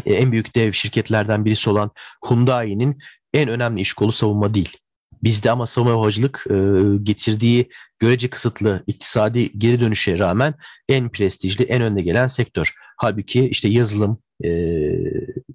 [0.07, 1.91] en büyük dev şirketlerden birisi olan
[2.29, 2.99] Hyundai'nin
[3.35, 4.77] en önemli iş kolu savunma değil.
[5.23, 6.55] Bizde ama savunma havacılık e,
[7.03, 7.69] getirdiği
[7.99, 10.55] görece kısıtlı iktisadi geri dönüşe rağmen
[10.89, 12.75] en prestijli, en önde gelen sektör.
[12.97, 14.51] Halbuki işte yazılım, e,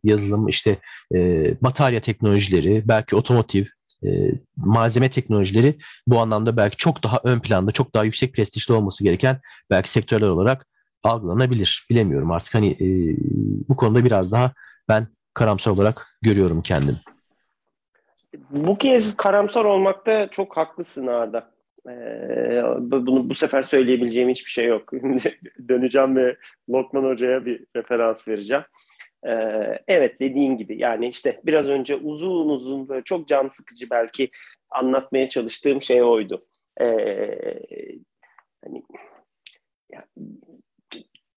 [0.04, 0.78] yazılım işte
[1.16, 3.66] e, batarya teknolojileri, belki otomotiv,
[4.06, 4.10] e,
[4.56, 5.78] malzeme teknolojileri
[6.08, 10.28] bu anlamda belki çok daha ön planda, çok daha yüksek prestijli olması gereken belki sektörler
[10.28, 10.68] olarak
[11.04, 11.88] algılanabilir.
[11.90, 12.88] Bilemiyorum artık hani e,
[13.70, 14.54] bu konuda biraz daha
[14.90, 16.98] ben karamsar olarak görüyorum kendim.
[18.50, 21.52] Bu kez karamsar olmakta çok haklısın Arda.
[21.90, 24.92] Ee, bunu bu sefer söyleyebileceğim hiçbir şey yok.
[25.70, 26.38] Döneceğim ve
[26.70, 28.64] Lokman Hoca'ya bir referans vereceğim.
[29.28, 34.30] Ee, evet dediğin gibi yani işte biraz önce uzun uzun böyle çok can sıkıcı belki
[34.70, 36.46] anlatmaya çalıştığım şey oydu.
[36.82, 37.60] Ee,
[38.66, 38.84] hani
[39.92, 40.06] ya,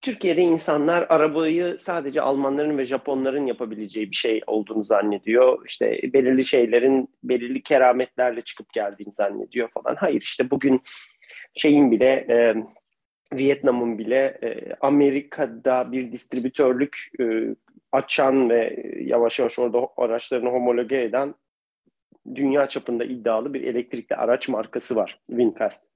[0.02, 5.66] Türkiye'de insanlar arabayı sadece Almanların ve Japonların yapabileceği bir şey olduğunu zannediyor.
[5.66, 9.94] İşte belirli şeylerin belirli kerametlerle çıkıp geldiğini zannediyor falan.
[9.94, 10.82] Hayır işte bugün
[11.54, 12.54] şeyin bile e,
[13.38, 17.24] Vietnam'ın bile e, Amerika'da bir distribütörlük e,
[17.92, 21.34] açan ve yavaş yavaş orada araçlarını homologe eden
[22.34, 25.20] dünya çapında iddialı bir elektrikli araç markası var.
[25.26, 25.86] Winfast.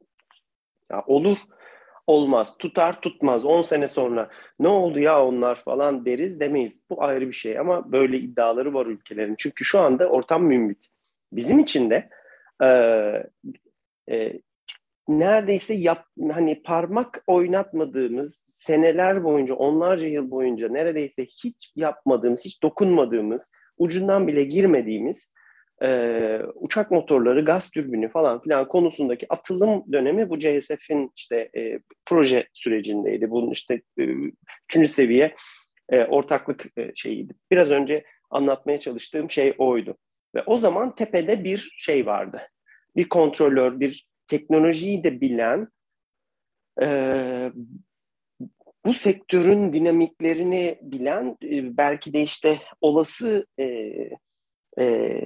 [0.90, 1.36] Ya olur
[2.06, 2.58] olmaz.
[2.58, 3.44] Tutar tutmaz.
[3.44, 6.82] 10 sene sonra ne oldu ya onlar falan deriz demeyiz.
[6.90, 9.34] Bu ayrı bir şey ama böyle iddiaları var ülkelerin.
[9.38, 10.88] Çünkü şu anda ortam mümbit.
[11.32, 12.08] Bizim için de
[12.62, 12.68] e,
[14.14, 14.40] e,
[15.08, 23.52] neredeyse yap, hani parmak oynatmadığımız seneler boyunca onlarca yıl boyunca neredeyse hiç yapmadığımız hiç dokunmadığımız
[23.78, 25.32] ucundan bile girmediğimiz
[25.82, 32.48] e, uçak motorları, gaz türbini falan filan konusundaki atılım dönemi bu CSF'in işte e, proje
[32.52, 33.30] sürecindeydi.
[33.30, 34.02] Bunun işte e,
[34.68, 35.34] üçüncü seviye
[35.88, 37.34] e, ortaklık e, şeyiydi.
[37.50, 39.96] Biraz önce anlatmaya çalıştığım şey oydu.
[40.34, 42.40] Ve o zaman tepede bir şey vardı.
[42.96, 45.68] Bir kontrolör, bir teknolojiyi de bilen,
[46.82, 46.86] e,
[48.86, 53.64] bu sektörün dinamiklerini bilen, e, belki de işte olası e,
[54.78, 55.20] e,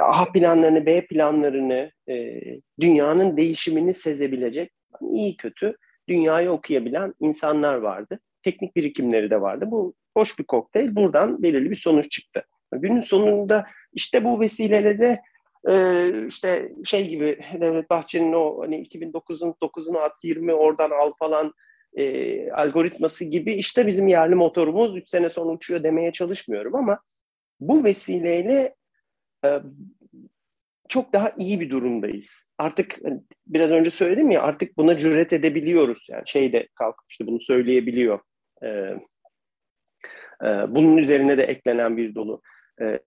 [0.00, 2.40] A planlarını, B planlarını, e,
[2.80, 4.72] dünyanın değişimini sezebilecek,
[5.10, 5.76] iyi kötü
[6.08, 8.20] dünyayı okuyabilen insanlar vardı.
[8.42, 9.64] Teknik birikimleri de vardı.
[9.68, 10.96] Bu hoş bir kokteyl.
[10.96, 12.44] Buradan belirli bir sonuç çıktı.
[12.72, 15.20] Günün sonunda işte bu vesileyle de
[15.68, 21.52] e, işte şey gibi Devlet Bahçeli'nin o hani 2009'un 9'unu at 20 oradan al falan
[21.96, 27.00] e, algoritması gibi işte bizim yerli motorumuz 3 sene sonra uçuyor demeye çalışmıyorum ama
[27.60, 28.74] bu vesileyle
[29.44, 29.60] e,
[30.88, 32.52] çok daha iyi bir durumdayız.
[32.58, 36.06] Artık hani, biraz önce söyledim ya artık buna cüret edebiliyoruz.
[36.10, 38.20] Yani şey de kalkmıştı bunu söyleyebiliyor.
[38.62, 38.68] E,
[40.44, 42.42] e, bunun üzerine de eklenen bir dolu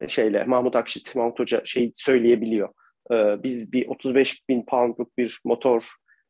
[0.07, 2.69] şeyle Mahmut Akşit, Mahmut Hoca şey söyleyebiliyor.
[3.43, 5.83] Biz bir 35 bin poundluk bir motor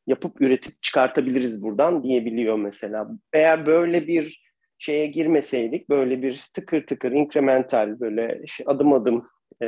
[0.08, 3.08] yapıp üretip çıkartabiliriz buradan diyebiliyor mesela.
[3.34, 4.43] Eğer böyle bir
[4.84, 9.28] şeye girmeseydik, böyle bir tıkır tıkır, incremental, böyle adım adım
[9.62, 9.68] e,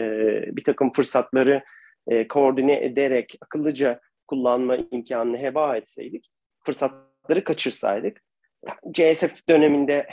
[0.56, 1.64] bir takım fırsatları
[2.08, 6.32] e, koordine ederek akıllıca kullanma imkanını heba etseydik,
[6.66, 8.22] fırsatları kaçırsaydık,
[8.92, 10.08] CSF döneminde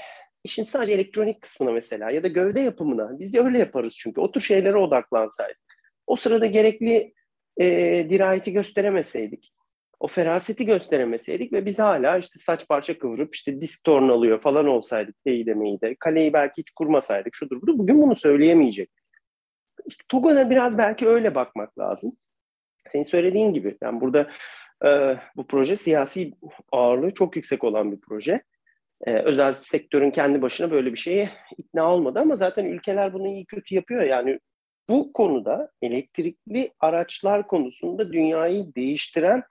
[0.45, 4.33] işin sadece elektronik kısmına mesela ya da gövde yapımına, biz de öyle yaparız çünkü, o
[4.33, 5.59] tür şeylere odaklansaydık.
[6.07, 7.15] O sırada gerekli
[7.61, 7.67] e,
[8.11, 9.52] dirayeti gösteremeseydik,
[10.03, 14.67] o feraseti gösteremeseydik ve biz hala işte saç parça kıvırıp işte disk torn alıyor falan
[14.67, 18.91] olsaydık deyi de kaleyi belki hiç kurmasaydık şudur budur bugün bunu söyleyemeyecek.
[19.87, 22.17] İşte Togo'da biraz belki öyle bakmak lazım.
[22.89, 24.31] Senin söylediğin gibi yani burada
[24.85, 26.33] e, bu proje siyasi
[26.73, 28.43] ağırlığı çok yüksek olan bir proje.
[29.07, 33.45] E, özel sektörün kendi başına böyle bir şeye ikna olmadı ama zaten ülkeler bunu iyi
[33.45, 34.03] kötü yapıyor.
[34.03, 34.41] Yani
[34.89, 39.43] bu konuda elektrikli araçlar konusunda dünyayı değiştiren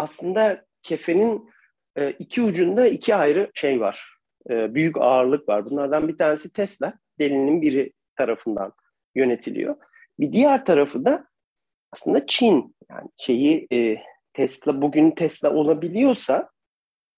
[0.00, 1.50] aslında kefenin
[1.96, 4.16] e, iki ucunda iki ayrı şey var.
[4.50, 5.64] E, büyük ağırlık var.
[5.64, 6.94] Bunlardan bir tanesi Tesla.
[7.18, 8.72] Delinin biri tarafından
[9.14, 9.76] yönetiliyor.
[10.20, 11.26] Bir diğer tarafı da
[11.92, 12.76] aslında Çin.
[12.90, 13.96] Yani şeyi e,
[14.32, 16.50] Tesla bugün Tesla olabiliyorsa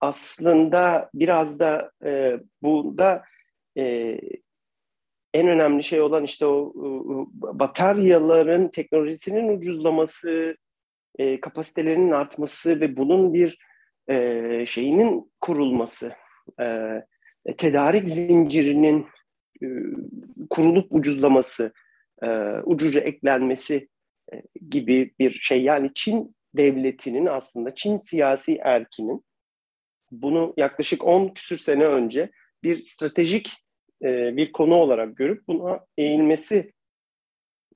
[0.01, 3.23] aslında biraz da e, bunda
[3.79, 4.19] e,
[5.35, 6.83] en önemli şey olan işte o e,
[7.59, 10.57] bataryaların teknolojisinin ucuzlaması,
[11.19, 13.59] e, kapasitelerinin artması ve bunun bir
[14.09, 16.13] e, şeyinin kurulması,
[16.61, 16.67] e,
[17.59, 19.07] tedarik zincirinin
[19.63, 19.67] e,
[20.51, 21.73] kurulup ucuzlaması,
[22.23, 22.29] e,
[22.65, 23.89] ucuca eklenmesi
[24.33, 25.63] e, gibi bir şey.
[25.63, 29.25] Yani Çin devletinin aslında Çin siyasi erkinin
[30.11, 32.31] bunu yaklaşık 10 küsür sene önce
[32.63, 33.53] bir stratejik
[34.03, 36.73] e, bir konu olarak görüp buna eğilmesi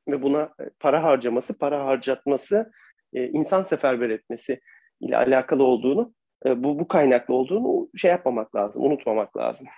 [0.08, 2.70] ve buna para harcaması, para harcatması
[3.16, 4.60] e, insan seferber etmesi
[5.00, 6.14] ile alakalı olduğunu,
[6.46, 9.68] e, bu, bu kaynaklı olduğunu şey yapmamak lazım, unutmamak lazım.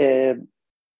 [0.00, 0.36] E,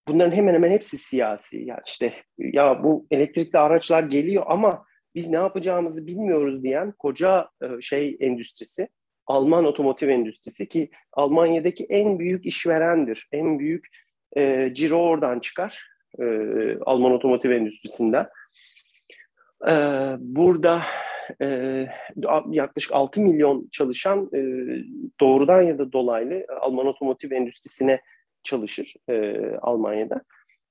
[0.08, 1.58] bunların hemen hemen hepsi siyasi.
[1.58, 4.84] Yani işte ya bu elektrikli araçlar geliyor ama
[5.14, 7.48] biz ne yapacağımızı bilmiyoruz diyen koca
[7.80, 8.88] şey endüstrisi,
[9.26, 13.28] Alman otomotiv endüstrisi ki Almanya'daki en büyük işverendir.
[13.32, 13.86] En büyük
[14.36, 15.88] e, ciro oradan çıkar.
[16.18, 16.24] E,
[16.86, 18.26] Alman otomotiv endüstrisinden.
[19.68, 19.74] E,
[20.18, 20.82] burada
[21.42, 21.86] e,
[22.50, 24.40] yaklaşık 6 milyon çalışan e,
[25.20, 28.00] doğrudan ya da dolaylı Alman otomotiv endüstrisine
[28.42, 30.22] çalışır e, Almanya'da.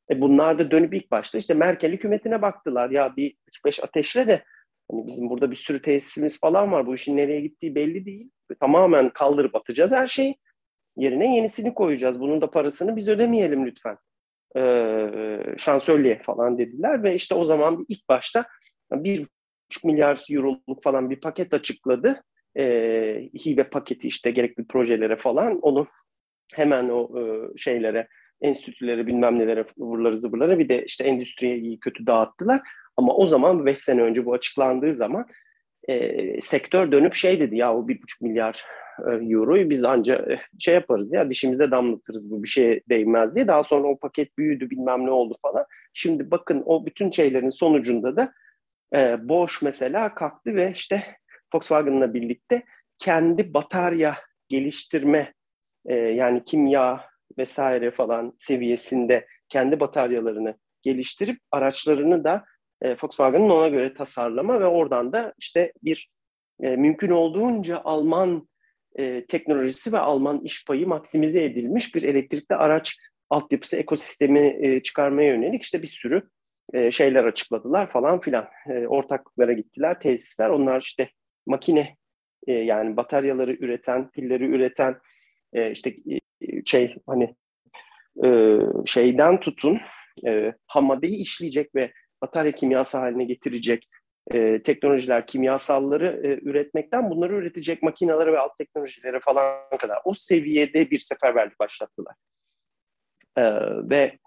[0.10, 2.90] E, bunlar da dönüp ilk başta işte Merkel hükümetine baktılar.
[2.90, 3.36] Ya bir
[3.66, 4.44] 3-5 ateşle de
[4.92, 6.88] hani bizim burada bir sürü tesisimiz falan var.
[6.88, 8.30] Bu işin nereye gittiği belli değil.
[8.60, 10.38] Tamamen kaldırıp atacağız her şeyi.
[10.98, 12.20] Yerine yenisini koyacağız.
[12.20, 13.98] Bunun da parasını biz ödemeyelim lütfen.
[14.58, 15.10] Ee,
[15.58, 18.46] şansölye falan dediler ve işte o zaman ilk başta
[18.92, 19.28] bir
[19.72, 22.24] 3 milyar euroluk falan bir paket açıkladı.
[22.58, 22.64] E,
[23.46, 25.88] hibe paketi işte gerekli projelere falan onu
[26.56, 27.24] hemen o e,
[27.58, 28.08] şeylere
[28.42, 32.62] enstitülere bilmem nelere vurları zıvırlara bir de işte endüstriye kötü dağıttılar.
[32.98, 35.26] Ama o zaman 5 sene önce bu açıklandığı zaman
[35.90, 38.64] e, sektör dönüp şey dedi ya o 1,5 milyar
[39.08, 43.48] e, euroyu biz anca e, şey yaparız ya dişimize damlatırız bu bir şeye değmez diye.
[43.48, 45.66] Daha sonra o paket büyüdü bilmem ne oldu falan.
[45.94, 48.34] Şimdi bakın o bütün şeylerin sonucunda da
[48.96, 51.04] e, Bosch mesela kalktı ve işte
[51.54, 52.64] Volkswagen'la birlikte
[53.00, 54.18] kendi batarya
[54.50, 55.34] geliştirme
[55.86, 57.06] e, yani kimya
[57.38, 62.46] vesaire falan seviyesinde kendi bataryalarını geliştirip araçlarını da
[62.82, 66.10] e, Volkswagen'ın ona göre tasarlama ve oradan da işte bir
[66.64, 68.48] e, mümkün olduğunca Alman
[68.96, 72.98] e, teknolojisi ve Alman iş payı maksimize edilmiş bir elektrikli araç
[73.30, 76.30] altyapısı ekosistemi e, çıkarmaya yönelik işte bir sürü
[76.74, 78.48] e, şeyler açıkladılar falan filan.
[78.70, 80.50] E, ortaklıklara gittiler, tesisler.
[80.50, 81.10] Onlar işte
[81.46, 81.96] makine
[82.48, 84.96] e, yani bataryaları üreten, pilleri üreten
[85.54, 85.96] e, işte
[86.42, 87.36] e, şey hani
[88.26, 89.80] e, şeyden tutun
[90.28, 91.92] e, ham maddeyi işleyecek ve
[92.22, 93.88] batarya kimyası haline getirecek
[94.34, 100.92] e, teknolojiler, kimyasalları e, üretmekten bunları üretecek makinalara ve alt teknolojilere falan kadar o seviyede
[100.92, 102.16] bir seferberlik başlattılar.
[103.38, 103.44] E,
[103.90, 104.18] ve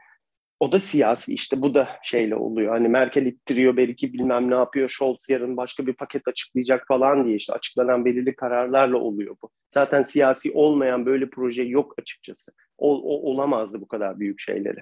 [0.64, 2.72] o da siyasi işte bu da şeyle oluyor.
[2.72, 4.88] Hani Merkel ittiriyor belki bilmem ne yapıyor.
[4.88, 9.50] Scholz yarın başka bir paket açıklayacak falan diye işte açıklanan belirli kararlarla oluyor bu.
[9.70, 12.52] Zaten siyasi olmayan böyle proje yok açıkçası.
[12.78, 14.80] O, o olamazdı bu kadar büyük şeyleri.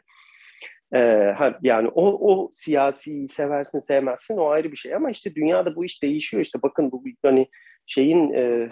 [0.95, 5.85] Ee, yani o, o siyasi seversin sevmezsin o ayrı bir şey ama işte dünyada bu
[5.85, 7.49] iş değişiyor işte bakın bu hani
[7.87, 8.71] şeyin e,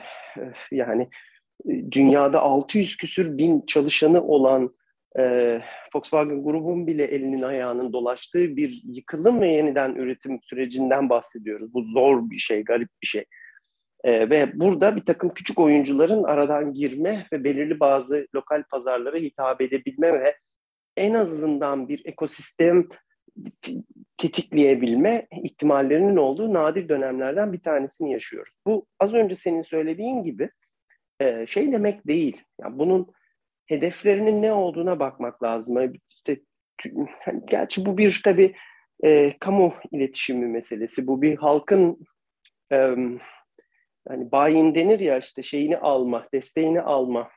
[0.70, 1.08] yani
[1.92, 4.74] dünyada 600 küsür bin çalışanı olan
[5.18, 5.22] e,
[5.94, 11.74] Volkswagen grubun bile elinin ayağının dolaştığı bir yıkılım ve yeniden üretim sürecinden bahsediyoruz.
[11.74, 13.24] Bu zor bir şey, garip bir şey.
[14.04, 19.60] E, ve burada bir takım küçük oyuncuların aradan girme ve belirli bazı lokal pazarlara hitap
[19.60, 20.36] edebilme ve
[20.96, 22.88] en azından bir ekosistem
[24.18, 28.58] tetikleyebilme ihtimallerinin olduğu nadir dönemlerden bir tanesini yaşıyoruz.
[28.66, 30.50] Bu az önce senin söylediğin gibi
[31.20, 32.42] e, şey demek değil.
[32.60, 33.12] Yani bunun
[33.70, 35.92] hedeflerinin ne olduğuna bakmak lazım.
[36.08, 36.40] İşte,
[37.24, 38.54] hani gerçi bu bir tabii
[39.04, 41.06] e, kamu iletişimi meselesi.
[41.06, 41.98] Bu bir halkın
[42.72, 42.76] e,
[44.08, 47.30] hani bayin denir ya işte şeyini alma, desteğini alma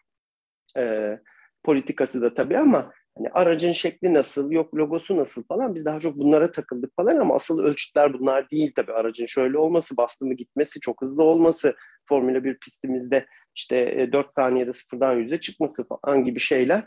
[0.78, 1.18] e,
[1.64, 6.18] politikası da tabii ama hani aracın şekli nasıl, yok logosu nasıl falan biz daha çok
[6.18, 8.94] bunlara takıldık falan ama asıl ölçütler bunlar değil tabii.
[8.94, 11.76] Aracın şöyle olması, bastımı gitmesi, çok hızlı olması,
[12.10, 13.26] Formula 1 pistimizde
[13.56, 16.86] işte 4 e, saniyede sıfırdan yüze çıkması falan gibi şeyler.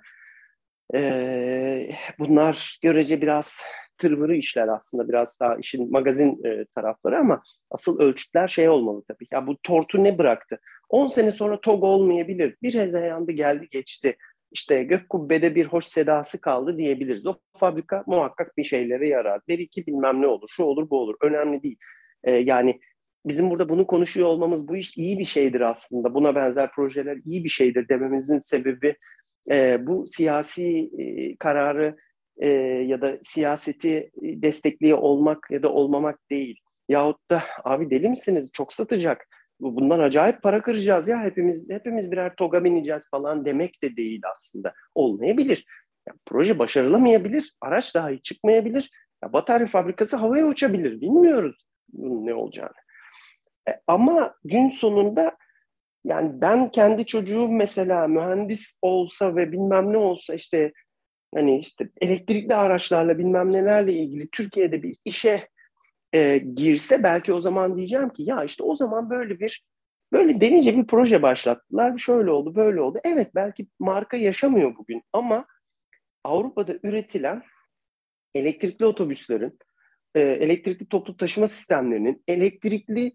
[0.94, 3.60] Ee, bunlar görece biraz
[3.98, 9.26] tırvırı işler aslında biraz daha işin magazin e, tarafları ama asıl ölçütler şey olmalı tabii.
[9.32, 10.60] Ya bu tortu ne bıraktı?
[10.88, 12.56] 10 sene sonra TOG olmayabilir.
[12.62, 14.16] Bir hezeyandı geldi geçti.
[14.52, 17.26] İşte gök kubbede bir hoş sedası kaldı diyebiliriz.
[17.26, 19.40] O fabrika muhakkak bir şeylere yarar.
[19.48, 21.14] Bir iki bilmem ne olur, şu olur bu olur.
[21.22, 21.78] Önemli değil.
[22.24, 22.80] Ee, yani
[23.26, 26.14] bizim burada bunu konuşuyor olmamız bu iş iyi bir şeydir aslında.
[26.14, 28.94] Buna benzer projeler iyi bir şeydir dememizin sebebi
[29.50, 31.96] e, bu siyasi e, kararı
[32.38, 32.48] e,
[32.86, 36.60] ya da siyaseti destekliyor olmak ya da olmamak değil.
[36.88, 39.26] Yahut da abi deli misiniz çok satacak
[39.60, 44.72] bundan acayip para kıracağız ya hepimiz hepimiz birer toga bineceğiz falan demek de değil aslında.
[44.94, 45.66] Olmayabilir.
[46.08, 48.90] Yani proje başarılamayabilir, araç daha iyi çıkmayabilir.
[49.22, 51.00] Ya batarya fabrikası havaya uçabilir.
[51.00, 52.85] Bilmiyoruz ne olacağını.
[53.68, 55.36] E, ama gün sonunda
[56.04, 60.72] yani ben kendi çocuğum mesela mühendis olsa ve bilmem ne olsa işte
[61.34, 65.48] hani işte elektrikli araçlarla bilmem nelerle ilgili Türkiye'de bir işe
[66.14, 69.64] e, girse belki o zaman diyeceğim ki ya işte o zaman böyle bir
[70.12, 71.98] böyle delice bir proje başlattılar.
[71.98, 73.00] Şöyle oldu, böyle oldu.
[73.04, 75.46] Evet belki marka yaşamıyor bugün ama
[76.24, 77.42] Avrupa'da üretilen
[78.34, 79.58] elektrikli otobüslerin,
[80.14, 83.12] e, elektrikli toplu taşıma sistemlerinin, elektrikli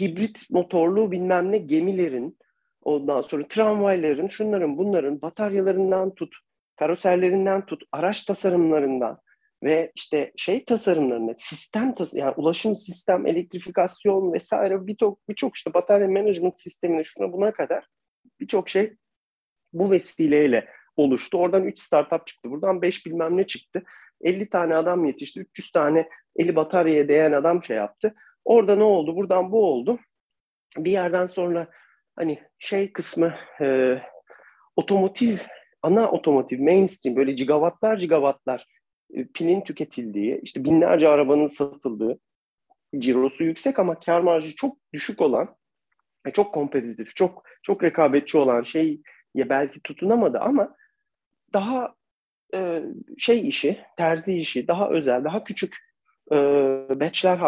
[0.00, 2.38] hibrit motorlu bilmem ne gemilerin,
[2.82, 6.34] ondan sonra tramvayların, şunların bunların bataryalarından tut,
[6.76, 9.18] karoserlerinden tut, araç tasarımlarından
[9.62, 16.08] ve işte şey tasarımlarına, sistem tas yani ulaşım sistem, elektrifikasyon vesaire birçok birçok işte batarya
[16.08, 17.86] management sistemine şuna buna kadar
[18.40, 18.96] birçok şey
[19.72, 21.38] bu vesileyle oluştu.
[21.38, 22.50] Oradan 3 startup çıktı.
[22.50, 23.82] Buradan 5 bilmem ne çıktı.
[24.20, 25.40] 50 tane adam yetişti.
[25.40, 28.14] 300 tane eli bataryaya değen adam şey yaptı.
[28.44, 29.16] Orada ne oldu?
[29.16, 29.98] Buradan bu oldu.
[30.76, 31.66] Bir yerden sonra
[32.16, 33.98] hani şey kısmı e,
[34.76, 35.38] otomotiv,
[35.82, 38.66] ana otomotiv, mainstream böyle gigawattlar gigawattlar
[39.14, 42.18] e, pilin tüketildiği, işte binlerce arabanın satıldığı,
[42.98, 45.56] cirosu yüksek ama kar marjı çok düşük olan,
[46.32, 49.02] çok kompetitif, çok çok rekabetçi olan şey
[49.34, 50.76] ya belki tutunamadı ama
[51.52, 51.94] daha
[52.54, 52.82] e,
[53.18, 55.76] şey işi, terzi işi, daha özel, daha küçük
[56.32, 56.36] e,
[57.00, 57.38] batchler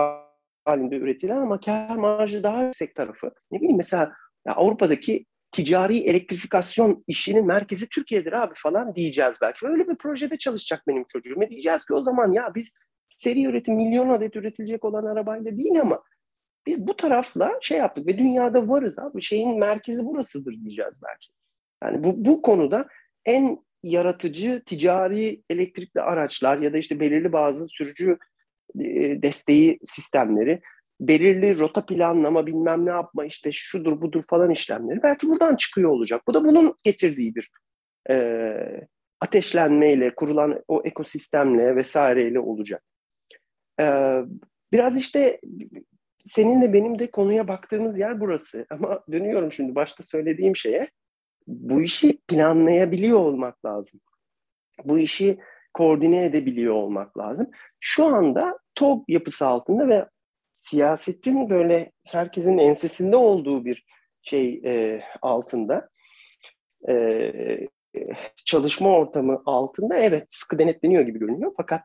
[0.65, 3.31] halinde üretilen ama kar marjı daha yüksek tarafı.
[3.51, 4.13] Ne bileyim mesela
[4.47, 9.67] Avrupa'daki ticari elektrifikasyon işinin merkezi Türkiye'dir abi falan diyeceğiz belki.
[9.67, 11.43] Öyle bir projede çalışacak benim çocuğum.
[11.43, 12.75] E diyeceğiz ki o zaman ya biz
[13.09, 16.03] seri üretim milyon adet üretilecek olan arabayla değil ama
[16.67, 19.23] biz bu tarafla şey yaptık ve dünyada varız abi.
[19.23, 21.33] Şeyin merkezi burasıdır diyeceğiz belki.
[21.85, 22.89] Yani bu, bu konuda
[23.27, 28.19] en yaratıcı ticari elektrikli araçlar ya da işte belirli bazı sürücü
[28.81, 30.61] e, desteği sistemleri,
[31.01, 36.23] belirli rota planlama bilmem ne yapma işte şudur budur falan işlemleri belki buradan çıkıyor olacak.
[36.29, 37.51] Bu da bunun getirdiği bir
[38.11, 38.17] e,
[39.21, 42.83] ateşlenmeyle kurulan o ekosistemle vesaireyle olacak.
[43.81, 43.85] E,
[44.73, 45.41] biraz işte
[46.19, 48.67] seninle benim de konuya baktığımız yer burası.
[48.71, 50.91] Ama dönüyorum şimdi başta söylediğim şeye.
[51.47, 54.01] Bu işi planlayabiliyor olmak lazım.
[54.85, 55.39] Bu işi
[55.75, 57.51] koordine edebiliyor olmak lazım.
[57.81, 60.07] Şu anda TOG yapısı altında ve
[60.53, 63.85] siyasetin böyle herkesin ensesinde olduğu bir
[64.23, 65.89] şey e, altında
[66.89, 67.33] e,
[68.45, 71.83] çalışma ortamı altında evet sıkı denetleniyor gibi görünüyor fakat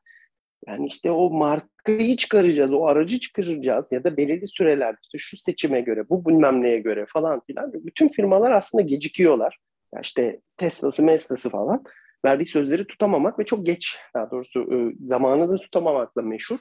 [0.68, 5.82] yani işte o markayı çıkaracağız, o aracı çıkaracağız ya da belirli süreler işte şu seçime
[5.82, 7.74] göre, bu bilmem neye göre falan filan.
[7.74, 9.58] Bütün firmalar aslında gecikiyorlar.
[9.96, 11.84] Ya işte Tesla'sı, Mesla'sı falan
[12.26, 16.60] verdiği sözleri tutamamak ve çok geç daha doğrusu e, zamanı da tutamamakla meşhur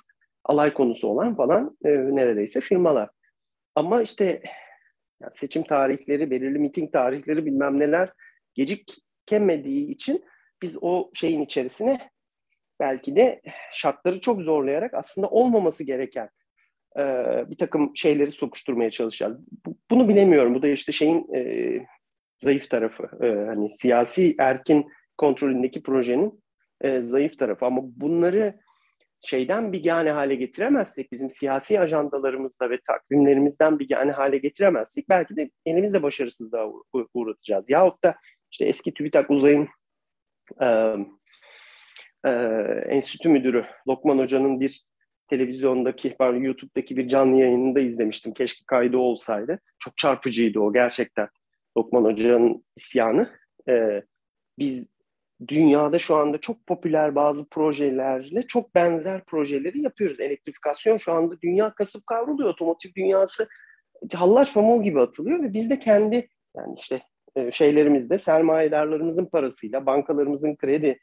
[0.48, 3.08] alay konusu olan falan e, neredeyse firmalar.
[3.74, 4.42] Ama işte
[5.22, 8.12] ya seçim tarihleri, belirli miting tarihleri bilmem neler
[8.54, 10.24] gecikemediği için
[10.62, 12.10] biz o şeyin içerisine
[12.80, 13.42] belki de
[13.72, 16.30] şartları çok zorlayarak aslında olmaması gereken
[16.98, 17.02] e,
[17.50, 19.38] bir takım şeyleri sokuşturmaya çalışacağız.
[19.66, 20.54] Bu, bunu bilemiyorum.
[20.54, 21.72] Bu da işte şeyin e,
[22.38, 23.26] zayıf tarafı.
[23.26, 24.86] E, hani siyasi erkin
[25.18, 26.42] kontrolündeki projenin
[26.80, 27.66] e, zayıf tarafı.
[27.66, 28.60] Ama bunları
[29.26, 35.36] şeyden bir gane hale getiremezsek, bizim siyasi ajandalarımızda ve takvimlerimizden bir gane hale getiremezsek belki
[35.36, 36.72] de elimizde başarısızlığa
[37.14, 37.70] uğratacağız.
[37.70, 38.16] Yahut da
[38.52, 39.68] işte eski TÜBİTAK uzayın
[40.60, 40.66] e,
[42.24, 42.30] e,
[42.88, 44.84] enstitü müdürü Lokman Hoca'nın bir
[45.28, 48.32] televizyondaki, pardon, YouTube'daki bir canlı yayınında izlemiştim.
[48.32, 49.60] Keşke kaydı olsaydı.
[49.78, 51.28] Çok çarpıcıydı o gerçekten.
[51.76, 53.30] Lokman Hoca'nın isyanı.
[53.68, 54.02] E,
[54.58, 54.97] biz
[55.48, 60.20] dünyada şu anda çok popüler bazı projelerle çok benzer projeleri yapıyoruz.
[60.20, 62.50] Elektrifikasyon şu anda dünya kasıp kavruluyor.
[62.50, 63.48] Otomotiv dünyası
[64.14, 67.00] hallaç pamuğu gibi atılıyor ve biz de kendi yani işte
[67.36, 70.98] e, şeylerimizde sermayedarlarımızın parasıyla, bankalarımızın kredi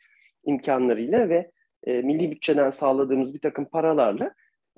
[0.45, 1.51] imkanlarıyla ve
[1.83, 4.33] e, milli bütçeden sağladığımız bir takım paralarla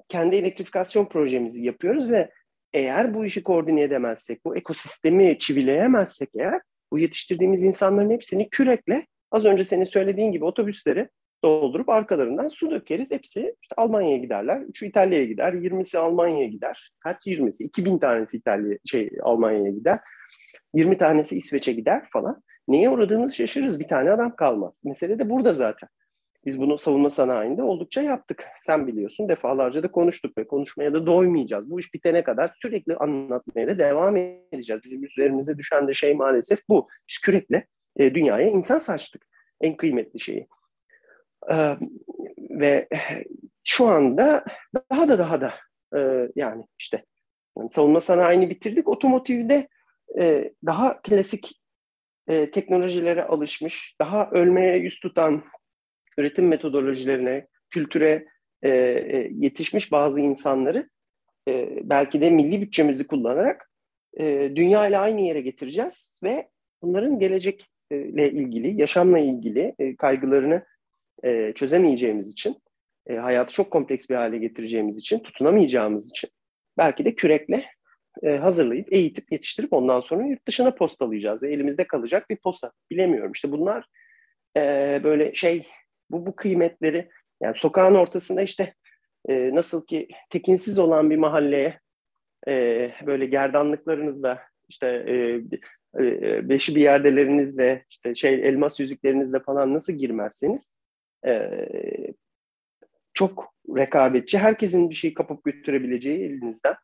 [0.07, 2.29] kendi elektrifikasyon projemizi yapıyoruz ve
[2.73, 9.45] eğer bu işi koordine edemezsek, bu ekosistemi çivileyemezsek eğer bu yetiştirdiğimiz insanların hepsini kürekle az
[9.45, 11.09] önce senin söylediğin gibi otobüsleri
[11.43, 13.11] doldurup arkalarından su dökeriz.
[13.11, 14.61] Hepsi işte Almanya'ya giderler.
[14.61, 15.53] Üçü İtalya'ya gider.
[15.53, 16.91] 20'si Almanya'ya gider.
[16.99, 17.63] Kaç 20'si?
[17.63, 19.99] 2000 tanesi İtalya şey Almanya'ya gider.
[20.73, 22.43] 20 tanesi İsveç'e gider falan.
[22.67, 23.79] Neye uğradığımızı şaşırırız.
[23.79, 24.81] Bir tane adam kalmaz.
[24.85, 25.89] Mesele de burada zaten.
[26.45, 28.43] Biz bunu savunma sanayinde oldukça yaptık.
[28.61, 31.69] Sen biliyorsun defalarca da konuştuk ve konuşmaya da doymayacağız.
[31.69, 34.81] Bu iş bitene kadar sürekli anlatmaya da devam edeceğiz.
[34.83, 36.87] Bizim üzerimize düşen de şey maalesef bu.
[37.09, 37.67] Biz kürekle
[37.97, 39.27] e, dünyaya insan saçtık.
[39.61, 40.47] En kıymetli şeyi.
[41.51, 41.77] E,
[42.37, 42.87] ve
[43.63, 44.45] şu anda
[44.91, 45.53] daha da daha da
[45.95, 47.05] e, yani işte
[47.57, 48.87] yani savunma sanayini bitirdik.
[48.87, 49.67] Otomotivde
[50.19, 51.61] e, daha klasik
[52.27, 55.43] e, teknolojilere alışmış, daha ölmeye yüz tutan
[56.17, 58.25] üretim metodolojilerine, kültüre
[58.61, 60.89] e, e, yetişmiş bazı insanları
[61.47, 63.71] e, belki de milli bütçemizi kullanarak
[64.19, 66.49] e, dünya ile aynı yere getireceğiz ve
[66.81, 67.19] bunların
[67.91, 70.65] gelecekle ilgili, yaşamla ilgili e, kaygılarını
[71.23, 72.57] e, çözemeyeceğimiz için,
[73.07, 76.29] e, hayatı çok kompleks bir hale getireceğimiz için, tutunamayacağımız için
[76.77, 77.65] belki de kürekle
[78.23, 82.71] hazırlayıp, eğitip, yetiştirip ondan sonra yurt dışına postalayacağız ve elimizde kalacak bir posta.
[82.91, 83.31] Bilemiyorum.
[83.31, 83.85] İşte bunlar
[85.03, 85.67] böyle şey,
[86.09, 87.09] bu, bu kıymetleri,
[87.41, 88.73] yani sokağın ortasında işte
[89.29, 91.79] nasıl ki tekinsiz olan bir mahalleye
[93.05, 95.41] böyle gerdanlıklarınızla işte e,
[96.49, 100.73] beşi bir yerdelerinizle işte şey elmas yüzüklerinizle falan nasıl girmezseniz
[101.27, 101.49] e,
[103.13, 106.75] çok rekabetçi herkesin bir şey kapıp götürebileceği elinizden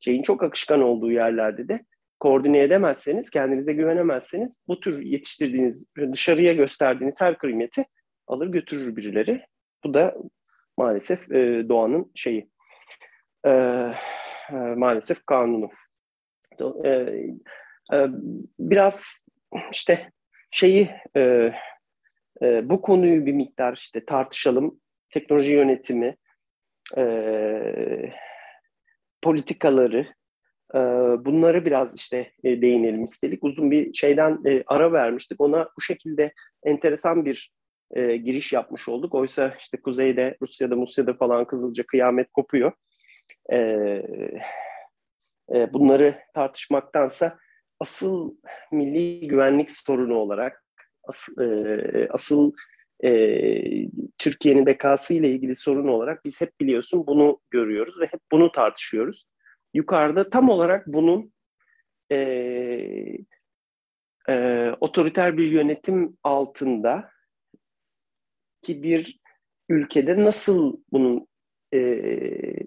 [0.00, 1.84] şeyin çok akışkan olduğu yerlerde de
[2.20, 7.84] koordine edemezseniz, kendinize güvenemezseniz bu tür yetiştirdiğiniz, dışarıya gösterdiğiniz her kıymeti
[8.26, 9.46] alır götürür birileri.
[9.84, 10.14] Bu da
[10.76, 12.50] maalesef e, doğanın şeyi.
[13.44, 15.70] E, e, maalesef kanunu.
[16.84, 17.24] E, e,
[18.58, 19.26] biraz
[19.72, 20.10] işte
[20.50, 21.52] şeyi e,
[22.42, 24.80] e, bu konuyu bir miktar işte tartışalım.
[25.10, 26.16] Teknoloji yönetimi,
[26.96, 27.04] e,
[29.22, 30.14] politikaları,
[31.18, 33.44] bunları biraz işte değinelim istedik.
[33.44, 35.40] Uzun bir şeyden ara vermiştik.
[35.40, 36.32] Ona bu şekilde
[36.64, 37.52] enteresan bir
[37.94, 39.14] e, giriş yapmış olduk.
[39.14, 42.72] Oysa işte kuzeyde, Rusya'da, Musya'da falan Kızılca kıyamet kopuyor.
[43.52, 43.58] E,
[45.54, 47.38] e, bunları tartışmaktansa
[47.82, 48.34] asıl
[48.72, 50.64] milli güvenlik sorunu olarak
[51.04, 52.52] As, e, asıl
[53.04, 53.10] e,
[54.18, 59.26] Türkiye'nin bekası ile ilgili sorun olarak biz hep biliyorsun bunu görüyoruz ve hep bunu tartışıyoruz.
[59.74, 61.32] Yukarıda tam olarak bunun
[62.12, 62.16] e,
[64.28, 67.10] e, otoriter bir yönetim altında
[68.62, 69.20] ki bir
[69.68, 71.26] ülkede nasıl bunun
[71.72, 71.78] e,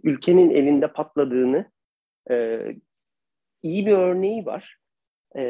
[0.04, 1.72] ülkenin elinde patladığını
[2.32, 2.60] e,
[3.64, 4.85] iyi bir örneği var.
[5.36, 5.44] E,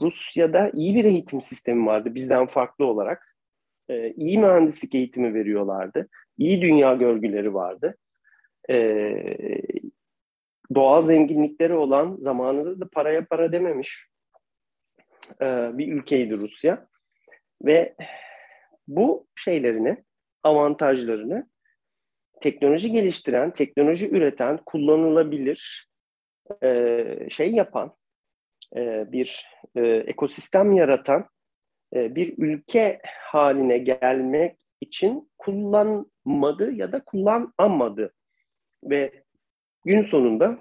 [0.00, 3.36] Rusya'da iyi bir eğitim sistemi vardı bizden farklı olarak.
[3.88, 6.08] E, iyi mühendislik eğitimi veriyorlardı.
[6.38, 7.96] İyi dünya görgüleri vardı.
[8.70, 8.76] E,
[10.74, 14.06] doğal zenginlikleri olan zamanında da paraya para dememiş
[15.40, 15.46] e,
[15.78, 16.88] bir ülkeydi Rusya.
[17.62, 17.94] Ve
[18.88, 20.04] bu şeylerini,
[20.42, 21.48] avantajlarını
[22.40, 25.88] teknoloji geliştiren, teknoloji üreten, kullanılabilir
[26.62, 27.97] e, şey yapan,
[28.76, 29.46] e, bir
[29.76, 31.28] e, ekosistem yaratan
[31.94, 38.14] e, bir ülke haline gelmek için kullanmadı ya da kullanamadı.
[38.84, 39.22] Ve
[39.84, 40.58] gün sonunda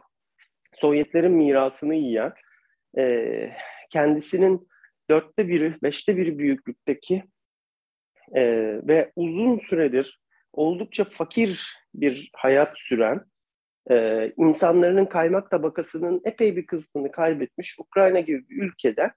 [0.74, 2.34] Sovyetlerin mirasını yiyen,
[3.90, 4.68] kendisinin
[5.10, 7.24] dörtte biri, beşte biri büyüklükteki
[8.88, 10.20] ve uzun süredir
[10.54, 13.26] oldukça fakir bir hayat süren,
[13.92, 19.12] e, insanların kaymak tabakasının epey bir kısmını kaybetmiş Ukrayna gibi bir ülkede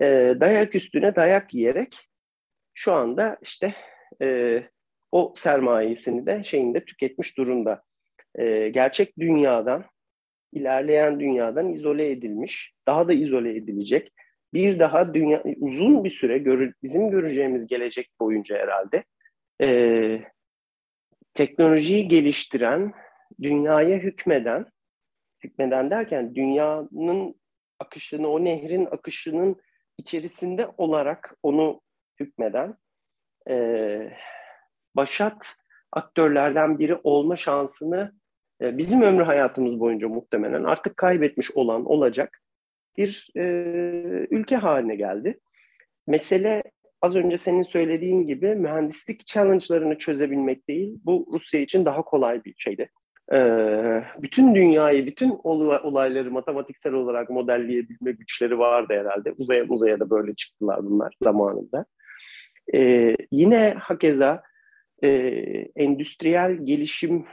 [0.00, 2.08] e, dayak üstüne dayak yiyerek
[2.74, 3.74] şu anda işte
[4.22, 4.62] e,
[5.12, 7.82] o sermayesini de şeyinde tüketmiş durumda.
[8.34, 9.84] E, gerçek dünyadan,
[10.52, 14.12] ilerleyen dünyadan izole edilmiş, daha da izole edilecek.
[14.54, 19.04] Bir daha dünya uzun bir süre görü, bizim göreceğimiz gelecek boyunca herhalde
[19.62, 20.20] e,
[21.34, 22.92] teknolojiyi geliştiren,
[23.42, 24.66] dünyaya hükmeden,
[25.44, 27.34] hükmeden derken dünyanın
[27.78, 29.56] akışını, o nehrin akışının
[29.98, 31.80] içerisinde olarak onu
[32.20, 32.76] hükmeden
[33.48, 33.56] e,
[34.96, 35.56] başat
[35.92, 38.12] aktörlerden biri olma şansını
[38.60, 42.42] e, bizim ömrü hayatımız boyunca muhtemelen artık kaybetmiş olan olacak
[42.96, 43.42] bir e,
[44.30, 45.40] ülke haline geldi.
[46.06, 46.62] Mesele
[47.02, 51.00] az önce senin söylediğin gibi mühendislik challenge'larını çözebilmek değil.
[51.04, 52.90] Bu Rusya için daha kolay bir şeydi.
[53.32, 59.32] Ee, bütün dünyayı, bütün olayları matematiksel olarak modelleyebilme güçleri vardı herhalde.
[59.38, 61.84] Uzaya uzaya da böyle çıktılar bunlar zamanında.
[62.74, 64.42] Ee, yine hakeza
[65.02, 65.08] e,
[65.76, 67.26] endüstriyel gelişim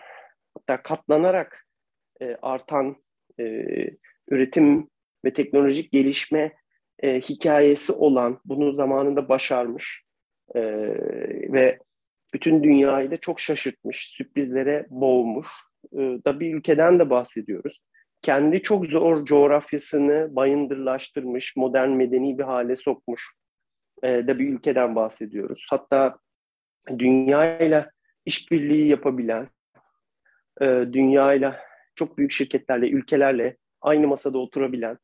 [0.57, 1.67] hatta katlanarak
[2.21, 2.95] e, artan
[3.39, 3.45] e,
[4.29, 4.89] üretim
[5.25, 6.53] ve teknolojik gelişme
[6.99, 10.03] e, hikayesi olan, bunu zamanında başarmış
[10.55, 10.61] e,
[11.53, 11.79] ve
[12.33, 15.47] bütün dünyayı da çok şaşırtmış, sürprizlere boğmuş
[16.25, 17.81] da bir ülkeden de bahsediyoruz.
[18.21, 23.33] Kendi çok zor coğrafyasını bayındırlaştırmış, modern medeni bir hale sokmuş
[24.03, 25.67] e, da bir ülkeden bahsediyoruz.
[25.69, 26.19] Hatta
[26.99, 27.91] dünyayla
[28.25, 29.49] işbirliği yapabilen,
[30.61, 31.59] e, dünyayla
[31.95, 34.97] çok büyük şirketlerle, ülkelerle aynı masada oturabilen,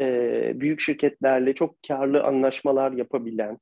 [0.00, 3.58] e, büyük şirketlerle çok karlı anlaşmalar yapabilen,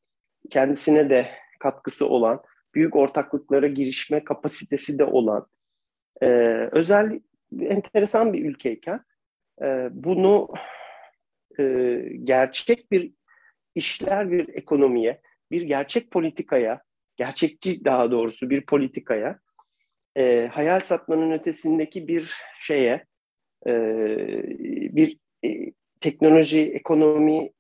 [0.50, 1.28] kendisine de
[1.60, 2.42] katkısı olan,
[2.74, 5.46] büyük ortaklıklara girişme kapasitesi de olan,
[6.22, 6.26] e,
[6.72, 7.20] özel,
[7.60, 9.00] enteresan bir ülkeyken
[9.62, 10.54] e, bunu
[11.58, 11.62] e,
[12.24, 13.12] gerçek bir
[13.74, 16.82] işler bir ekonomiye, bir gerçek politikaya,
[17.16, 19.38] gerçekçi daha doğrusu bir politikaya,
[20.16, 23.04] e, hayal satmanın ötesindeki bir şeye,
[23.66, 23.72] e,
[24.96, 27.52] bir e, teknoloji, ekonomi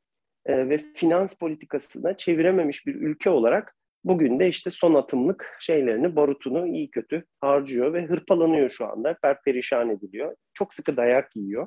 [0.46, 6.66] e, ve finans politikasına çevirememiş bir ülke olarak bugün de işte son atımlık şeylerini, barutunu
[6.66, 9.18] iyi kötü harcıyor ve hırpalanıyor şu anda.
[9.22, 10.36] Perperişan ediliyor.
[10.54, 11.66] Çok sıkı dayak yiyor.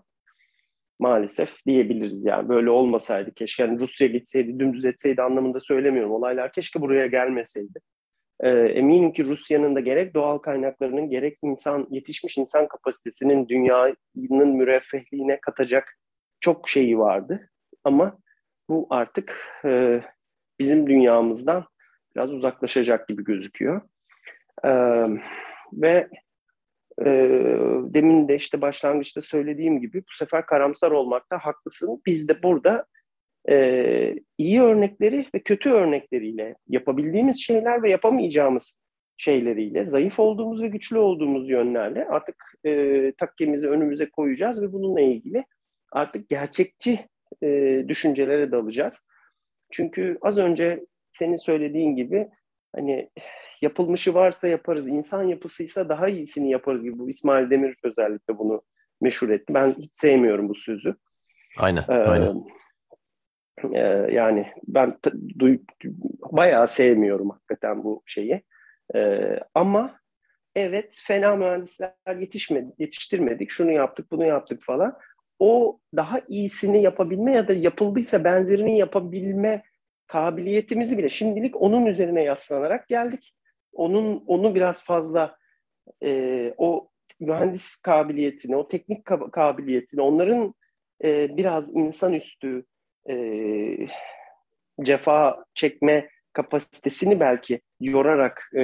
[1.00, 2.50] Maalesef diyebiliriz yani.
[2.50, 6.12] Böyle olmasaydı keşke yani Rusya gitseydi, dümdüz etseydi anlamında söylemiyorum.
[6.12, 7.80] Olaylar keşke buraya gelmeseydi.
[8.40, 15.40] E, eminim ki Rusya'nın da gerek doğal kaynaklarının gerek insan yetişmiş insan kapasitesinin dünyanın müreffehliğine
[15.42, 15.98] katacak
[16.40, 17.50] çok şeyi vardı.
[17.84, 18.18] Ama
[18.70, 20.02] bu artık e,
[20.60, 21.66] bizim dünyamızdan
[22.18, 23.82] biraz uzaklaşacak gibi gözüküyor.
[24.64, 24.72] E,
[25.74, 26.10] ve
[27.02, 27.06] e,
[27.94, 32.02] demin de işte başlangıçta söylediğim gibi bu sefer karamsar olmakta haklısın.
[32.06, 32.86] Biz de burada
[33.50, 38.80] e, iyi örnekleri ve kötü örnekleriyle yapabildiğimiz şeyler ve yapamayacağımız
[39.18, 45.46] şeyleriyle, zayıf olduğumuz ve güçlü olduğumuz yönlerle artık e, takkemizi önümüze koyacağız ve bununla ilgili
[45.92, 47.00] artık gerçekçi
[47.44, 49.06] e, düşüncelere dalacağız.
[49.72, 50.86] Çünkü az önce
[51.18, 52.30] senin söylediğin gibi
[52.76, 53.10] hani
[53.62, 58.62] yapılmışı varsa yaparız, insan yapısıysa daha iyisini yaparız gibi bu İsmail Demir özellikle bunu
[59.02, 59.54] meşhur etti.
[59.54, 60.96] Ben hiç sevmiyorum bu sözü.
[61.58, 62.46] Aynen, ee, aynen.
[63.74, 64.98] Ee, yani ben
[65.40, 65.60] duy,
[66.32, 68.44] bayağı sevmiyorum hakikaten bu şeyi.
[68.96, 70.00] Ee, ama
[70.56, 74.98] evet fena mühendisler yetişmedi, yetiştirmedik, şunu yaptık, bunu yaptık falan.
[75.40, 79.64] O daha iyisini yapabilme ya da yapıldıysa benzerini yapabilme
[80.08, 83.34] kabiliyetimizi bile şimdilik onun üzerine yaslanarak geldik.
[83.74, 85.38] Onun onu biraz fazla
[86.04, 86.90] e, o
[87.20, 90.54] mühendis kabiliyetini, o teknik kabiliyetini, onların
[91.04, 92.66] e, biraz insanüstü
[93.10, 93.16] e,
[94.82, 98.62] cefa çekme kapasitesini belki yorarak e,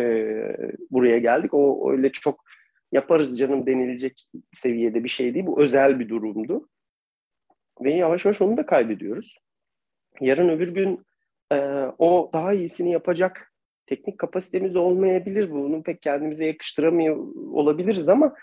[0.91, 1.53] buraya geldik.
[1.53, 2.43] O öyle çok
[2.91, 5.45] yaparız canım denilecek seviyede bir şey değil.
[5.45, 6.69] Bu özel bir durumdu.
[7.81, 9.37] Ve yavaş yavaş onu da kaybediyoruz.
[10.21, 11.05] Yarın öbür gün
[11.53, 13.53] e, o daha iyisini yapacak
[13.85, 15.51] teknik kapasitemiz olmayabilir.
[15.51, 17.17] Bunu pek kendimize yakıştıramıyor
[17.53, 18.35] olabiliriz ama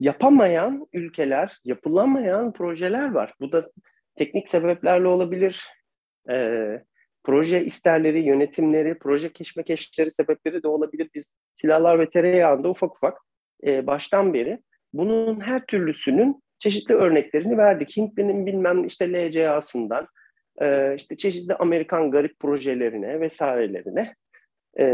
[0.00, 3.34] yapamayan ülkeler, yapılamayan projeler var.
[3.40, 3.62] Bu da
[4.18, 5.68] teknik sebeplerle olabilir.
[6.30, 6.56] E,
[7.24, 11.10] proje isterleri, yönetimleri, proje keşmekeşleri sebepleri de olabilir.
[11.14, 13.18] Biz silahlar ve tereyağında ufak ufak
[13.66, 14.58] e, baştan beri
[14.92, 17.96] bunun her türlüsünün çeşitli örneklerini verdik.
[17.96, 20.06] Hintli'nin bilmem işte LCA'sından,
[20.60, 24.14] e, işte çeşitli Amerikan garip projelerine vesairelerine
[24.78, 24.84] e,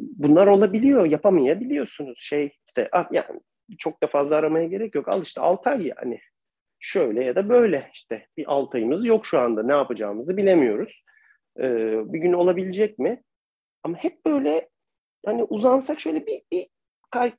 [0.00, 2.18] bunlar olabiliyor, yapamayabiliyorsunuz.
[2.20, 3.40] Şey işte ah, yani
[3.78, 5.08] çok da fazla aramaya gerek yok.
[5.08, 6.20] Al işte Altay yani
[6.78, 11.04] şöyle ya da böyle işte bir Altay'ımız yok şu anda ne yapacağımızı bilemiyoruz.
[11.58, 13.22] Ee, bir gün olabilecek mi?
[13.82, 14.68] Ama hep böyle
[15.26, 16.66] hani uzansak şöyle bir, bir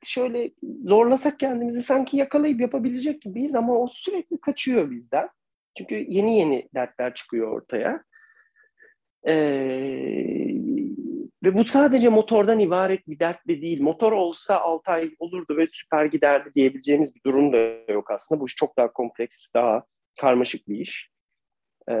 [0.02, 5.28] şöyle zorlasak kendimizi sanki yakalayıp yapabilecek gibiyiz ama o sürekli kaçıyor bizden.
[5.78, 8.04] Çünkü yeni yeni dertler çıkıyor ortaya.
[9.28, 9.34] Ee,
[11.44, 13.82] ve bu sadece motordan ibaret bir dert de değil.
[13.82, 18.40] Motor olsa 6 ay olurdu ve süper giderdi diyebileceğimiz bir durum da yok aslında.
[18.40, 19.84] Bu iş çok daha kompleks, daha
[20.20, 21.10] karmaşık bir iş.
[21.88, 21.94] Ee,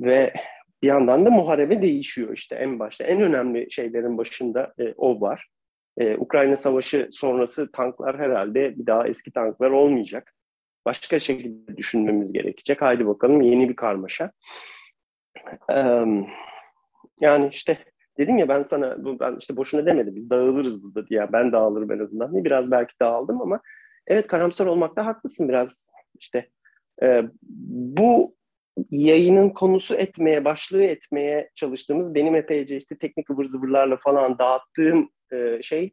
[0.00, 0.34] ve
[0.82, 3.04] bir yandan da muharebe değişiyor işte en başta.
[3.04, 5.48] En önemli şeylerin başında e, o var.
[5.98, 10.35] Ee, Ukrayna Savaşı sonrası tanklar herhalde bir daha eski tanklar olmayacak.
[10.86, 12.82] Başka şekilde düşünmemiz gerekecek.
[12.82, 14.32] Haydi bakalım yeni bir karmaşa.
[17.20, 17.78] Yani işte
[18.18, 21.32] dedim ya ben sana bu ben işte boşuna demedim biz dağılırız burada diye.
[21.32, 22.34] Ben dağılırım en azından.
[22.34, 23.60] Ne biraz belki dağıldım ama
[24.06, 25.90] evet karamsar olmakta haklısın biraz.
[26.18, 26.50] İşte
[27.02, 27.22] e,
[27.88, 28.36] bu
[28.90, 35.62] yayının konusu etmeye, başlığı etmeye çalıştığımız benim epeyce işte teknik ıvır zıvırlarla falan dağıttığım e,
[35.62, 35.92] şey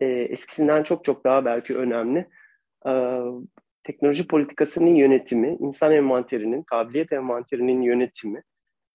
[0.00, 2.28] e, eskisinden çok çok daha belki önemli.
[2.86, 2.92] E,
[3.84, 8.42] teknoloji politikasının yönetimi, insan envanterinin, kabiliyet envanterinin yönetimi,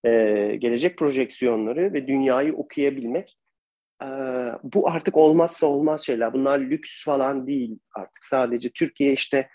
[0.03, 0.11] e,
[0.55, 3.37] gelecek projeksiyonları ve dünyayı okuyabilmek
[4.03, 4.07] e,
[4.63, 6.33] bu artık olmazsa olmaz şeyler.
[6.33, 8.25] Bunlar lüks falan değil artık.
[8.25, 9.49] Sadece Türkiye işte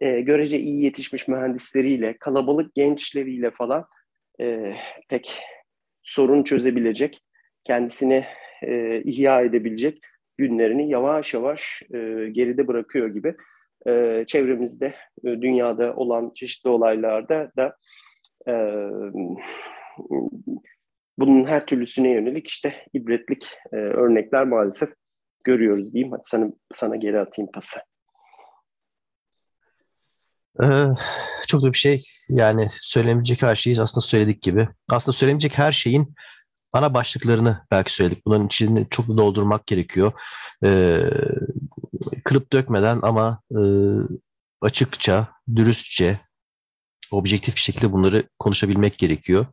[0.00, 3.86] e, görece iyi yetişmiş mühendisleriyle, kalabalık gençleriyle falan
[4.40, 4.74] e,
[5.08, 5.40] pek
[6.02, 7.20] sorun çözebilecek,
[7.64, 8.24] kendisini
[8.62, 10.00] e, ihya edebilecek
[10.38, 13.36] günlerini yavaş yavaş e, geride bırakıyor gibi.
[13.86, 17.76] E, çevremizde, e, dünyada olan çeşitli olaylarda da
[18.48, 18.54] e,
[21.18, 24.90] bunun her türlüsüne yönelik işte ibretlik e, örnekler maalesef
[25.44, 26.12] görüyoruz diyeyim.
[26.12, 27.80] Hadi sana, sana geri atayım pası.
[30.62, 30.66] Ee,
[31.48, 34.68] çok da bir şey yani söylemeyecek her şeyi aslında söyledik gibi.
[34.88, 36.14] Aslında söylemeyecek her şeyin
[36.72, 38.26] ana başlıklarını belki söyledik.
[38.26, 40.12] Bunların içini çok da doldurmak gerekiyor.
[40.64, 41.10] Ee,
[42.24, 43.60] kırıp dökmeden ama e,
[44.60, 46.20] açıkça, dürüstçe,
[47.10, 49.46] objektif bir şekilde bunları konuşabilmek gerekiyor.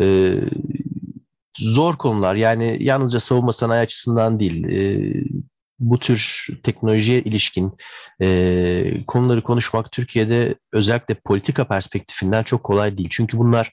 [0.00, 0.40] Ee,
[1.58, 5.12] zor konular yani yalnızca savunma sanayi açısından değil e,
[5.80, 7.72] bu tür teknolojiye ilişkin
[8.22, 13.08] e, konuları konuşmak Türkiye'de özellikle politika perspektifinden çok kolay değil.
[13.12, 13.72] Çünkü bunlar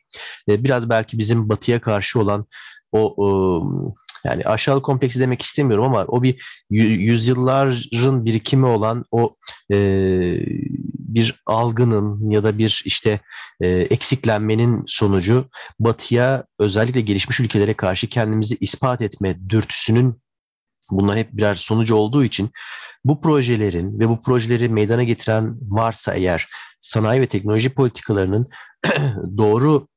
[0.49, 2.45] e, biraz belki bizim batıya karşı olan
[2.91, 3.95] o, o
[4.25, 6.35] yani aşağılık kompleksi demek istemiyorum ama o bir
[6.69, 9.35] yüzyılların birikimi olan o
[9.71, 9.77] e,
[10.97, 13.19] bir algının ya da bir işte
[13.61, 15.49] e, eksiklenmenin sonucu
[15.79, 20.21] batıya özellikle gelişmiş ülkelere karşı kendimizi ispat etme dürtüsünün
[20.91, 22.49] bunlar hep birer sonucu olduğu için
[23.05, 26.47] bu projelerin ve bu projeleri meydana getiren varsa eğer
[26.79, 28.47] sanayi ve teknoloji politikalarının
[29.37, 29.87] doğru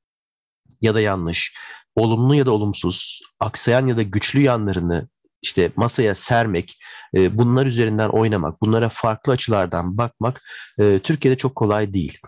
[0.80, 1.54] ya da yanlış,
[1.96, 5.08] olumlu ya da olumsuz, aksayan ya da güçlü yanlarını
[5.42, 6.78] işte masaya sermek,
[7.16, 10.42] e, bunlar üzerinden oynamak, bunlara farklı açılardan bakmak
[10.78, 12.18] e, Türkiye'de çok kolay değil.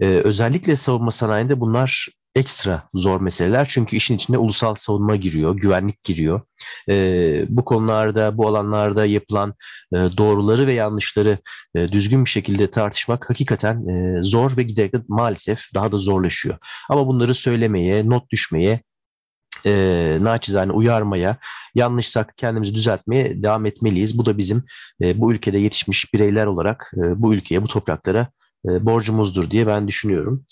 [0.00, 3.66] E, özellikle savunma sanayinde bunlar ekstra zor meseleler.
[3.70, 6.40] Çünkü işin içinde ulusal savunma giriyor, güvenlik giriyor.
[6.90, 6.96] E,
[7.48, 9.54] bu konularda, bu alanlarda yapılan
[9.92, 11.38] e, doğruları ve yanlışları
[11.74, 16.58] e, düzgün bir şekilde tartışmak hakikaten e, zor ve giderek de maalesef daha da zorlaşıyor.
[16.88, 18.80] Ama bunları söylemeye, not düşmeye,
[19.66, 21.36] e, naçizane uyarmaya,
[21.74, 24.18] yanlışsak kendimizi düzeltmeye devam etmeliyiz.
[24.18, 24.64] Bu da bizim
[25.02, 28.28] e, bu ülkede yetişmiş bireyler olarak e, bu ülkeye, bu topraklara
[28.68, 30.44] e, borcumuzdur diye ben düşünüyorum.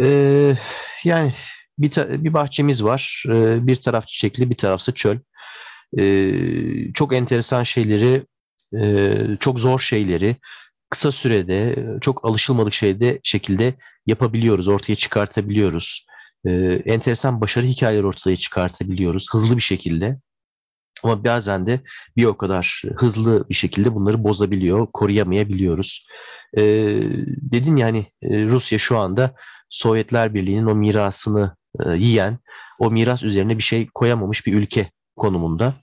[0.00, 0.56] E,
[1.04, 1.34] yani
[1.78, 1.90] bir,
[2.24, 3.24] bir bahçemiz var.
[3.28, 5.18] E, bir taraf çiçekli, bir tarafsa çöl.
[5.98, 8.26] E, çok enteresan şeyleri,
[8.80, 10.36] e, çok zor şeyleri
[10.90, 13.74] kısa sürede, çok alışılmadık şeyde şekilde
[14.06, 16.06] yapabiliyoruz, ortaya çıkartabiliyoruz.
[16.46, 16.50] E,
[16.86, 20.18] enteresan başarı hikayeleri ortaya çıkartabiliyoruz hızlı bir şekilde.
[21.06, 21.80] Ama bazen de
[22.16, 26.06] bir o kadar hızlı bir şekilde bunları bozabiliyor, koruyamayabiliyoruz.
[26.58, 26.62] Ee,
[27.52, 29.34] dedin yani Rusya şu anda
[29.70, 32.38] Sovyetler Birliği'nin o mirasını e, yiyen,
[32.78, 35.74] o miras üzerine bir şey koyamamış bir ülke konumunda.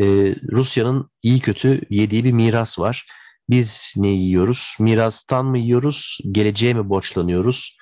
[0.00, 0.04] Ee,
[0.52, 3.06] Rusya'nın iyi kötü yediği bir miras var.
[3.50, 4.76] Biz ne yiyoruz?
[4.80, 6.18] Mirastan mı yiyoruz?
[6.32, 7.78] Geleceğe mi borçlanıyoruz?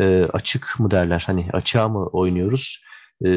[0.00, 1.24] Ee, açık mı derler?
[1.26, 2.84] Hani açığa mı oynuyoruz?
[3.24, 3.28] Ee,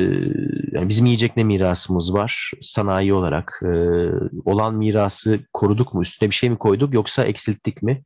[0.71, 3.61] yani bizim yiyecek ne mirasımız var sanayi olarak?
[3.63, 4.09] Ee,
[4.45, 6.01] olan mirası koruduk mu?
[6.01, 8.03] Üstüne bir şey mi koyduk yoksa eksilttik mi?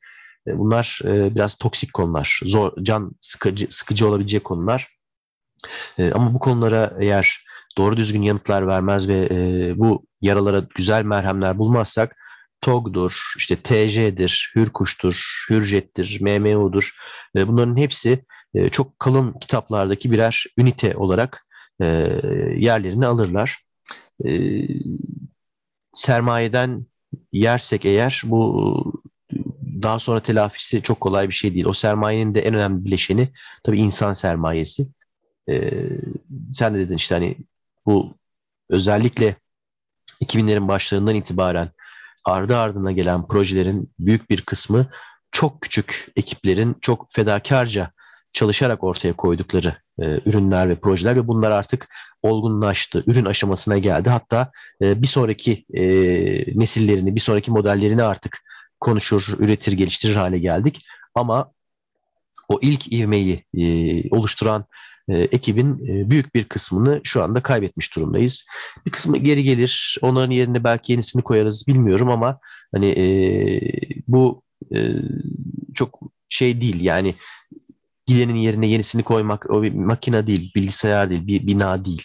[0.47, 2.39] Ee, bunlar e, biraz toksik konular.
[2.43, 4.87] Zor, can sıkıcı, sıkıcı olabilecek konular.
[6.13, 7.45] Ama bu konulara eğer
[7.77, 12.15] doğru düzgün yanıtlar vermez ve e, bu yaralara güzel merhemler bulmazsak
[12.61, 16.95] TOG'dur, işte TJ'dir, Hürkuş'tur, Hürjet'tir, MMO'dur.
[17.35, 21.45] E, bunların hepsi e, çok kalın kitaplardaki birer ünite olarak
[21.81, 21.85] e,
[22.57, 23.59] yerlerini alırlar.
[24.25, 24.61] E,
[25.93, 26.85] sermayeden
[27.31, 29.01] yersek eğer bu
[29.81, 31.65] daha sonra telafisi çok kolay bir şey değil.
[31.65, 33.29] O sermayenin de en önemli bileşeni
[33.63, 34.87] tabii insan sermayesi.
[35.49, 35.71] E,
[36.53, 37.37] sen de dedin işte hani
[37.85, 38.17] bu
[38.69, 39.35] özellikle
[40.21, 41.71] 2000'lerin başlarından itibaren
[42.25, 44.87] ardı ardına gelen projelerin büyük bir kısmı
[45.31, 47.91] çok küçük ekiplerin çok fedakarca
[48.33, 51.87] çalışarak ortaya koydukları e, ürünler ve projeler ve bunlar artık
[52.21, 54.09] olgunlaştı, ürün aşamasına geldi.
[54.09, 54.51] Hatta
[54.81, 55.83] e, bir sonraki e,
[56.59, 58.39] nesillerini, bir sonraki modellerini artık
[58.79, 60.85] konuşur, üretir, geliştirir hale geldik.
[61.15, 61.51] Ama
[62.49, 63.63] o ilk ivmeyi e,
[64.15, 64.65] oluşturan
[65.09, 68.45] e, ekibin e, büyük bir kısmını şu anda kaybetmiş durumdayız.
[68.85, 72.39] Bir kısmı geri gelir, onların yerine belki yenisini koyarız bilmiyorum ama
[72.73, 73.05] hani e,
[74.07, 74.43] bu
[74.75, 74.79] e,
[75.75, 75.99] çok
[76.29, 77.15] şey değil yani
[78.05, 82.03] gidenin yerine yenisini koymak o bir makine değil, bilgisayar değil, bir bina değil.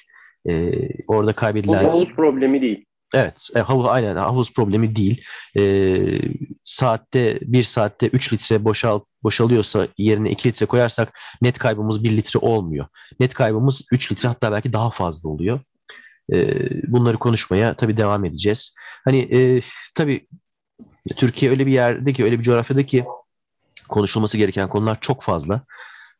[0.49, 1.85] Ee, orada kaybedilen...
[1.85, 2.85] Bu havuz problemi değil.
[3.15, 5.25] Evet, e, havuz, aynen havuz problemi değil.
[5.59, 6.21] Ee,
[6.65, 12.39] saatte, bir saatte 3 litre boşal, boşalıyorsa yerine 2 litre koyarsak net kaybımız 1 litre
[12.39, 12.87] olmuyor.
[13.21, 15.61] Net kaybımız 3 litre hatta belki daha fazla oluyor.
[16.33, 18.75] Ee, bunları konuşmaya tabii devam edeceğiz.
[19.05, 19.61] Hani e,
[19.95, 20.27] tabii
[21.17, 23.05] Türkiye öyle bir yerde ki, öyle bir coğrafyada ki
[23.89, 25.63] konuşulması gereken konular çok fazla.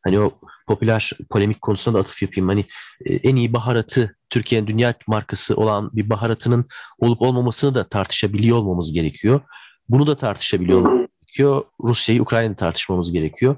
[0.03, 0.31] Hani o
[0.67, 2.47] popüler polemik konusuna da atıf yapayım.
[2.47, 2.65] Hani
[3.05, 6.65] e, en iyi baharatı Türkiye'nin dünya markası olan bir baharatının
[6.99, 9.41] olup olmamasını da tartışabiliyor olmamız gerekiyor.
[9.89, 11.63] Bunu da tartışabiliyor olmamız gerekiyor.
[11.83, 13.55] Rusya'yı, Ukrayna'yı tartışmamız gerekiyor.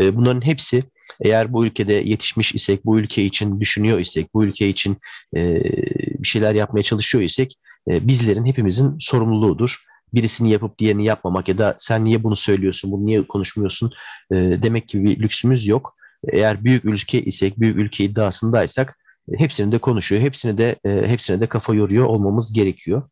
[0.00, 0.84] E, bunların hepsi
[1.20, 4.96] eğer bu ülkede yetişmiş isek, bu ülke için düşünüyor isek, bu ülke için
[5.36, 5.62] e,
[6.18, 7.56] bir şeyler yapmaya çalışıyor isek
[7.88, 9.84] bizlerin hepimizin sorumluluğudur
[10.14, 13.92] birisini yapıp diğerini yapmamak ya da sen niye bunu söylüyorsun, bunu niye konuşmuyorsun
[14.32, 15.96] e, demek gibi bir lüksümüz yok.
[16.32, 18.98] Eğer büyük ülke isek, büyük ülke iddiasındaysak
[19.32, 23.02] e, hepsini de konuşuyor, hepsini de e, hepsine de kafa yoruyor olmamız gerekiyor.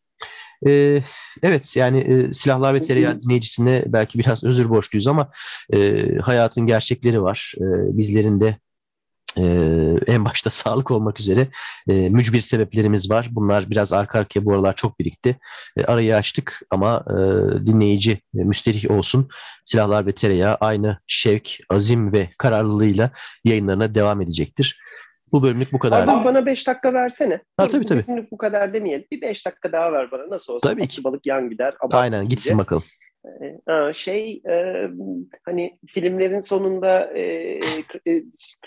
[0.66, 1.02] E,
[1.42, 5.30] evet yani e, silahlar ve tereyağı dinleyicisine belki biraz özür borçluyuz ama
[5.74, 7.54] e, hayatın gerçekleri var.
[7.56, 7.64] E,
[7.98, 8.56] bizlerin de
[9.36, 11.46] ee, en başta sağlık olmak üzere
[11.88, 13.28] e, mücbir sebeplerimiz var.
[13.30, 15.38] Bunlar biraz arka arkaya bu aralar çok birikti.
[15.76, 17.16] E, arayı açtık ama e,
[17.66, 19.28] dinleyici e, müsterih olsun.
[19.64, 23.10] Silahlar ve Tereyağı aynı şevk, azim ve kararlılığıyla
[23.44, 24.80] yayınlarına devam edecektir.
[25.32, 26.06] Bu bölümlük bu kadar.
[26.06, 27.40] Pardon bana 5 dakika versene.
[27.56, 28.06] Ha, tabii tabii.
[28.06, 29.06] Bölümlük bu kadar demeyelim.
[29.12, 30.30] Bir 5 dakika daha ver bana.
[30.30, 31.04] Nasıl olsa tabii ki.
[31.04, 31.74] balık yan gider.
[31.92, 32.58] Aynen gitsin diye.
[32.58, 32.82] bakalım.
[33.92, 34.42] Şey
[35.44, 37.10] hani filmlerin sonunda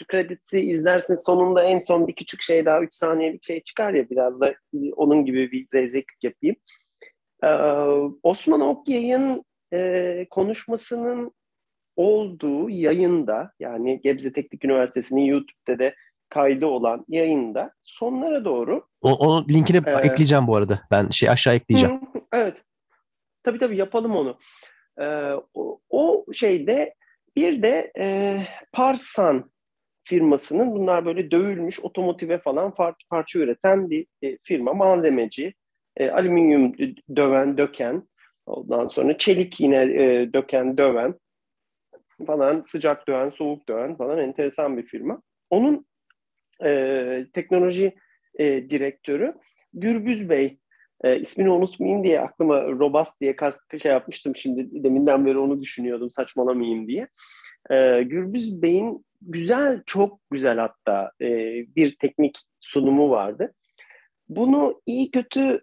[0.08, 4.42] kredisi izlersin sonunda en son bir küçük şey daha 3 saniyelik şey çıkar ya biraz
[4.42, 4.56] da
[4.96, 6.56] onun gibi bir zevzeklik yapayım.
[8.24, 9.44] Osman Okyay'ın
[10.30, 11.32] konuşmasının
[11.96, 15.96] olduğu yayında yani Gebze Teknik Üniversitesi'nin YouTube'da de
[16.30, 20.82] kaydı olan yayında sonlara doğru o, onun linkini ee, ekleyeceğim bu arada.
[20.92, 21.96] Ben şey aşağı ekleyeceğim.
[21.96, 22.64] Hı, evet.
[23.44, 24.40] Tabii tabii yapalım onu.
[25.00, 26.96] Ee, o, o şeyde
[27.36, 28.38] bir de e,
[28.74, 29.52] Parsan
[30.04, 32.74] firmasının bunlar böyle dövülmüş otomotive falan
[33.10, 35.54] parça üreten bir e, firma malzemeci
[35.98, 36.74] e, alüminyum
[37.16, 38.08] döven döken
[38.46, 41.16] ondan sonra çelik yine e, döken döven
[42.28, 45.22] falan sıcak döven soğuk döven falan enteresan bir firma.
[45.50, 45.86] Onun
[46.64, 47.96] e, teknoloji
[48.40, 49.34] e, direktörü
[49.74, 50.60] Gürbüz Bey
[51.04, 53.36] e, ismini unutmayayım diye aklıma Robust diye
[53.82, 57.08] şey yapmıştım şimdi deminden beri onu düşünüyordum saçmalamayayım diye.
[57.70, 61.28] E, Gürbüz Bey'in güzel çok güzel hatta e,
[61.76, 63.54] bir teknik sunumu vardı.
[64.30, 65.62] Bunu iyi kötü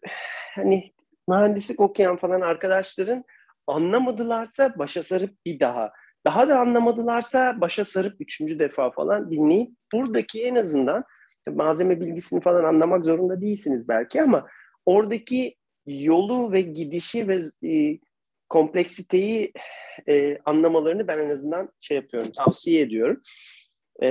[0.55, 0.93] hani
[1.28, 3.24] mühendislik okuyan falan arkadaşların
[3.66, 5.93] anlamadılarsa başa sarıp bir daha
[6.27, 11.05] daha da anlamadılarsa başa sarıp üçüncü defa falan dinleyip buradaki en azından
[11.51, 14.47] malzeme bilgisini falan anlamak zorunda değilsiniz belki ama
[14.89, 15.55] oradaki
[15.86, 17.39] yolu ve gidişi ve
[17.69, 17.98] e,
[18.48, 19.52] kompleksiteyi
[20.09, 23.23] e, anlamalarını ben en azından şey yapıyorum, tavsiye ediyorum.
[24.02, 24.09] E,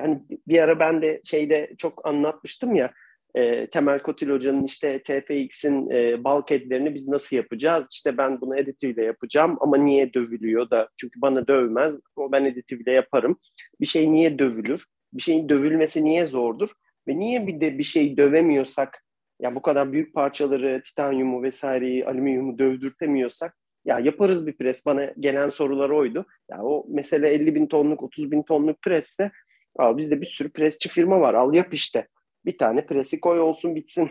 [0.00, 2.92] hani bir ara ben de şeyde çok anlatmıştım ya,
[3.34, 7.86] e, Temel Kotil Hoca'nın işte TPX'in e, bulkhead'lerini biz nasıl yapacağız?
[7.92, 10.88] İşte ben bunu editive yapacağım ama niye dövülüyor da?
[10.96, 13.38] Çünkü bana dövmez, o ben editive yaparım.
[13.80, 14.84] Bir şey niye dövülür?
[15.12, 16.70] Bir şeyin dövülmesi niye zordur?
[17.08, 19.04] Ve niye bir de bir şey dövemiyorsak,
[19.40, 24.86] ya bu kadar büyük parçaları, titanyumu vesaireyi, alüminyumu dövdürtemiyorsak ya yaparız bir pres.
[24.86, 26.26] Bana gelen sorular oydu.
[26.50, 29.30] Ya o mesele 50 bin tonluk, 30 bin tonluk presse.
[29.78, 31.34] Aa, bizde bir sürü presçi firma var.
[31.34, 32.08] Al yap işte.
[32.44, 34.10] Bir tane presi koy olsun bitsin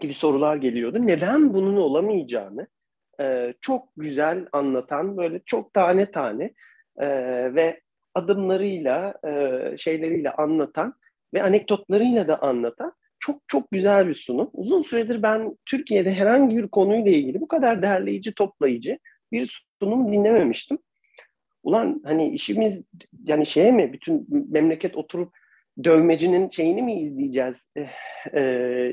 [0.00, 1.06] gibi sorular geliyordu.
[1.06, 2.66] Neden bunun olamayacağını
[3.20, 6.54] e, çok güzel anlatan, böyle çok tane tane
[6.96, 7.06] e,
[7.54, 7.80] ve
[8.14, 10.94] adımlarıyla, e, şeyleriyle anlatan
[11.34, 12.92] ve anekdotlarıyla da anlatan
[13.22, 14.50] çok çok güzel bir sunum.
[14.52, 18.98] Uzun süredir ben Türkiye'de herhangi bir konuyla ilgili bu kadar derleyici, toplayıcı
[19.32, 20.78] bir sunum dinlememiştim.
[21.62, 22.88] Ulan hani işimiz
[23.26, 25.34] yani şeye mi bütün memleket oturup
[25.84, 27.80] dövmecinin şeyini mi izleyeceğiz e,
[28.32, 28.42] e,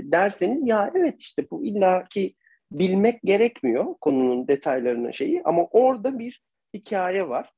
[0.04, 2.36] derseniz ya evet işte bu illaki
[2.72, 6.44] bilmek gerekmiyor konunun detaylarının şeyi ama orada bir
[6.74, 7.52] hikaye var.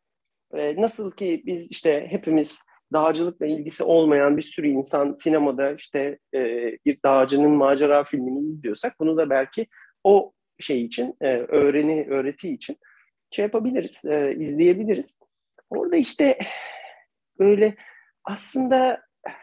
[0.53, 2.59] E, nasıl ki biz işte hepimiz
[2.93, 6.39] dağcılıkla ilgisi olmayan bir sürü insan sinemada işte e,
[6.85, 9.67] bir dağcının macera filmini izliyorsak bunu da belki
[10.03, 12.77] o şey için e, öğreni öğreti için
[13.31, 15.19] şey yapabiliriz, e, izleyebiliriz.
[15.69, 16.37] Orada işte
[17.39, 17.75] böyle
[18.23, 19.01] aslında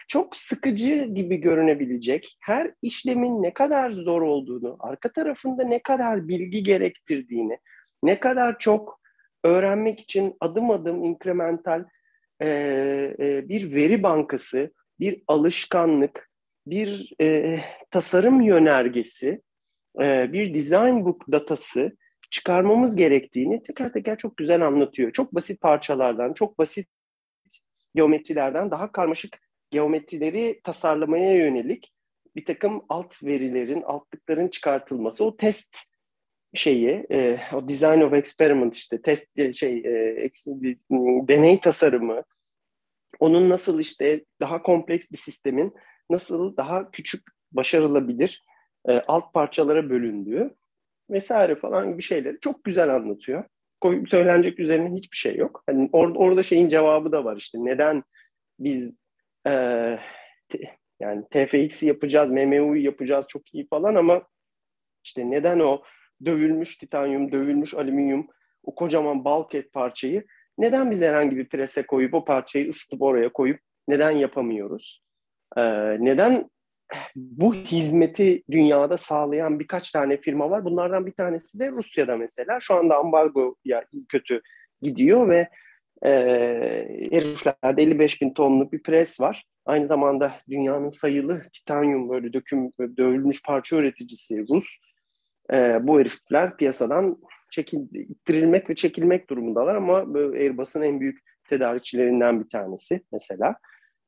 [0.08, 6.62] çok sıkıcı gibi görünebilecek her işlemin ne kadar zor olduğunu, arka tarafında ne kadar bilgi
[6.62, 7.58] gerektirdiğini,
[8.02, 9.00] ne kadar çok
[9.44, 11.84] öğrenmek için adım adım inkremental
[12.40, 12.48] e,
[13.18, 16.30] e, bir veri bankası, bir alışkanlık,
[16.66, 17.60] bir e,
[17.90, 19.42] tasarım yönergesi,
[20.00, 21.96] e, bir design book datası
[22.30, 25.12] çıkarmamız gerektiğini teker teker çok güzel anlatıyor.
[25.12, 26.88] Çok basit parçalardan, çok basit
[27.94, 29.38] geometrilerden daha karmaşık
[29.70, 31.92] geometrileri tasarlamaya yönelik
[32.36, 35.76] bir takım alt verilerin, altlıkların çıkartılması, o test
[36.54, 40.30] şeyi, e, o design of experiment işte test şey, e,
[41.28, 42.22] deney tasarımı,
[43.20, 45.74] onun nasıl işte daha kompleks bir sistemin
[46.10, 47.22] nasıl daha küçük
[47.52, 48.44] başarılabilir
[48.88, 50.54] e, alt parçalara bölündüğü
[51.10, 53.44] vesaire falan gibi şeyleri çok güzel anlatıyor.
[54.08, 55.62] Söylenecek üzerine hiçbir şey yok.
[55.66, 58.04] Hani or, orada şeyin cevabı da var işte neden
[58.58, 58.98] biz
[59.46, 59.52] e,
[61.00, 64.22] yani TFX yapacağız, MMU'yu yapacağız çok iyi falan ama
[65.04, 65.82] işte neden o
[66.24, 68.26] dövülmüş titanyum, dövülmüş alüminyum,
[68.62, 70.24] o kocaman bulkhead parçayı
[70.58, 75.02] neden biz herhangi bir prese koyup o parçayı ısıtıp oraya koyup neden yapamıyoruz?
[75.56, 75.62] Ee,
[76.04, 76.50] neden
[77.16, 80.64] bu hizmeti dünyada sağlayan birkaç tane firma var.
[80.64, 82.58] Bunlardan bir tanesi de Rusya'da mesela.
[82.60, 84.40] Şu anda ambargo ya iyi kötü
[84.82, 85.48] gidiyor ve
[86.02, 86.10] e,
[87.10, 89.44] heriflerde 55 bin tonluk bir pres var.
[89.66, 94.66] Aynı zamanda dünyanın sayılı titanyum böyle döküm dövülmüş parça üreticisi Rus.
[95.52, 97.16] E, bu herifler piyasadan
[97.50, 99.96] çekil, ittirilmek ve çekilmek durumundalar ama
[100.32, 101.18] Airbus'un en büyük
[101.48, 103.56] tedarikçilerinden bir tanesi mesela.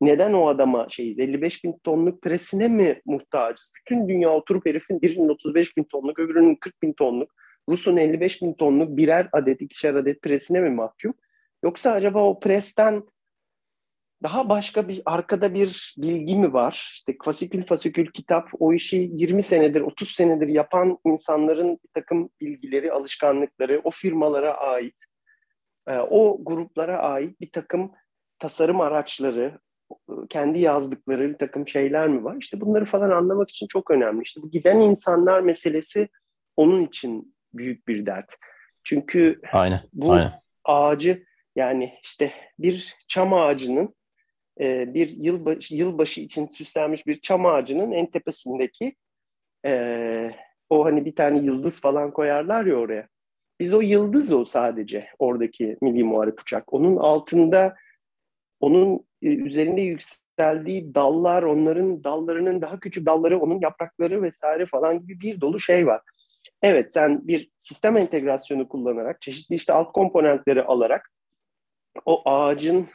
[0.00, 1.18] Neden o adama şeyiz?
[1.18, 3.72] 55 bin tonluk presine mi muhtacız?
[3.78, 7.34] Bütün dünya oturup herifin birinin 35 bin tonluk, öbürünün 40 bin tonluk,
[7.68, 11.14] Rus'un 55 bin tonluk birer adet, ikişer adet presine mi mahkum?
[11.64, 13.02] Yoksa acaba o presten
[14.22, 16.92] daha başka bir arkada bir bilgi mi var?
[16.94, 22.92] İşte fasikül fasikül kitap o işi 20 senedir 30 senedir yapan insanların bir takım bilgileri,
[22.92, 25.04] alışkanlıkları o firmalara ait,
[25.88, 27.92] e, o gruplara ait bir takım
[28.38, 29.58] tasarım araçları,
[30.28, 32.36] kendi yazdıkları bir takım şeyler mi var?
[32.40, 34.22] İşte bunları falan anlamak için çok önemli.
[34.22, 36.08] İşte bu giden insanlar meselesi
[36.56, 38.36] onun için büyük bir dert.
[38.84, 40.32] Çünkü aynen, bu aynen.
[40.64, 41.24] ağacı
[41.56, 43.94] yani işte bir çam ağacının
[44.60, 48.94] e, bir yılbaşı, yılbaşı için süslenmiş bir çam ağacının en tepesindeki
[49.66, 50.30] e,
[50.70, 53.08] o hani bir tane yıldız falan koyarlar ya oraya.
[53.60, 56.72] Biz o yıldız o sadece oradaki milli muharip uçak.
[56.72, 57.74] Onun altında
[58.60, 65.20] onun e, üzerinde yükseldiği dallar, onların dallarının daha küçük dalları, onun yaprakları vesaire falan gibi
[65.20, 66.02] bir dolu şey var.
[66.62, 71.10] Evet sen bir sistem entegrasyonu kullanarak, çeşitli işte alt komponentleri alarak
[72.06, 72.88] o ağacın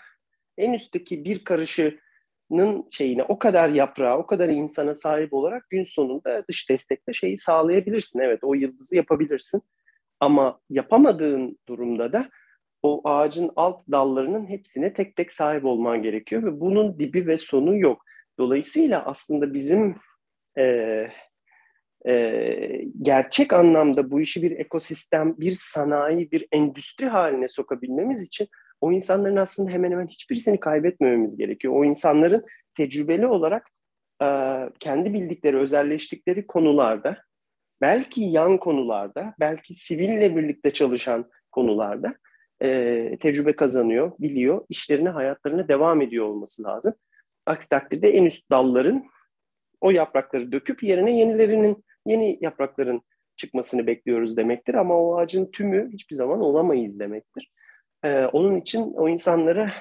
[0.57, 6.47] en üstteki bir karışının şeyine o kadar yaprağı, o kadar insana sahip olarak gün sonunda
[6.47, 8.19] dış destekle şeyi sağlayabilirsin.
[8.19, 9.61] Evet o yıldızı yapabilirsin.
[10.19, 12.29] Ama yapamadığın durumda da
[12.83, 17.77] o ağacın alt dallarının hepsine tek tek sahip olman gerekiyor ve bunun dibi ve sonu
[17.77, 18.05] yok.
[18.39, 19.95] Dolayısıyla aslında bizim
[20.57, 20.63] e,
[22.07, 28.47] e, gerçek anlamda bu işi bir ekosistem, bir sanayi, bir endüstri haline sokabilmemiz için
[28.85, 31.73] o insanların aslında hemen hemen hiçbirisini kaybetmememiz gerekiyor.
[31.77, 32.45] O insanların
[32.77, 33.69] tecrübeli olarak
[34.21, 34.27] e,
[34.79, 37.17] kendi bildikleri, özelleştikleri konularda,
[37.81, 42.15] belki yan konularda, belki siville birlikte çalışan konularda
[42.61, 46.93] e, tecrübe kazanıyor, biliyor, işlerine, hayatlarına devam ediyor olması lazım.
[47.45, 49.05] Aksi takdirde en üst dalların
[49.81, 53.01] o yaprakları döküp yerine yenilerinin, yeni yaprakların
[53.37, 54.73] çıkmasını bekliyoruz demektir.
[54.73, 57.51] Ama o ağacın tümü hiçbir zaman olamayız demektir.
[58.05, 59.73] Ee, onun için o insanlara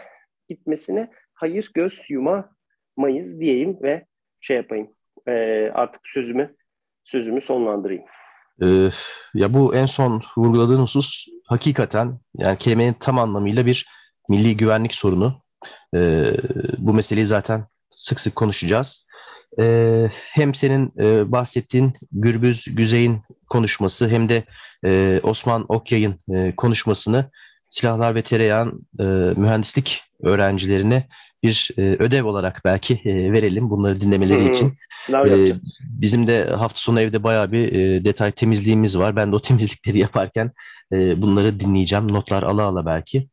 [0.48, 4.06] gitmesine hayır göz yumamayız diyeyim ve
[4.40, 4.90] şey yapayım.
[5.28, 5.32] E,
[5.74, 6.56] artık sözümü
[7.04, 8.04] sözümü sonlandırayım.
[8.62, 8.66] Ee,
[9.34, 13.86] ya bu en son vurguladığın husus hakikaten yani kelimenin tam anlamıyla bir
[14.28, 15.42] milli güvenlik sorunu.
[15.94, 16.24] Ee,
[16.78, 19.06] bu meseleyi zaten sık sık konuşacağız.
[19.60, 24.44] Ee, hem senin e, bahsettiğin Gürbüz Güzey'in konuşması hem de
[24.84, 27.30] e, Osman Okyay'ın e, konuşmasını
[27.74, 29.04] silahlar ve tereyağın e,
[29.40, 31.06] mühendislik öğrencilerine
[31.42, 34.74] bir e, ödev olarak belki e, verelim bunları dinlemeleri için.
[35.10, 39.16] E, bizim de hafta sonu evde bayağı bir e, detay temizliğimiz var.
[39.16, 40.50] Ben de o temizlikleri yaparken
[40.92, 42.12] e, bunları dinleyeceğim.
[42.12, 43.28] Notlar ala ala belki.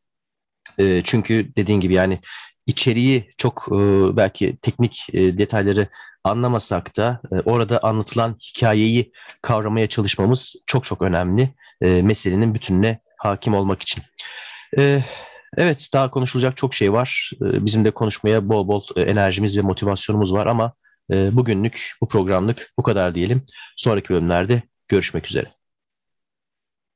[0.79, 2.19] E, çünkü dediğin gibi yani
[2.67, 3.77] içeriği çok e,
[4.17, 5.87] belki teknik e, detayları
[6.23, 9.11] anlamasak da e, orada anlatılan hikayeyi
[9.41, 11.49] kavramaya çalışmamız çok çok önemli.
[11.81, 14.03] E, meselenin bütününe hakim olmak için.
[14.77, 15.03] E,
[15.57, 17.31] evet daha konuşulacak çok şey var.
[17.41, 20.73] E, bizim de konuşmaya bol bol enerjimiz ve motivasyonumuz var ama
[21.11, 23.45] e, bugünlük bu programlık bu kadar diyelim.
[23.77, 25.60] Sonraki bölümlerde görüşmek üzere.